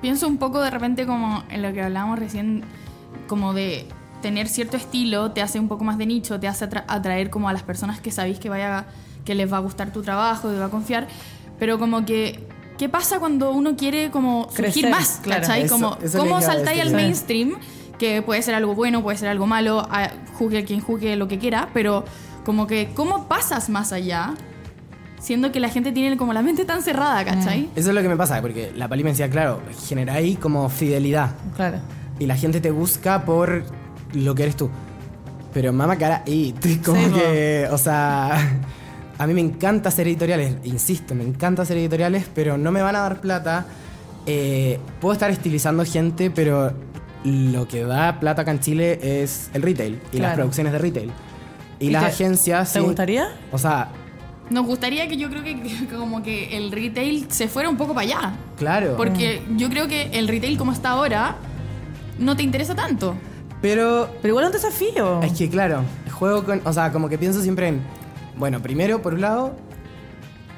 Pienso 0.00 0.28
un 0.28 0.38
poco 0.38 0.60
de 0.62 0.70
repente 0.70 1.06
como 1.06 1.42
en 1.50 1.62
lo 1.62 1.72
que 1.72 1.82
hablábamos 1.82 2.18
recién, 2.18 2.62
como 3.26 3.52
de 3.52 3.86
tener 4.22 4.48
cierto 4.48 4.76
estilo, 4.76 5.32
te 5.32 5.42
hace 5.42 5.58
un 5.58 5.68
poco 5.68 5.82
más 5.84 5.98
de 5.98 6.06
nicho, 6.06 6.38
te 6.38 6.46
hace 6.48 6.68
atra- 6.68 6.84
atraer 6.88 7.30
como 7.30 7.48
a 7.48 7.52
las 7.52 7.62
personas 7.62 8.00
que 8.00 8.10
sabéis 8.10 8.38
que 8.38 8.48
vaya 8.48 8.86
que 9.24 9.34
les 9.34 9.52
va 9.52 9.56
a 9.58 9.60
gustar 9.60 9.92
tu 9.92 10.02
trabajo, 10.02 10.50
que 10.50 10.58
va 10.58 10.66
a 10.66 10.70
confiar, 10.70 11.06
pero 11.58 11.78
como 11.78 12.04
que 12.06 12.46
¿qué 12.78 12.88
pasa 12.88 13.18
cuando 13.18 13.50
uno 13.52 13.76
quiere 13.76 14.10
como 14.10 14.44
surgir 14.50 14.84
Crecer, 14.84 14.90
más, 14.90 15.20
claro. 15.22 15.42
¿cachai? 15.42 15.62
Eso- 15.62 15.74
como 15.74 15.96
eso 16.02 16.18
cómo 16.18 16.40
saltáis 16.40 16.80
al 16.80 16.88
decir. 16.92 16.96
mainstream, 16.96 17.52
que 18.00 18.20
puede 18.22 18.42
ser 18.42 18.56
algo 18.56 18.74
bueno, 18.74 19.00
puede 19.02 19.16
ser 19.18 19.28
algo 19.28 19.46
malo, 19.46 19.86
a- 19.90 20.10
juzgue 20.34 20.64
quien 20.64 20.80
juzgue 20.80 21.14
lo 21.14 21.28
que 21.28 21.38
quiera, 21.38 21.68
pero 21.72 22.04
como 22.44 22.66
que 22.66 22.90
cómo 22.94 23.28
pasas 23.28 23.68
más 23.68 23.92
allá 23.92 24.34
siendo 25.20 25.52
que 25.52 25.60
la 25.60 25.68
gente 25.68 25.92
tiene 25.92 26.16
como 26.16 26.32
la 26.32 26.40
mente 26.42 26.64
tan 26.64 26.82
cerrada, 26.82 27.22
¿cachai? 27.26 27.68
Eso 27.76 27.90
es 27.90 27.94
lo 27.94 28.00
que 28.00 28.08
me 28.08 28.16
pasa, 28.16 28.40
porque 28.40 28.72
la 28.74 28.88
Pali 28.88 29.04
me 29.04 29.10
decía, 29.10 29.28
claro, 29.28 29.60
generáis 29.86 30.38
como 30.38 30.68
fidelidad 30.70 31.32
Claro. 31.56 31.76
y 32.18 32.24
la 32.24 32.36
gente 32.36 32.58
te 32.62 32.70
busca 32.70 33.22
por 33.26 33.62
lo 34.14 34.34
que 34.34 34.44
eres 34.44 34.56
tú. 34.56 34.70
Pero 35.52 35.72
mamá 35.74 35.96
cara, 35.96 36.22
y 36.26 36.52
como 36.84 37.04
Sí, 37.06 37.12
que, 37.12 37.68
o 37.70 37.76
sea, 37.76 38.30
a 39.18 39.26
mí 39.26 39.34
me 39.34 39.42
encanta 39.42 39.90
hacer 39.90 40.06
editoriales, 40.08 40.54
insisto, 40.64 41.14
me 41.14 41.22
encanta 41.24 41.62
hacer 41.62 41.76
editoriales, 41.76 42.24
pero 42.34 42.56
no 42.56 42.72
me 42.72 42.80
van 42.80 42.96
a 42.96 43.00
dar 43.00 43.20
plata. 43.20 43.66
Eh, 44.24 44.78
puedo 45.02 45.12
estar 45.12 45.30
estilizando 45.30 45.84
gente, 45.84 46.30
pero 46.30 46.72
lo 47.24 47.68
que 47.68 47.84
da 47.84 48.18
plata 48.20 48.42
acá 48.42 48.50
en 48.52 48.60
Chile 48.60 48.98
es 49.22 49.50
el 49.54 49.62
retail 49.62 50.00
y 50.12 50.18
las 50.18 50.34
producciones 50.34 50.72
de 50.72 50.78
retail. 50.78 51.10
Y, 51.78 51.86
¿Y 51.86 51.90
las 51.90 52.02
te- 52.04 52.24
agencias... 52.24 52.72
¿Te 52.72 52.78
sí, 52.78 52.84
gustaría? 52.84 53.28
O 53.52 53.58
sea, 53.58 53.88
Nos 54.50 54.66
gustaría 54.66 55.06
que 55.08 55.16
yo 55.16 55.28
creo 55.30 55.42
que, 55.42 55.60
que 55.62 55.86
como 55.96 56.22
que 56.22 56.56
el 56.56 56.72
retail 56.72 57.26
se 57.30 57.48
fuera 57.48 57.68
un 57.68 57.76
poco 57.76 57.94
para 57.94 58.06
allá. 58.06 58.32
claro. 58.58 58.94
Porque 58.96 59.42
yo 59.56 59.68
creo 59.68 59.86
que 59.88 60.10
el 60.12 60.28
retail 60.28 60.56
como 60.58 60.72
está 60.72 60.90
ahora 60.90 61.36
no 62.18 62.36
te 62.36 62.42
interesa 62.42 62.74
tanto. 62.74 63.14
Pero 63.62 64.10
Pero 64.22 64.32
igual 64.32 64.44
es 64.44 64.48
un 64.48 64.52
desafío. 64.54 65.22
Es 65.22 65.32
que 65.32 65.48
claro, 65.50 65.82
juego 66.12 66.44
con, 66.44 66.60
o 66.64 66.72
sea, 66.72 66.90
como 66.92 67.08
que 67.08 67.18
pienso 67.18 67.42
siempre 67.42 67.68
en, 67.68 67.80
bueno, 68.36 68.60
primero, 68.60 69.02
por 69.02 69.12
un 69.14 69.20
lado, 69.20 69.54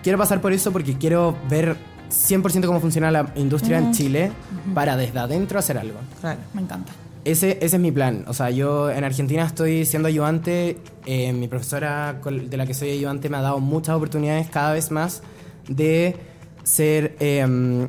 quiero 0.02 0.18
pasar 0.18 0.40
por 0.40 0.52
eso 0.52 0.70
porque 0.72 0.96
quiero 0.96 1.36
ver 1.50 1.76
100% 2.12 2.66
cómo 2.66 2.80
funciona 2.80 3.10
la 3.10 3.32
industria 3.36 3.78
en 3.78 3.92
Chile 3.92 4.30
para 4.74 4.96
desde 4.96 5.18
adentro 5.18 5.58
hacer 5.58 5.78
algo. 5.78 5.98
Claro. 6.20 6.40
Me 6.54 6.62
encanta. 6.62 6.92
Ese, 7.24 7.58
ese 7.62 7.76
es 7.76 7.80
mi 7.80 7.92
plan. 7.92 8.24
O 8.26 8.34
sea, 8.34 8.50
yo 8.50 8.90
en 8.90 9.04
Argentina 9.04 9.44
estoy 9.44 9.86
siendo 9.86 10.08
ayudante. 10.08 10.78
eh, 11.06 11.32
mi 11.32 11.48
profesora 11.48 12.20
de 12.24 12.56
la 12.56 12.66
que 12.66 12.74
soy 12.74 12.90
ayudante 12.90 13.28
me 13.28 13.36
ha 13.36 13.42
dado 13.42 13.60
muchas 13.60 13.94
oportunidades 13.96 14.48
cada 14.48 14.72
vez 14.72 14.90
más 14.90 15.22
de 15.68 16.16
ser, 16.64 17.16
eh, 17.20 17.46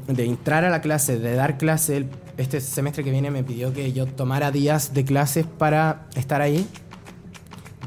de 0.07 0.25
entrar 0.25 0.63
a 0.65 0.69
la 0.69 0.81
clase, 0.81 1.19
de 1.19 1.35
dar 1.35 1.57
clase. 1.57 2.05
Este 2.37 2.61
semestre 2.61 3.03
que 3.03 3.11
viene 3.11 3.29
me 3.29 3.43
pidió 3.43 3.73
que 3.73 3.91
yo 3.93 4.07
tomara 4.07 4.49
días 4.51 4.93
de 4.93 5.05
clases 5.05 5.45
para 5.45 6.07
estar 6.15 6.41
ahí 6.41 6.67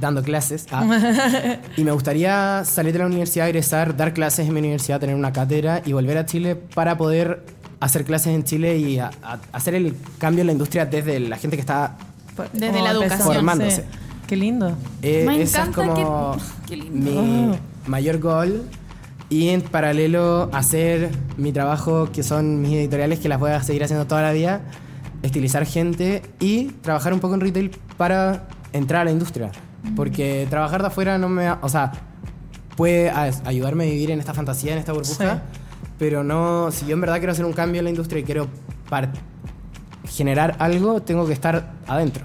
dando 0.00 0.22
clases. 0.22 0.66
Ah. 0.70 0.84
y 1.76 1.84
me 1.84 1.90
gustaría 1.92 2.64
salir 2.64 2.92
de 2.92 2.98
la 3.00 3.06
universidad, 3.06 3.46
egresar, 3.48 3.96
dar 3.96 4.12
clases 4.14 4.46
en 4.46 4.54
mi 4.54 4.60
universidad, 4.60 5.00
tener 5.00 5.14
una 5.16 5.32
cátedra 5.32 5.82
y 5.84 5.92
volver 5.92 6.18
a 6.18 6.26
Chile 6.26 6.54
para 6.56 6.96
poder 6.96 7.44
hacer 7.80 8.04
clases 8.04 8.28
en 8.34 8.44
Chile 8.44 8.76
y 8.78 8.98
a- 8.98 9.10
a- 9.22 9.38
hacer 9.52 9.74
el 9.74 9.94
cambio 10.18 10.40
en 10.42 10.46
la 10.48 10.52
industria 10.52 10.86
desde 10.86 11.20
la 11.20 11.36
gente 11.36 11.56
que 11.56 11.60
está 11.60 11.96
Desde 12.52 12.82
la 12.82 12.90
educación. 12.90 13.20
Formándose. 13.34 13.76
Sí. 13.76 13.82
Qué 14.26 14.36
lindo. 14.36 14.76
eh, 15.02 15.24
Me 15.26 15.34
ese 15.34 15.42
es 15.44 15.54
encanta 15.68 15.94
como 15.94 16.36
que- 16.36 16.42
qué 16.68 16.76
lindo. 16.76 17.22
Mi 17.22 17.58
mayor 17.86 18.18
goal. 18.18 18.62
Y 19.28 19.48
en 19.48 19.60
paralelo 19.62 20.50
hacer 20.52 21.10
mi 21.36 21.50
trabajo, 21.52 22.10
que 22.12 22.22
son 22.22 22.60
mis 22.60 22.74
editoriales, 22.74 23.18
que 23.18 23.28
las 23.28 23.40
voy 23.40 23.50
a 23.50 23.62
seguir 23.62 23.82
haciendo 23.82 24.06
toda 24.06 24.22
la 24.22 24.32
vida. 24.32 24.60
Estilizar 25.22 25.66
gente 25.66 26.22
y 26.38 26.66
trabajar 26.82 27.12
un 27.12 27.18
poco 27.20 27.34
en 27.34 27.40
retail 27.40 27.70
para 27.96 28.46
entrar 28.72 29.02
a 29.02 29.04
la 29.06 29.10
industria. 29.10 29.50
Porque 29.94 30.46
trabajar 30.50 30.80
de 30.82 30.88
afuera 30.88 31.18
no 31.18 31.28
me... 31.28 31.50
O 31.50 31.68
sea, 31.68 31.92
puede 32.76 33.10
ayudarme 33.10 33.84
a 33.84 33.86
vivir 33.86 34.10
en 34.10 34.18
esta 34.20 34.34
fantasía, 34.34 34.72
en 34.72 34.78
esta 34.78 34.92
burbuja. 34.92 35.34
Sí. 35.36 35.58
Pero 35.98 36.24
no... 36.24 36.70
Si 36.72 36.86
yo 36.86 36.94
en 36.94 37.00
verdad 37.00 37.16
quiero 37.18 37.32
hacer 37.32 37.44
un 37.44 37.52
cambio 37.52 37.78
en 37.80 37.84
la 37.84 37.90
industria 37.90 38.20
y 38.20 38.24
quiero 38.24 38.48
generar 40.08 40.56
algo, 40.58 41.00
tengo 41.02 41.26
que 41.26 41.32
estar 41.32 41.72
adentro. 41.86 42.24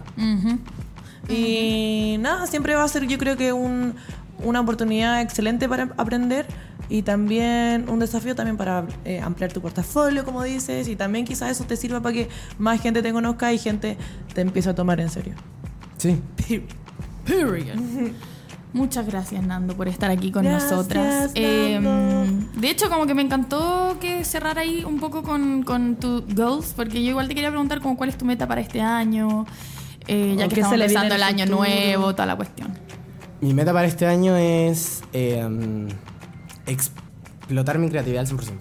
Y 1.30 2.18
nada, 2.20 2.48
siempre 2.48 2.76
va 2.76 2.84
a 2.84 2.88
ser 2.88 3.08
yo 3.08 3.18
creo 3.18 3.38
que 3.38 3.54
un- 3.54 3.96
una 4.44 4.60
oportunidad 4.60 5.22
excelente 5.22 5.70
para 5.70 5.90
aprender 5.98 6.46
y 6.90 7.04
también 7.04 7.86
un 7.90 8.00
desafío 8.00 8.36
también 8.36 8.58
para 8.58 8.86
eh, 9.06 9.22
ampliar 9.22 9.54
tu 9.54 9.62
portafolio, 9.62 10.26
como 10.26 10.44
dices, 10.44 10.88
y 10.88 10.96
también 10.96 11.26
quizás 11.26 11.52
eso 11.52 11.64
te 11.64 11.78
sirva 11.78 12.02
para 12.02 12.14
que 12.14 12.30
más 12.58 12.82
gente 12.82 13.02
te 13.02 13.14
conozca 13.14 13.54
y 13.54 13.58
gente 13.60 13.98
te 14.34 14.42
empiece 14.42 14.70
a 14.70 14.76
tomar 14.76 15.00
en 15.00 15.10
serio. 15.10 15.36
Sí. 15.98 16.22
Period. 17.26 17.78
Muchas 18.74 19.06
gracias, 19.06 19.46
Nando, 19.46 19.76
por 19.76 19.90
estar 19.90 20.10
aquí 20.10 20.32
con 20.32 20.46
Gracias, 20.46 20.72
nosotras. 20.72 21.32
Eh, 21.36 21.78
Nando. 21.82 22.48
de 22.56 22.70
hecho, 22.70 22.90
como 22.90 23.06
que 23.06 23.14
me 23.14 23.22
encantó 23.22 23.98
que 24.00 24.24
cerrar 24.24 24.58
ahí 24.58 24.86
un 24.86 25.00
poco 25.00 25.24
con, 25.24 25.64
con 25.64 25.98
tus 25.98 26.24
goals, 26.34 26.74
porque 26.74 27.04
yo 27.04 27.10
igual 27.10 27.28
te 27.28 27.36
quería 27.36 27.50
preguntar 27.50 27.82
como 27.82 27.98
cuál 27.98 28.10
es 28.10 28.18
tu 28.18 28.24
meta 28.24 28.48
para 28.48 28.62
este 28.62 28.80
año, 28.80 29.46
eh, 30.08 30.36
ya 30.38 30.48
que 30.48 30.56
estamos 30.56 30.70
se 30.78 30.84
empezando 30.84 31.16
el 31.16 31.24
año 31.24 31.46
nuevo, 31.48 32.14
toda 32.14 32.26
la 32.26 32.38
cuestión. 32.38 32.72
Mi 33.42 33.54
meta 33.54 33.74
para 33.74 33.88
este 33.88 34.06
año 34.06 34.38
es 34.38 35.04
eh, 35.12 35.44
explotar 36.66 37.78
mi 37.78 37.90
creatividad 37.90 38.22
al 38.22 38.28
100%. 38.28 38.52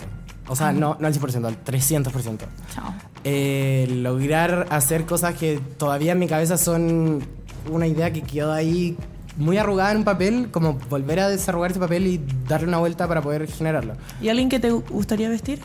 O 0.49 0.57
sea, 0.57 0.73
no, 0.73 0.97
no 0.99 1.07
al 1.07 1.15
100%, 1.15 1.47
al 1.47 1.65
300%. 1.65 2.39
Chao. 2.75 2.95
Eh, 3.23 3.87
lograr 3.89 4.67
hacer 4.71 5.05
cosas 5.05 5.35
que 5.35 5.61
todavía 5.79 6.13
en 6.13 6.19
mi 6.19 6.27
cabeza 6.27 6.59
son 6.59 7.23
una 7.71 7.87
idea 7.87 8.13
que 8.13 8.23
quedó 8.23 8.53
ahí 8.53 8.97
muy 9.37 9.59
arrugada 9.59 9.93
en 9.93 9.99
un 9.99 10.05
papel, 10.05 10.49
como 10.51 10.75
volver 10.89 11.21
a 11.21 11.29
desarrugar 11.29 11.71
ese 11.71 11.81
papel 11.81 12.07
y 12.07 12.21
darle 12.49 12.69
una 12.69 12.79
vuelta 12.79 13.09
para 13.09 13.23
poder 13.23 13.47
generarlo. 13.47 13.95
¿Y 14.21 14.29
alguien 14.29 14.49
que 14.49 14.61
te 14.61 14.71
gustaría 14.71 15.29
vestir? 15.29 15.61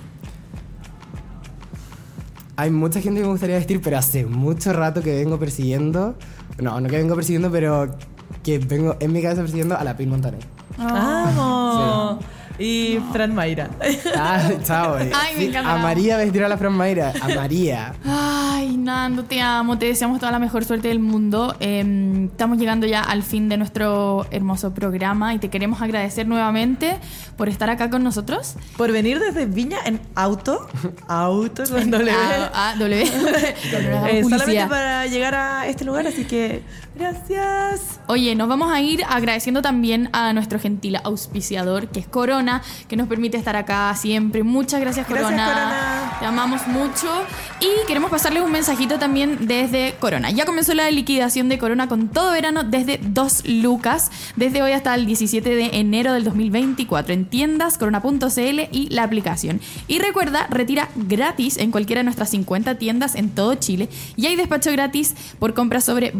Hay 2.57 2.71
mucha 2.71 3.01
gente 3.01 3.19
que 3.19 3.25
me 3.25 3.31
gustaría 3.31 3.57
vestir, 3.57 3.81
pero 3.81 3.97
hace 3.97 4.25
mucho 4.25 4.71
rato 4.71 5.01
que 5.01 5.13
vengo 5.15 5.37
persiguiendo. 5.37 6.15
No, 6.61 6.79
no 6.79 6.89
que 6.89 6.97
vengo 6.97 7.15
persiguiendo, 7.15 7.51
pero 7.51 7.95
que 8.43 8.59
vengo 8.59 8.95
en 8.99 9.11
mi 9.11 9.21
cabeza 9.21 9.41
persiguiendo 9.41 9.77
a 9.77 9.83
la 9.83 9.97
Pink 9.97 10.09
Montaner. 10.09 10.39
¡Vamos! 10.77 12.23
Y 12.57 12.99
Fran 13.11 13.35
Mayra. 13.35 13.69
Ah, 14.17 14.49
chao. 14.63 14.97
eh. 14.97 15.11
Ay, 15.13 15.35
me 15.37 15.45
encanta. 15.45 15.73
A 15.73 15.77
María 15.77 16.17
vestir 16.17 16.43
a 16.43 16.47
la 16.49 16.57
Fran 16.57 16.73
Mayra. 16.73 17.11
A 17.21 17.27
María. 17.35 17.93
Ay, 18.05 18.77
Nando, 18.77 19.23
te 19.25 19.41
amo. 19.41 19.77
Te 19.77 19.87
deseamos 19.87 20.19
toda 20.19 20.31
la 20.31 20.39
mejor 20.39 20.63
suerte 20.63 20.87
del 20.87 20.99
mundo. 20.99 21.55
Eh, 21.59 22.27
estamos 22.31 22.57
llegando 22.57 22.87
ya 22.87 23.01
al 23.01 23.23
fin 23.23 23.49
de 23.49 23.57
nuestro 23.57 24.25
hermoso 24.31 24.73
programa 24.73 25.33
y 25.33 25.39
te 25.39 25.49
queremos 25.49 25.81
agradecer 25.81 26.27
nuevamente 26.27 26.97
por 27.35 27.49
estar 27.49 27.69
acá 27.69 27.89
con 27.89 28.03
nosotros. 28.03 28.55
Por 28.77 28.91
venir 28.91 29.19
desde 29.19 29.45
Viña 29.45 29.79
en 29.85 29.99
auto. 30.15 30.67
Auto 31.07 31.63
con 31.69 31.91
W. 31.91 32.11
Ah, 32.17 32.51
ah, 32.53 32.75
W. 32.79 33.03
Eh, 34.07 34.23
solamente 34.23 34.65
para 34.67 35.05
llegar 35.07 35.35
a 35.35 35.67
este 35.67 35.83
lugar, 35.83 36.07
así 36.07 36.23
que 36.25 36.61
gracias. 36.95 37.99
Oye, 38.07 38.35
nos 38.35 38.47
vamos 38.47 38.71
a 38.71 38.81
ir 38.81 39.03
agradeciendo 39.07 39.61
también 39.61 40.09
a 40.13 40.31
nuestro 40.33 40.59
gentil 40.59 40.97
auspiciador, 41.03 41.87
que 41.87 41.99
es 41.99 42.07
Corona, 42.07 42.61
que 42.87 42.95
nos 42.95 43.07
permite 43.07 43.37
estar 43.37 43.55
acá 43.55 43.93
siempre. 43.95 44.43
Muchas 44.43 44.79
gracias, 44.79 45.07
Gracias, 45.07 45.27
Corona. 45.29 45.47
Corona. 45.47 46.17
Te 46.19 46.25
amamos 46.25 46.67
mucho. 46.67 47.07
Y 47.59 47.87
queremos 47.87 48.11
pasarles 48.11 48.43
un 48.43 48.51
mensajito 48.51 48.99
también 48.99 49.47
desde 49.47 49.95
Corona. 49.99 50.31
Ya 50.31 50.45
comenzó 50.45 50.73
la 50.73 50.89
liquidación 50.91 51.49
de 51.49 51.57
Corona 51.57 51.87
con 51.87 52.09
todo 52.09 52.31
verano 52.31 52.63
desde 52.63 52.99
2 53.01 53.47
lucas, 53.47 54.11
desde 54.35 54.61
hoy 54.61 54.71
hasta 54.71 54.93
el 54.95 55.05
17 55.05 55.49
de 55.49 55.65
enero 55.73 56.13
del 56.13 56.23
2024, 56.23 57.13
en 57.13 57.25
tiendas, 57.25 57.77
corona.cl 57.77 58.59
y 58.71 58.89
la 58.89 59.03
aplicación. 59.03 59.61
Y 59.87 59.99
recuerda, 59.99 60.47
retira 60.49 60.89
gratis 60.95 61.57
en 61.57 61.71
cualquiera 61.71 61.99
de 61.99 62.05
nuestras 62.05 62.29
50 62.29 62.75
tiendas 62.75 63.15
en 63.15 63.29
todo 63.29 63.55
Chile 63.55 63.89
y 64.15 64.27
hay 64.27 64.35
despacho 64.35 64.71
gratis 64.71 65.15
por 65.39 65.53
compras 65.53 65.83
sobre 65.83 66.11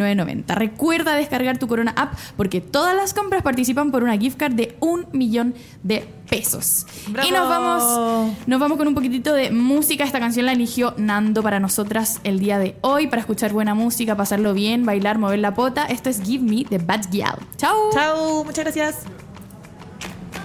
21.990. 0.00 0.54
Recuerda 0.54 1.14
descargar 1.14 1.58
tu 1.58 1.68
Corona 1.68 1.92
app 1.96 2.14
porque 2.36 2.60
todas 2.60 2.94
las 2.96 3.14
compras 3.14 3.42
participan 3.42 3.90
por 3.90 4.02
una 4.02 4.16
gift 4.18 4.36
card 4.38 4.54
de 4.54 4.76
un 4.80 5.06
millón 5.12 5.54
de 5.82 6.06
pesos. 6.28 6.86
¡Bravo! 7.08 7.28
Y 7.28 7.32
nos 7.32 7.48
vamos, 7.48 8.36
nos 8.46 8.60
vamos 8.60 8.78
con 8.78 8.88
un 8.88 8.94
poquitito 8.94 9.34
de 9.34 9.50
música. 9.50 10.04
Esta 10.04 10.20
canción 10.20 10.46
la 10.46 10.52
eligió 10.52 10.94
Nando 10.96 11.42
para 11.42 11.60
nosotras 11.60 12.20
el 12.24 12.38
día 12.38 12.58
de 12.58 12.76
hoy, 12.80 13.06
para 13.06 13.20
escuchar 13.20 13.52
buena 13.52 13.74
música, 13.74 14.16
pasarlo 14.16 14.54
bien, 14.54 14.84
bailar, 14.84 15.18
mover 15.18 15.38
la 15.40 15.54
pota. 15.54 15.84
Esto 15.86 16.10
es 16.10 16.22
Give 16.22 16.44
Me 16.44 16.64
the 16.64 16.78
Bad 16.78 17.06
Gal. 17.12 17.38
¡Chao! 17.56 17.90
Chao, 17.92 18.44
muchas 18.44 18.64
gracias. 18.64 18.96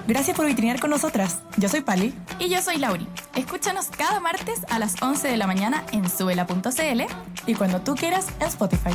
Gracias 0.08 0.38
por 0.38 0.46
vitrinear 0.46 0.80
con 0.80 0.92
nosotras. 0.92 1.40
Yo 1.58 1.68
soy 1.68 1.82
Pali. 1.82 2.14
Y 2.40 2.48
yo 2.48 2.62
soy 2.62 2.78
Lauri. 2.78 3.08
Escúchanos 3.34 3.88
cada 3.88 4.20
martes 4.20 4.62
a 4.70 4.78
las 4.78 5.02
11 5.02 5.28
de 5.28 5.38
la 5.38 5.48
mañana 5.48 5.84
en 5.92 6.08
suela.cl 6.10 7.02
Y 7.48 7.56
cuando 7.56 7.82
tú 7.82 7.96
quieras, 7.96 8.28
en 8.40 8.48
Spotify. 8.48 8.92